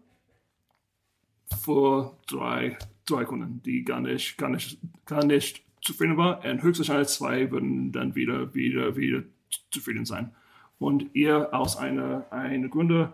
für 1.62 2.18
drei, 2.28 2.78
drei 3.06 3.26
Kunden, 3.26 3.62
die 3.64 3.84
gar 3.84 4.00
nicht, 4.00 4.38
gar 4.38 4.50
nicht, 4.50 4.80
gar 5.06 5.26
nicht 5.26 5.64
zufrieden 5.82 6.18
waren. 6.18 6.50
Und 6.50 6.64
höchstwahrscheinlich 6.64 7.10
zwei 7.10 7.52
würden 7.52 7.92
dann 7.92 8.16
wieder, 8.16 8.54
wieder, 8.54 8.96
wieder 8.96 9.24
zufrieden 9.72 10.06
sein. 10.06 10.36
Und 10.80 11.14
ihr 11.14 11.54
aus 11.54 11.78
einer 11.78 12.26
eine 12.32 12.70
Gründer 12.70 13.14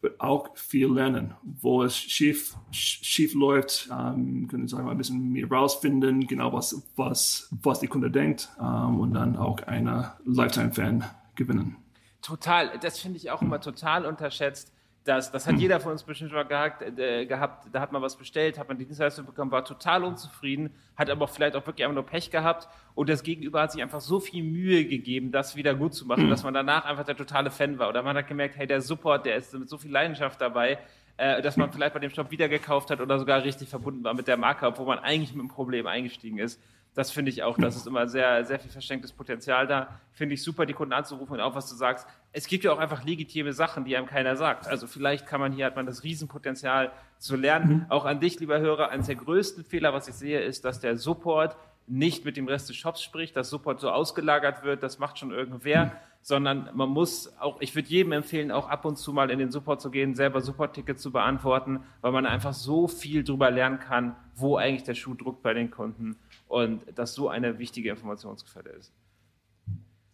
wird 0.00 0.20
auch 0.20 0.56
viel 0.56 0.92
lernen, 0.92 1.34
wo 1.42 1.82
es 1.82 1.96
schief, 1.96 2.54
schief 2.70 3.34
läuft, 3.34 3.88
ähm, 3.92 4.46
können 4.48 4.68
sagen, 4.68 4.88
ein 4.88 4.96
bisschen 4.96 5.32
mehr 5.32 5.50
rausfinden, 5.50 6.26
genau 6.26 6.52
was, 6.52 6.88
was, 6.94 7.48
was 7.62 7.80
die 7.80 7.88
Kunde 7.88 8.10
denkt 8.10 8.48
ähm, 8.60 9.00
und 9.00 9.14
dann 9.14 9.36
auch 9.36 9.60
eine 9.62 10.12
Lifetime-Fan 10.24 11.04
gewinnen. 11.34 11.76
Total, 12.22 12.78
das 12.78 12.98
finde 12.98 13.16
ich 13.16 13.30
auch 13.30 13.42
immer 13.42 13.60
total 13.60 14.06
unterschätzt 14.06 14.72
das, 15.08 15.32
das 15.32 15.46
hat 15.46 15.54
hm. 15.54 15.60
jeder 15.60 15.80
von 15.80 15.92
uns 15.92 16.02
bestimmt 16.02 16.32
mal 16.32 16.44
gehabt, 16.44 16.82
äh, 16.82 17.24
gehabt, 17.24 17.68
da 17.72 17.80
hat 17.80 17.92
man 17.92 18.02
was 18.02 18.16
bestellt, 18.16 18.58
hat 18.58 18.68
man 18.68 18.76
die 18.76 18.84
Dienstleistung 18.84 19.24
bekommen, 19.24 19.50
war 19.50 19.64
total 19.64 20.04
unzufrieden, 20.04 20.70
hat 20.96 21.08
aber 21.08 21.26
vielleicht 21.26 21.56
auch 21.56 21.66
wirklich 21.66 21.84
einfach 21.84 21.94
nur 21.94 22.06
Pech 22.06 22.30
gehabt 22.30 22.68
und 22.94 23.08
das 23.08 23.22
Gegenüber 23.22 23.62
hat 23.62 23.72
sich 23.72 23.82
einfach 23.82 24.02
so 24.02 24.20
viel 24.20 24.44
Mühe 24.44 24.84
gegeben, 24.84 25.32
das 25.32 25.56
wieder 25.56 25.74
gut 25.74 25.94
zu 25.94 26.06
machen, 26.06 26.24
hm. 26.24 26.30
dass 26.30 26.44
man 26.44 26.52
danach 26.52 26.84
einfach 26.84 27.04
der 27.04 27.16
totale 27.16 27.50
Fan 27.50 27.78
war. 27.78 27.88
Oder 27.88 28.02
man 28.02 28.16
hat 28.16 28.28
gemerkt, 28.28 28.56
hey, 28.56 28.66
der 28.66 28.82
Support, 28.82 29.24
der 29.24 29.36
ist 29.36 29.54
mit 29.54 29.68
so 29.68 29.78
viel 29.78 29.90
Leidenschaft 29.90 30.40
dabei, 30.40 30.78
äh, 31.16 31.40
dass 31.40 31.56
man 31.56 31.72
vielleicht 31.72 31.94
bei 31.94 32.00
dem 32.00 32.10
Shop 32.10 32.30
wieder 32.30 32.48
gekauft 32.48 32.90
hat 32.90 33.00
oder 33.00 33.18
sogar 33.18 33.42
richtig 33.42 33.68
verbunden 33.68 34.04
war 34.04 34.14
mit 34.14 34.28
der 34.28 34.36
Marke, 34.36 34.66
obwohl 34.66 34.86
man 34.86 34.98
eigentlich 34.98 35.32
mit 35.32 35.42
dem 35.42 35.48
Problem 35.48 35.86
eingestiegen 35.86 36.38
ist. 36.38 36.60
Das 36.98 37.12
finde 37.12 37.30
ich 37.30 37.44
auch, 37.44 37.56
das 37.56 37.76
ist 37.76 37.86
immer 37.86 38.08
sehr, 38.08 38.44
sehr 38.44 38.58
viel 38.58 38.72
verschenktes 38.72 39.12
Potenzial 39.12 39.68
da. 39.68 40.00
Finde 40.10 40.34
ich 40.34 40.42
super, 40.42 40.66
die 40.66 40.72
Kunden 40.72 40.92
anzurufen 40.92 41.34
und 41.34 41.40
auch 41.40 41.54
was 41.54 41.70
du 41.70 41.76
sagst. 41.76 42.08
Es 42.32 42.48
gibt 42.48 42.64
ja 42.64 42.72
auch 42.72 42.78
einfach 42.78 43.04
legitime 43.04 43.52
Sachen, 43.52 43.84
die 43.84 43.96
einem 43.96 44.08
keiner 44.08 44.34
sagt. 44.34 44.66
Also 44.66 44.88
vielleicht 44.88 45.24
kann 45.24 45.38
man 45.38 45.52
hier, 45.52 45.66
hat 45.66 45.76
man 45.76 45.86
das 45.86 46.02
Riesenpotenzial 46.02 46.90
zu 47.18 47.36
lernen. 47.36 47.68
Mhm. 47.68 47.86
Auch 47.88 48.04
an 48.04 48.18
dich, 48.18 48.40
lieber 48.40 48.58
Hörer, 48.58 48.88
eines 48.88 49.06
der 49.06 49.14
größten 49.14 49.62
Fehler, 49.62 49.92
was 49.92 50.08
ich 50.08 50.16
sehe, 50.16 50.40
ist, 50.40 50.64
dass 50.64 50.80
der 50.80 50.96
Support 50.96 51.56
nicht 51.88 52.24
mit 52.24 52.36
dem 52.36 52.46
Rest 52.48 52.68
des 52.68 52.76
Shops 52.76 53.02
spricht, 53.02 53.36
dass 53.36 53.50
Support 53.50 53.80
so 53.80 53.90
ausgelagert 53.90 54.62
wird, 54.62 54.82
das 54.82 54.98
macht 54.98 55.18
schon 55.18 55.30
irgendwer, 55.30 55.92
sondern 56.22 56.70
man 56.74 56.90
muss 56.90 57.32
auch, 57.38 57.60
ich 57.60 57.74
würde 57.74 57.88
jedem 57.88 58.12
empfehlen, 58.12 58.50
auch 58.50 58.68
ab 58.68 58.84
und 58.84 58.96
zu 58.96 59.12
mal 59.12 59.30
in 59.30 59.38
den 59.38 59.50
Support 59.50 59.80
zu 59.80 59.90
gehen, 59.90 60.14
selber 60.14 60.40
Support-Tickets 60.40 61.00
zu 61.00 61.10
beantworten, 61.10 61.80
weil 62.00 62.12
man 62.12 62.26
einfach 62.26 62.52
so 62.52 62.88
viel 62.88 63.24
drüber 63.24 63.50
lernen 63.50 63.78
kann, 63.78 64.16
wo 64.34 64.56
eigentlich 64.56 64.84
der 64.84 64.94
Schuh 64.94 65.14
druckt 65.14 65.42
bei 65.42 65.54
den 65.54 65.70
Kunden 65.70 66.16
und 66.46 66.84
das 66.94 67.14
so 67.14 67.28
eine 67.28 67.58
wichtige 67.58 67.90
Informationsquelle 67.90 68.70
ist. 68.70 68.92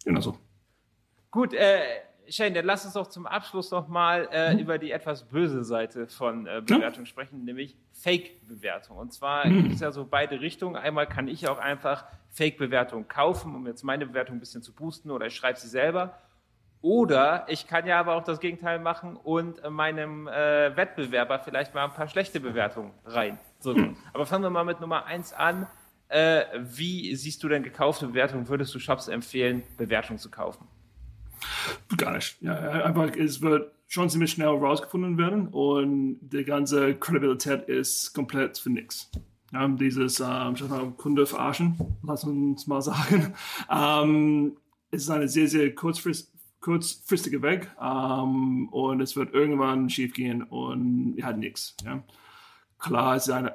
Genau 0.03 0.21
so. 0.21 0.37
Gut, 1.31 1.53
äh, 1.53 1.79
Shane, 2.29 2.53
dann 2.53 2.65
lass 2.65 2.85
uns 2.85 2.93
doch 2.93 3.07
zum 3.07 3.25
Abschluss 3.25 3.71
noch 3.71 3.87
mal 3.87 4.27
äh, 4.31 4.53
mhm. 4.53 4.59
über 4.59 4.77
die 4.77 4.91
etwas 4.91 5.23
böse 5.23 5.63
Seite 5.63 6.07
von 6.07 6.47
äh, 6.47 6.61
Bewertung 6.65 7.03
ja. 7.03 7.05
sprechen, 7.05 7.43
nämlich 7.45 7.75
Fake-Bewertung. 7.93 8.97
Und 8.97 9.13
zwar 9.13 9.47
mhm. 9.47 9.63
gibt 9.63 9.75
es 9.75 9.81
ja 9.81 9.91
so 9.91 10.05
beide 10.05 10.41
Richtungen. 10.41 10.75
Einmal 10.75 11.07
kann 11.07 11.27
ich 11.27 11.47
auch 11.47 11.59
einfach 11.59 12.05
Fake-Bewertung 12.29 13.07
kaufen, 13.07 13.55
um 13.55 13.65
jetzt 13.67 13.83
meine 13.83 14.05
Bewertung 14.05 14.37
ein 14.37 14.39
bisschen 14.39 14.61
zu 14.61 14.73
boosten, 14.73 15.11
oder 15.11 15.27
ich 15.27 15.35
schreibe 15.35 15.59
sie 15.59 15.67
selber. 15.67 16.17
Oder 16.81 17.45
ich 17.47 17.65
kann 17.65 17.87
ja 17.87 17.99
aber 17.99 18.15
auch 18.15 18.23
das 18.23 18.39
Gegenteil 18.39 18.77
machen 18.77 19.15
und 19.15 19.67
meinem 19.69 20.27
äh, 20.27 20.75
Wettbewerber 20.77 21.39
vielleicht 21.39 21.73
mal 21.73 21.85
ein 21.85 21.93
paar 21.93 22.07
schlechte 22.07 22.39
Bewertungen 22.39 22.91
rein. 23.05 23.39
Mhm. 23.63 23.97
Aber 24.13 24.27
fangen 24.27 24.43
wir 24.43 24.51
mal 24.51 24.65
mit 24.65 24.81
Nummer 24.81 25.05
eins 25.05 25.33
an. 25.33 25.65
Äh, 26.07 26.43
wie 26.59 27.15
siehst 27.15 27.41
du 27.41 27.49
denn 27.49 27.63
gekaufte 27.63 28.07
Bewertungen? 28.07 28.47
Würdest 28.47 28.75
du 28.75 28.79
Shops 28.79 29.07
empfehlen, 29.07 29.63
Bewertungen 29.77 30.19
zu 30.19 30.29
kaufen? 30.29 30.67
Gar 31.97 32.15
nicht. 32.15 32.37
Ja, 32.41 32.53
einfach, 32.53 33.15
es 33.15 33.41
wird 33.41 33.71
schon 33.87 34.09
ziemlich 34.09 34.31
schnell 34.31 34.47
rausgefunden 34.47 35.17
werden 35.17 35.47
und 35.47 36.19
die 36.21 36.43
ganze 36.43 36.95
Credibilität 36.95 37.67
ist 37.69 38.13
komplett 38.13 38.57
für 38.57 38.69
nichts. 38.69 39.09
Ja, 39.53 39.67
dieses 39.67 40.19
ähm, 40.19 40.97
Kunde 40.97 41.25
verarschen, 41.25 41.77
lass 42.03 42.23
uns 42.23 42.67
mal 42.67 42.81
sagen. 42.81 43.33
Ähm, 43.69 44.57
es 44.91 45.03
ist 45.03 45.09
eine 45.09 45.27
sehr, 45.27 45.47
sehr 45.47 45.73
kurzfrist, 45.73 46.31
kurzfristige 46.61 47.41
Weg 47.41 47.69
ähm, 47.81 48.69
und 48.69 49.01
es 49.01 49.15
wird 49.15 49.33
irgendwann 49.33 49.89
schief 49.89 50.13
gehen 50.13 50.43
und 50.43 51.17
hat 51.21 51.37
nichts. 51.37 51.75
Ja. 51.83 52.03
Klar, 52.79 53.15
es 53.15 53.27
ist 53.27 53.33
ein 53.33 53.49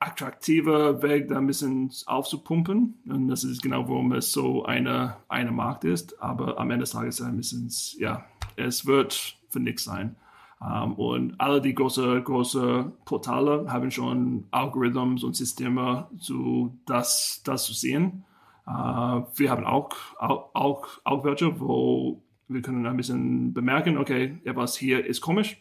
attraktiver 0.00 1.02
Weg, 1.02 1.28
da 1.28 1.38
ein 1.38 1.46
bisschen 1.46 1.92
aufzupumpen. 2.06 3.00
Und 3.06 3.28
das 3.28 3.44
ist 3.44 3.62
genau, 3.62 3.88
warum 3.88 4.12
es 4.12 4.32
so 4.32 4.64
eine, 4.64 5.16
eine 5.28 5.52
Markt 5.52 5.84
ist. 5.84 6.20
Aber 6.20 6.58
am 6.58 6.70
Ende 6.70 6.82
des 6.82 6.92
Tages 6.92 7.20
ein 7.20 7.36
bisschen, 7.36 7.70
ja, 7.98 8.24
es 8.56 8.86
wird 8.86 9.36
für 9.48 9.60
nichts 9.60 9.84
sein. 9.84 10.16
Um, 10.60 10.68
ähm, 10.68 10.92
und 10.92 11.40
alle 11.40 11.60
die 11.60 11.74
großen 11.74 12.22
große 12.22 12.92
Portale 13.04 13.66
haben 13.68 13.90
schon 13.90 14.46
Algorithmen 14.52 15.20
und 15.20 15.34
Systeme, 15.34 16.06
zu 16.20 16.78
das, 16.86 17.42
das 17.44 17.64
zu 17.64 17.72
sehen. 17.72 18.24
Uh, 18.64 19.26
wir 19.34 19.50
haben 19.50 19.64
auch, 19.64 19.90
auch, 20.18 20.50
auch, 20.54 20.86
auch 21.02 21.24
welche, 21.24 21.58
wo 21.58 22.22
wir 22.46 22.62
können 22.62 22.86
ein 22.86 22.96
bisschen 22.96 23.52
bemerken, 23.52 23.98
okay, 23.98 24.38
etwas 24.44 24.76
hier 24.76 25.04
ist 25.04 25.20
komisch 25.20 25.60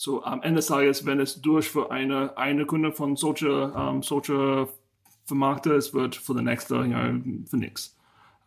so 0.00 0.24
am 0.24 0.40
Ende 0.40 0.60
des 0.60 0.66
Tages, 0.68 1.04
wenn 1.04 1.20
es 1.20 1.42
durch 1.42 1.68
für 1.68 1.90
eine, 1.90 2.34
eine 2.38 2.64
Kunde 2.64 2.90
von 2.90 3.16
solcher, 3.16 3.74
ähm, 3.76 4.02
solcher 4.02 4.66
vermarktet 5.26 5.74
ist, 5.74 5.92
wird 5.92 6.16
für 6.16 6.32
den 6.32 6.44
nächsten 6.44 6.90
ja, 6.90 7.12
für 7.46 7.58
nichts. 7.58 7.98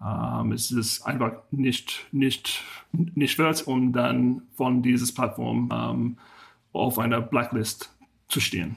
Ähm, 0.03 0.51
es 0.51 0.71
ist 0.71 1.03
einfach 1.03 1.43
nicht, 1.51 2.07
nicht, 2.11 2.63
nicht 2.91 3.37
wert, 3.37 3.67
um 3.67 3.93
dann 3.93 4.47
von 4.55 4.81
dieser 4.81 5.13
Plattform 5.13 5.69
ähm, 5.71 6.17
auf 6.71 6.97
einer 6.97 7.21
Blacklist 7.21 7.95
zu 8.29 8.39
stehen. 8.39 8.75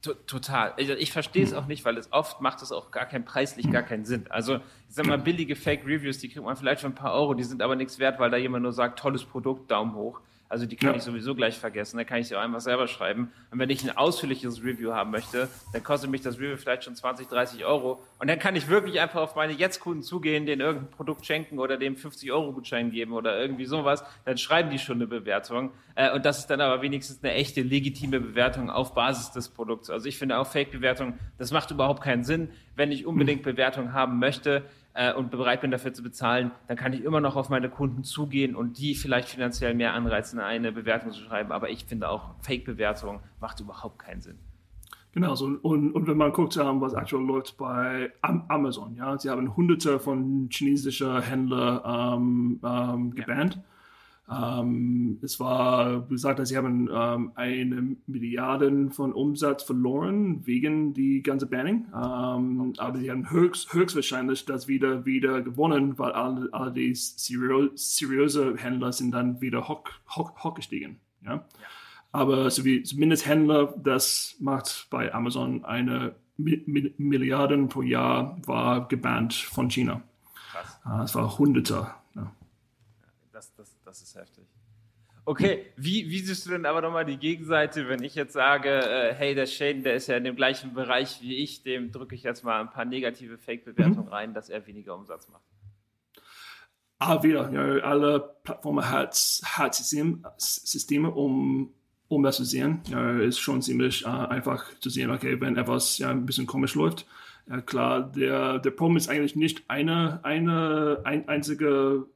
Total. 0.00 0.72
Ich, 0.78 0.88
ich 0.88 1.12
verstehe 1.12 1.44
es 1.44 1.52
auch 1.52 1.66
nicht, 1.66 1.84
weil 1.84 1.98
es 1.98 2.10
oft 2.14 2.40
macht 2.40 2.62
es 2.62 2.72
auch 2.72 2.92
gar 2.92 3.04
kein 3.04 3.26
preislich 3.26 3.70
gar 3.70 3.82
keinen 3.82 4.06
Sinn. 4.06 4.24
Also, 4.30 4.56
ich 4.56 4.94
sag 4.94 5.04
mal, 5.04 5.18
billige 5.18 5.54
Fake 5.54 5.84
Reviews, 5.84 6.16
die 6.16 6.30
kriegt 6.30 6.46
man 6.46 6.56
vielleicht 6.56 6.80
für 6.80 6.86
ein 6.86 6.94
paar 6.94 7.12
Euro, 7.12 7.34
die 7.34 7.44
sind 7.44 7.60
aber 7.60 7.76
nichts 7.76 7.98
wert, 7.98 8.18
weil 8.18 8.30
da 8.30 8.38
jemand 8.38 8.62
nur 8.62 8.72
sagt, 8.72 8.98
tolles 8.98 9.22
Produkt, 9.22 9.70
Daumen 9.70 9.94
hoch. 9.94 10.22
Also 10.50 10.66
die 10.66 10.74
kann 10.74 10.90
ja. 10.90 10.96
ich 10.96 11.04
sowieso 11.04 11.36
gleich 11.36 11.56
vergessen. 11.56 11.96
Da 11.96 12.02
kann 12.02 12.18
ich 12.18 12.26
sie 12.26 12.34
auch 12.34 12.40
einfach 12.40 12.60
selber 12.60 12.88
schreiben. 12.88 13.30
Und 13.52 13.60
wenn 13.60 13.70
ich 13.70 13.84
ein 13.84 13.96
ausführliches 13.96 14.64
Review 14.64 14.92
haben 14.92 15.12
möchte, 15.12 15.48
dann 15.72 15.84
kostet 15.84 16.10
mich 16.10 16.22
das 16.22 16.38
Review 16.38 16.56
vielleicht 16.56 16.82
schon 16.82 16.96
20, 16.96 17.28
30 17.28 17.64
Euro. 17.64 18.02
Und 18.18 18.28
dann 18.28 18.40
kann 18.40 18.56
ich 18.56 18.66
wirklich 18.66 19.00
einfach 19.00 19.20
auf 19.20 19.36
meine 19.36 19.52
Jetzt-Kunden 19.52 20.02
zugehen, 20.02 20.46
denen 20.46 20.60
irgendein 20.60 20.90
Produkt 20.90 21.24
schenken 21.24 21.60
oder 21.60 21.76
dem 21.76 21.96
50 21.96 22.32
Euro 22.32 22.52
Gutschein 22.52 22.90
geben 22.90 23.12
oder 23.12 23.40
irgendwie 23.40 23.64
sowas. 23.64 24.02
Dann 24.24 24.38
schreiben 24.38 24.70
die 24.70 24.80
schon 24.80 24.96
eine 24.96 25.06
Bewertung. 25.06 25.70
Äh, 25.94 26.12
und 26.12 26.26
das 26.26 26.40
ist 26.40 26.48
dann 26.48 26.60
aber 26.60 26.82
wenigstens 26.82 27.22
eine 27.22 27.32
echte, 27.34 27.62
legitime 27.62 28.18
Bewertung 28.18 28.70
auf 28.70 28.92
Basis 28.92 29.30
des 29.30 29.50
Produkts. 29.50 29.88
Also 29.88 30.08
ich 30.08 30.18
finde 30.18 30.36
auch 30.36 30.48
Fake-Bewertung, 30.48 31.16
das 31.38 31.52
macht 31.52 31.70
überhaupt 31.70 32.02
keinen 32.02 32.24
Sinn. 32.24 32.50
Wenn 32.74 32.90
ich 32.90 33.06
unbedingt 33.06 33.44
Bewertung 33.44 33.92
haben 33.92 34.18
möchte, 34.18 34.64
äh, 34.94 35.12
und 35.12 35.30
bereit 35.30 35.60
bin 35.60 35.70
dafür 35.70 35.92
zu 35.92 36.02
bezahlen, 36.02 36.50
dann 36.68 36.76
kann 36.76 36.92
ich 36.92 37.04
immer 37.04 37.20
noch 37.20 37.36
auf 37.36 37.48
meine 37.48 37.68
Kunden 37.68 38.04
zugehen 38.04 38.54
und 38.56 38.78
die 38.78 38.94
vielleicht 38.94 39.28
finanziell 39.28 39.74
mehr 39.74 39.94
anreizen, 39.94 40.40
eine 40.40 40.72
Bewertung 40.72 41.12
zu 41.12 41.20
schreiben. 41.20 41.52
Aber 41.52 41.70
ich 41.70 41.84
finde 41.84 42.08
auch 42.08 42.34
Fake-Bewertung 42.42 43.20
macht 43.40 43.60
überhaupt 43.60 43.98
keinen 43.98 44.20
Sinn. 44.20 44.38
Genau, 45.12 45.34
so, 45.34 45.46
und, 45.46 45.92
und 45.92 46.06
wenn 46.06 46.16
man 46.16 46.32
guckt, 46.32 46.56
ähm, 46.56 46.80
was 46.80 46.94
aktuell 46.94 47.24
läuft 47.24 47.56
bei 47.56 48.12
Amazon, 48.22 48.94
ja, 48.94 49.18
sie 49.18 49.28
haben 49.28 49.56
hunderte 49.56 49.98
von 49.98 50.48
chinesischen 50.52 51.20
Händlern 51.20 51.80
ähm, 51.84 52.60
ähm, 52.64 53.14
gebannt. 53.14 53.56
Ja. 53.56 53.62
Ähm, 54.30 55.18
es 55.22 55.40
war 55.40 56.02
gesagt, 56.02 56.38
dass 56.38 56.50
sie 56.50 56.56
haben 56.56 56.88
ähm, 56.92 57.32
eine 57.34 57.96
Milliarden 58.06 58.90
von 58.90 59.12
Umsatz 59.12 59.64
verloren 59.64 60.46
wegen 60.46 60.94
die 60.94 61.22
ganze 61.22 61.46
Banning. 61.46 61.86
Ähm, 61.92 62.74
aber 62.78 62.98
sie 62.98 63.10
haben 63.10 63.30
höchst, 63.30 63.72
höchstwahrscheinlich 63.72 64.44
das 64.44 64.68
wieder 64.68 65.04
wieder 65.04 65.40
gewonnen, 65.40 65.98
weil 65.98 66.12
alle, 66.12 66.48
alle 66.52 66.72
die 66.72 66.94
seriö 66.94 67.70
seriöse 67.74 68.56
Händler 68.56 68.92
sind 68.92 69.10
dann 69.12 69.40
wieder 69.40 69.68
hoch, 69.68 69.82
hoch, 70.14 70.32
hochgestiegen. 70.44 71.00
Ja? 71.24 71.34
ja. 71.34 71.42
Aber 72.12 72.50
so 72.50 72.64
wie 72.64 72.84
zumindest 72.84 73.26
Händler, 73.26 73.74
das 73.82 74.36
macht 74.38 74.86
bei 74.90 75.12
Amazon 75.12 75.64
eine 75.64 76.14
Mi 76.36 76.62
Mi 76.66 76.94
Milliarden 76.98 77.68
pro 77.68 77.82
Jahr 77.82 78.36
war 78.46 78.86
gebannt 78.86 79.34
von 79.34 79.70
China. 79.70 80.02
Krass. 80.52 80.80
Uh, 80.86 81.02
es 81.02 81.14
war 81.16 81.38
Hunderte. 81.38 81.74
Ja 82.14 82.32
das, 83.40 83.54
das, 83.54 83.74
das 83.90 84.02
ist 84.02 84.14
heftig. 84.14 84.46
Okay, 85.24 85.66
wie, 85.76 86.08
wie 86.08 86.20
siehst 86.20 86.46
du 86.46 86.50
denn 86.50 86.64
aber 86.64 86.80
nochmal 86.80 87.04
die 87.04 87.18
Gegenseite, 87.18 87.88
wenn 87.88 88.02
ich 88.02 88.14
jetzt 88.14 88.32
sage, 88.32 88.68
äh, 88.68 89.14
hey, 89.14 89.34
der 89.34 89.46
Shane, 89.46 89.82
der 89.82 89.94
ist 89.94 90.06
ja 90.06 90.16
in 90.16 90.24
dem 90.24 90.34
gleichen 90.34 90.72
Bereich 90.72 91.20
wie 91.20 91.36
ich, 91.36 91.62
dem 91.62 91.92
drücke 91.92 92.14
ich 92.14 92.22
jetzt 92.22 92.42
mal 92.42 92.60
ein 92.60 92.70
paar 92.70 92.84
negative 92.84 93.36
Fake-Bewertungen 93.36 94.06
mhm. 94.06 94.12
rein, 94.12 94.34
dass 94.34 94.48
er 94.48 94.66
weniger 94.66 94.94
Umsatz 94.94 95.28
macht? 95.28 95.44
Ah, 96.98 97.22
wieder, 97.22 97.50
ja, 97.52 97.82
alle 97.82 98.34
Plattformen 98.44 98.88
hat, 98.88 99.14
hat 99.44 99.74
System, 99.74 100.24
Systeme, 100.36 101.10
um, 101.10 101.72
um 102.08 102.22
das 102.22 102.36
zu 102.36 102.44
sehen. 102.44 102.82
Ja, 102.88 103.18
ist 103.18 103.38
schon 103.38 103.62
ziemlich 103.62 104.04
äh, 104.04 104.08
einfach 104.08 104.78
zu 104.80 104.90
sehen, 104.90 105.10
okay, 105.10 105.40
wenn 105.40 105.56
etwas 105.56 105.98
ja, 105.98 106.10
ein 106.10 106.26
bisschen 106.26 106.46
komisch 106.46 106.74
läuft. 106.74 107.06
Ja, 107.48 107.60
klar, 107.60 108.02
der, 108.12 108.58
der 108.58 108.70
Problem 108.70 108.96
ist 108.96 109.08
eigentlich 109.08 109.36
nicht 109.36 109.64
eine, 109.68 110.20
eine 110.24 111.00
ein, 111.04 111.28
einzige 111.28 112.06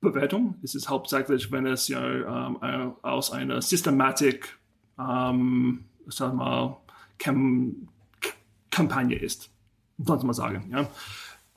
Bewertung. 0.00 0.54
Es 0.62 0.74
ist 0.74 0.88
hauptsächlich, 0.88 1.50
wenn 1.50 1.66
es 1.66 1.88
ja 1.88 2.48
ähm, 2.48 2.94
aus 3.02 3.32
einer 3.32 3.60
Systematik, 3.62 4.58
ähm, 4.98 5.84
sag 6.06 6.34
mal, 6.34 6.76
Cam 7.18 7.88
Kampagne 8.70 9.16
ist. 9.16 9.50
Muss 9.96 10.22
man 10.22 10.34
sagen. 10.34 10.70
Ja. 10.70 10.88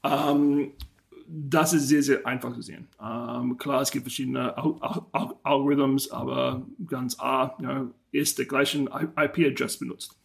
Ähm, 0.04 0.72
das 1.28 1.74
ist 1.74 1.88
sehr, 1.88 2.02
sehr 2.02 2.26
einfach 2.26 2.54
zu 2.54 2.62
sehen. 2.62 2.88
Ähm, 3.02 3.58
klar, 3.58 3.82
es 3.82 3.92
gibt 3.92 4.04
verschiedene 4.04 4.56
Algorithms, 4.58 6.12
aber 6.12 6.66
ganz 6.88 7.20
A 7.20 7.56
ja, 7.62 7.88
ist 8.12 8.38
der 8.40 8.46
gleiche 8.46 8.80
IP-Address 8.80 9.78
benutzt. 9.78 10.18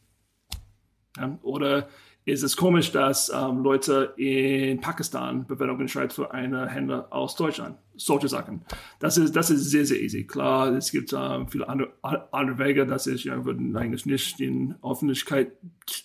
Ja, 1.16 1.38
oder 1.42 1.88
ist 2.24 2.42
es 2.42 2.56
komisch, 2.56 2.90
dass 2.90 3.28
ähm, 3.28 3.62
Leute 3.62 4.14
in 4.16 4.80
Pakistan 4.80 5.46
Bewertungen 5.46 5.86
schreiben 5.86 6.10
für 6.10 6.32
eine 6.32 6.68
Händler 6.68 7.06
aus 7.12 7.36
Deutschland. 7.36 7.76
Solche 7.96 8.28
Sachen. 8.28 8.62
Das 8.98 9.16
ist, 9.18 9.34
das 9.34 9.50
ist 9.50 9.70
sehr, 9.70 9.86
sehr 9.86 10.00
easy. 10.00 10.24
Klar, 10.24 10.68
es 10.74 10.90
gibt 10.90 11.12
ähm, 11.16 11.48
viele 11.48 11.68
andere, 11.68 11.92
andere 12.02 12.58
Wege, 12.58 12.86
dass 12.86 13.06
ich 13.06 13.24
ja, 13.24 13.44
würden 13.44 13.76
eigentlich 13.76 14.06
nicht 14.06 14.40
in 14.40 14.74
Öffentlichkeit 14.82 15.52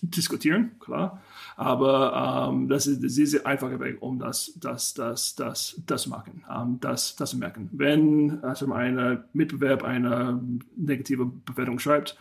diskutieren, 0.02 0.72
klar. 0.80 1.20
Aber 1.56 2.50
ähm, 2.50 2.68
das 2.68 2.86
ist 2.86 3.02
ein 3.02 3.08
sehr, 3.08 3.26
sehr 3.26 3.46
einfacher 3.46 3.80
Weg, 3.80 4.00
um 4.00 4.18
das, 4.18 4.52
das, 4.56 4.94
das, 4.94 5.34
das, 5.34 5.80
das 5.86 6.06
machen, 6.06 6.44
ähm, 6.50 6.78
das, 6.80 7.16
das 7.16 7.30
zu 7.30 7.38
merken. 7.38 7.68
Wenn 7.72 8.42
also 8.42 8.72
ein 8.72 9.24
Mitbewerb 9.32 9.84
eine 9.84 10.40
negative 10.76 11.26
Bewertung 11.26 11.78
schreibt, 11.78 12.16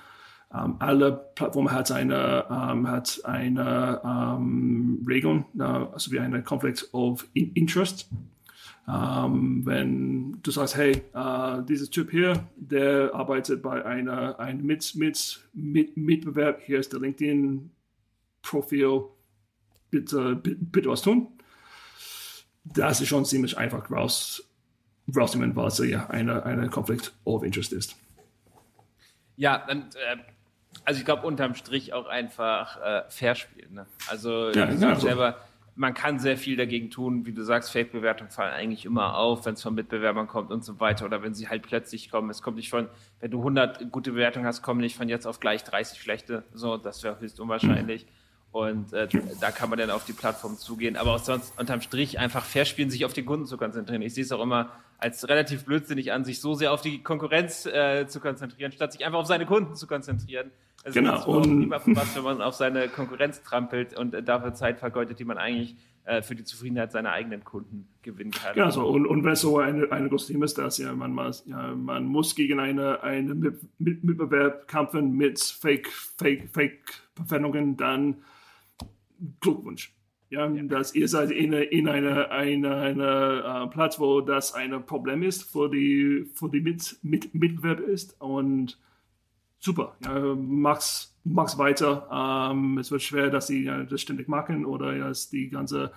ähm, 0.54 0.76
alle 0.80 1.12
Plattformen 1.36 1.72
hat 1.72 1.92
eine, 1.92 2.46
ähm, 2.50 2.88
hat 2.88 3.22
eine 3.24 4.02
ähm, 4.04 5.06
Regeln, 5.08 5.46
uh, 5.58 5.90
also 5.94 6.12
wie 6.12 6.20
eine 6.20 6.44
Conflict 6.44 6.90
of 6.94 7.28
Interest. 7.34 8.10
Wenn 8.88 10.40
du 10.42 10.52
sagst, 10.52 10.76
hey, 10.76 11.04
uh, 11.16 11.62
dieses 11.62 11.90
Typ 11.90 12.12
hier, 12.12 12.50
der 12.56 13.14
arbeitet 13.14 13.62
bei 13.62 13.86
einer, 13.86 14.40
einem 14.40 14.66
mit, 14.66 14.96
mit, 14.96 15.40
mit, 15.54 15.96
Mitbewerb, 15.96 16.62
hier 16.62 16.80
ist 16.80 16.92
der 16.92 17.00
LinkedIn-Profil, 17.00 19.04
bitte, 19.90 20.36
bitte, 20.36 20.58
bitte 20.60 20.90
was 20.90 21.02
tun. 21.02 21.28
Das 22.64 23.02
ist 23.02 23.08
schon 23.08 23.26
ziemlich 23.26 23.58
einfach 23.58 23.90
raus, 23.92 24.44
rausnehmen, 25.16 25.56
weil 25.56 25.68
es 25.68 25.78
ja 25.80 26.10
eine, 26.10 26.46
eine 26.46 26.70
Conflict 26.70 27.14
of 27.24 27.44
Interest 27.44 27.74
ist. 27.74 27.96
Ja, 29.36 29.68
und 29.70 29.96
äh, 29.96 30.18
also 30.86 31.00
ich 31.00 31.06
glaube 31.06 31.26
unterm 31.26 31.56
Strich 31.56 31.94
auch 31.94 32.08
einfach 32.08 32.80
äh, 32.82 33.04
fair 33.10 33.36
spielen. 33.36 33.74
Ne? 33.74 33.86
Also 34.10 34.52
ja, 34.52 34.66
du 34.66 34.78
sagst 34.78 35.02
selber, 35.02 35.38
man 35.76 35.94
kann 35.94 36.20
sehr 36.20 36.38
viel 36.38 36.58
dagegen 36.58 36.90
tun, 36.90 37.26
wie 37.26 37.32
du 37.32 37.44
sagst, 37.44 37.72
Fake-Bewertungen 37.72 38.30
fallen 38.30 38.54
eigentlich 38.54 38.86
immer 38.86 39.18
auf, 39.18 39.46
wenn 39.46 39.54
es 39.54 39.62
von 39.62 39.74
Mitbewerbern 39.74 40.28
kommt 40.28 40.52
und 40.52 40.64
so 40.64 40.80
weiter 40.80 41.06
oder 41.06 41.24
wenn 41.24 41.34
sie 41.34 41.48
halt 41.48 41.64
plötzlich 41.64 42.12
kommen. 42.12 42.30
Es 42.30 42.42
kommt 42.42 42.58
nicht 42.58 42.70
von, 42.70 42.88
wenn 43.20 43.32
du 43.32 43.40
100 43.40 43.92
gute 43.92 44.12
Bewertungen 44.12 44.46
hast, 44.46 44.62
kommen 44.62 44.82
nicht 44.82 44.98
von 44.98 45.08
jetzt 45.08 45.26
auf 45.26 45.40
gleich 45.40 45.64
30 45.64 46.02
schlechte. 46.02 46.44
So, 46.54 46.78
das 46.78 47.04
wäre 47.04 47.20
höchst 47.20 47.40
unwahrscheinlich. 47.40 48.06
Und 48.52 48.92
äh, 48.92 49.08
da 49.40 49.52
kann 49.52 49.70
man 49.70 49.80
dann 49.80 49.90
auf 49.92 50.04
die 50.04 50.14
Plattform 50.14 50.58
zugehen. 50.58 50.98
Aber 50.98 51.16
auch 51.16 51.20
sonst 51.20 51.58
unterm 51.58 51.80
Strich 51.82 52.20
einfach 52.20 52.44
fair 52.44 52.66
spielen, 52.66 52.90
sich 52.90 53.06
auf 53.06 53.14
die 53.14 53.24
Kunden 53.24 53.46
zu 53.46 53.58
konzentrieren. 53.58 54.02
Ich 54.02 54.14
sehe 54.14 54.26
es 54.26 54.32
auch 54.34 54.42
immer 54.42 54.72
als 54.98 55.28
relativ 55.30 55.64
blödsinnig 55.64 56.12
an, 56.12 56.26
sich 56.26 56.42
so 56.42 56.54
sehr 56.54 56.74
auf 56.74 56.82
die 56.82 57.02
Konkurrenz 57.02 57.66
äh, 57.66 58.08
zu 58.08 58.20
konzentrieren, 58.20 58.74
statt 58.74 58.92
sich 58.92 59.06
einfach 59.06 59.20
auf 59.20 59.26
seine 59.26 59.46
Kunden 59.46 59.76
zu 59.76 59.88
konzentrieren. 59.88 60.52
Also 60.84 61.00
genau. 61.00 61.26
Und 61.28 61.70
was, 61.70 62.16
wenn 62.16 62.24
man 62.24 62.42
auf 62.42 62.56
seine 62.56 62.88
Konkurrenz 62.88 63.44
trampelt 63.44 63.98
und 63.98 64.14
äh, 64.14 64.24
dafür 64.24 64.54
Zeit 64.54 64.80
vergeudet, 64.80 65.20
die 65.20 65.26
man 65.26 65.38
eigentlich 65.38 65.76
äh, 66.06 66.24
für 66.24 66.36
die 66.36 66.44
Zufriedenheit 66.44 66.92
seiner 66.92 67.12
eigenen 67.12 67.44
Kunden 67.44 67.88
gewinnen 68.02 68.32
kann. 68.32 68.56
Genau, 68.56 68.72
so. 68.72 68.88
und, 68.88 69.06
und 69.06 69.24
wenn 69.24 69.34
es 69.34 69.42
so 69.42 69.60
eine, 69.60 69.92
eine 69.92 70.10
große 70.10 70.34
Thema 70.34 70.46
ist, 70.46 70.58
dass 70.58 70.80
ja 70.80 70.94
man, 70.94 71.14
muss, 71.14 71.46
ja, 71.46 71.76
man 71.76 72.06
muss 72.06 72.34
gegen 72.34 72.60
eine, 72.60 73.04
eine 73.04 73.36
Mitbewerb 73.78 74.68
kämpfen 74.68 75.16
mit 75.16 75.40
Fake, 75.40 75.88
Fake, 75.88 76.50
Fake-Verwendungen, 76.52 77.78
dann 77.78 78.24
Glückwunsch. 79.40 79.94
Ja, 80.32 80.50
ja, 80.50 80.64
dass 80.64 80.96
ihr 80.96 81.08
seid 81.08 81.30
in, 81.30 81.54
in 81.54 81.88
einer 81.88 82.32
eine, 82.32 82.76
eine, 82.78 83.66
uh, 83.66 83.70
Platz, 83.70 84.00
wo 84.00 84.22
das 84.22 84.54
ein 84.54 84.86
Problem 84.86 85.24
ist 85.24 85.44
für 85.44 85.70
die, 85.70 86.26
für 86.34 86.50
die 86.50 86.62
Mit, 86.62 86.98
Mit, 87.04 87.36
Mitbewerber 87.36 87.84
ist 87.84 88.20
und 88.20 88.80
super, 89.62 89.96
ja, 90.04 90.36
mach's, 90.36 91.16
mach's 91.24 91.58
weiter. 91.58 92.08
Ähm, 92.52 92.78
es 92.80 92.92
wird 92.92 93.04
schwer, 93.04 93.30
dass 93.30 93.48
sie 93.48 93.64
ja, 93.64 93.84
das 93.84 94.02
ständig 94.02 94.28
machen 94.28 94.66
oder 94.66 94.98
dass 94.98 95.30
die 95.30 95.50
ganze 95.50 95.94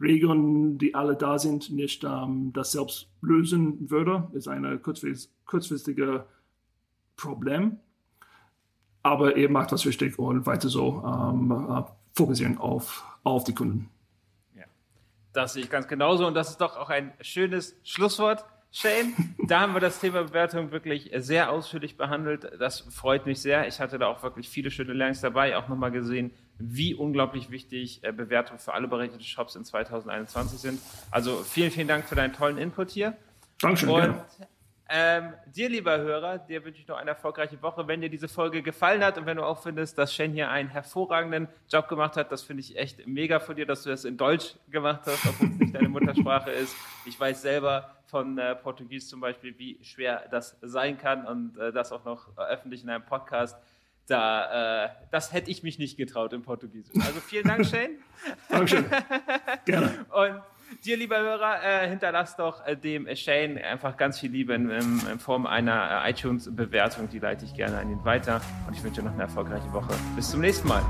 Regeln, 0.00 0.78
die 0.78 0.94
alle 0.94 1.16
da 1.16 1.38
sind, 1.38 1.70
nicht 1.70 2.04
ähm, 2.04 2.52
das 2.54 2.72
selbst 2.72 3.10
lösen 3.20 3.90
würde. 3.90 4.28
Ist 4.32 4.48
ein 4.48 4.80
kurzfristig, 4.80 5.30
kurzfristiger 5.44 6.26
Problem. 7.16 7.78
Aber 9.02 9.36
ihr 9.36 9.50
macht 9.50 9.72
was 9.72 9.84
richtig 9.84 10.18
und 10.18 10.46
weiter 10.46 10.68
so 10.68 11.02
ähm, 11.04 11.50
äh, 11.50 11.82
fokussieren 12.14 12.58
auf, 12.58 13.04
auf 13.24 13.44
die 13.44 13.54
Kunden. 13.54 13.90
Ja, 14.54 14.64
das 15.32 15.54
sehe 15.54 15.64
ich 15.64 15.70
ganz 15.70 15.88
genauso 15.88 16.26
und 16.26 16.34
das 16.34 16.50
ist 16.50 16.60
doch 16.60 16.76
auch 16.76 16.90
ein 16.90 17.12
schönes 17.20 17.76
Schlusswort. 17.82 18.44
Shane, 18.70 19.34
da 19.46 19.60
haben 19.60 19.72
wir 19.72 19.80
das 19.80 19.98
Thema 19.98 20.24
Bewertung 20.24 20.70
wirklich 20.72 21.10
sehr 21.16 21.50
ausführlich 21.50 21.96
behandelt. 21.96 22.50
Das 22.58 22.80
freut 22.80 23.24
mich 23.24 23.40
sehr. 23.40 23.66
Ich 23.66 23.80
hatte 23.80 23.98
da 23.98 24.06
auch 24.08 24.22
wirklich 24.22 24.48
viele 24.48 24.70
schöne 24.70 24.92
Learnings 24.92 25.20
dabei, 25.20 25.56
auch 25.56 25.68
nochmal 25.68 25.90
gesehen, 25.90 26.32
wie 26.58 26.94
unglaublich 26.94 27.50
wichtig 27.50 28.04
äh, 28.04 28.12
Bewertungen 28.12 28.58
für 28.58 28.74
alle 28.74 28.88
berechneten 28.88 29.24
Shops 29.24 29.54
in 29.56 29.64
2021 29.64 30.58
sind. 30.58 30.80
Also 31.10 31.36
vielen, 31.36 31.70
vielen 31.70 31.88
Dank 31.88 32.04
für 32.04 32.14
deinen 32.14 32.34
tollen 32.34 32.58
Input 32.58 32.90
hier. 32.90 33.16
Dankeschön. 33.60 33.88
Und 33.88 34.14
Ähm, 34.90 35.34
dir, 35.54 35.68
lieber 35.68 35.98
Hörer, 35.98 36.38
dir 36.38 36.64
wünsche 36.64 36.80
ich 36.80 36.88
noch 36.88 36.96
eine 36.96 37.10
erfolgreiche 37.10 37.60
Woche. 37.60 37.86
Wenn 37.86 38.00
dir 38.00 38.08
diese 38.08 38.26
Folge 38.26 38.62
gefallen 38.62 39.04
hat 39.04 39.18
und 39.18 39.26
wenn 39.26 39.36
du 39.36 39.44
auch 39.44 39.62
findest, 39.62 39.98
dass 39.98 40.14
Shane 40.14 40.32
hier 40.32 40.50
einen 40.50 40.70
hervorragenden 40.70 41.48
Job 41.68 41.88
gemacht 41.88 42.16
hat, 42.16 42.32
das 42.32 42.42
finde 42.42 42.62
ich 42.62 42.78
echt 42.78 43.06
mega 43.06 43.38
von 43.38 43.54
dir, 43.54 43.66
dass 43.66 43.82
du 43.82 43.90
das 43.90 44.06
in 44.06 44.16
Deutsch 44.16 44.54
gemacht 44.70 45.02
hast, 45.04 45.26
obwohl 45.26 45.48
es 45.48 45.58
nicht 45.58 45.74
deine 45.74 45.90
Muttersprache 45.90 46.50
ist. 46.52 46.74
Ich 47.04 47.20
weiß 47.20 47.42
selber 47.42 47.98
von 48.06 48.38
äh, 48.38 48.54
Portugies 48.54 49.08
zum 49.08 49.20
Beispiel, 49.20 49.58
wie 49.58 49.78
schwer 49.82 50.24
das 50.30 50.56
sein 50.62 50.96
kann 50.96 51.26
und 51.26 51.58
äh, 51.58 51.70
das 51.70 51.92
auch 51.92 52.06
noch 52.06 52.34
öffentlich 52.38 52.82
in 52.82 52.88
einem 52.88 53.04
Podcast. 53.04 53.58
Da, 54.06 54.86
äh, 54.86 54.88
das 55.10 55.34
hätte 55.34 55.50
ich 55.50 55.62
mich 55.62 55.78
nicht 55.78 55.98
getraut 55.98 56.32
im 56.32 56.40
Portugiesischen. 56.40 57.02
Also 57.02 57.20
vielen 57.20 57.46
Dank, 57.46 57.66
Shane. 57.66 57.98
Dankeschön. 58.48 58.86
Gerne. 59.66 60.06
Und 60.10 60.40
dir, 60.84 60.96
lieber 60.96 61.18
Hörer, 61.18 61.62
äh, 61.62 61.88
hinterlass 61.88 62.36
doch 62.36 62.66
äh, 62.66 62.76
dem 62.76 63.06
Shane 63.14 63.58
einfach 63.58 63.96
ganz 63.96 64.18
viel 64.20 64.30
Liebe 64.30 64.54
in, 64.54 64.70
in, 64.70 65.02
in 65.10 65.18
Form 65.18 65.46
einer 65.46 66.04
äh, 66.04 66.10
iTunes-Bewertung. 66.10 67.08
Die 67.08 67.18
leite 67.18 67.44
ich 67.44 67.54
gerne 67.54 67.78
an 67.78 67.90
ihn 67.90 68.04
weiter. 68.04 68.40
Und 68.66 68.76
ich 68.76 68.82
wünsche 68.82 69.02
noch 69.02 69.12
eine 69.12 69.22
erfolgreiche 69.22 69.72
Woche. 69.72 69.94
Bis 70.16 70.30
zum 70.30 70.40
nächsten 70.40 70.68
Mal. 70.68 70.82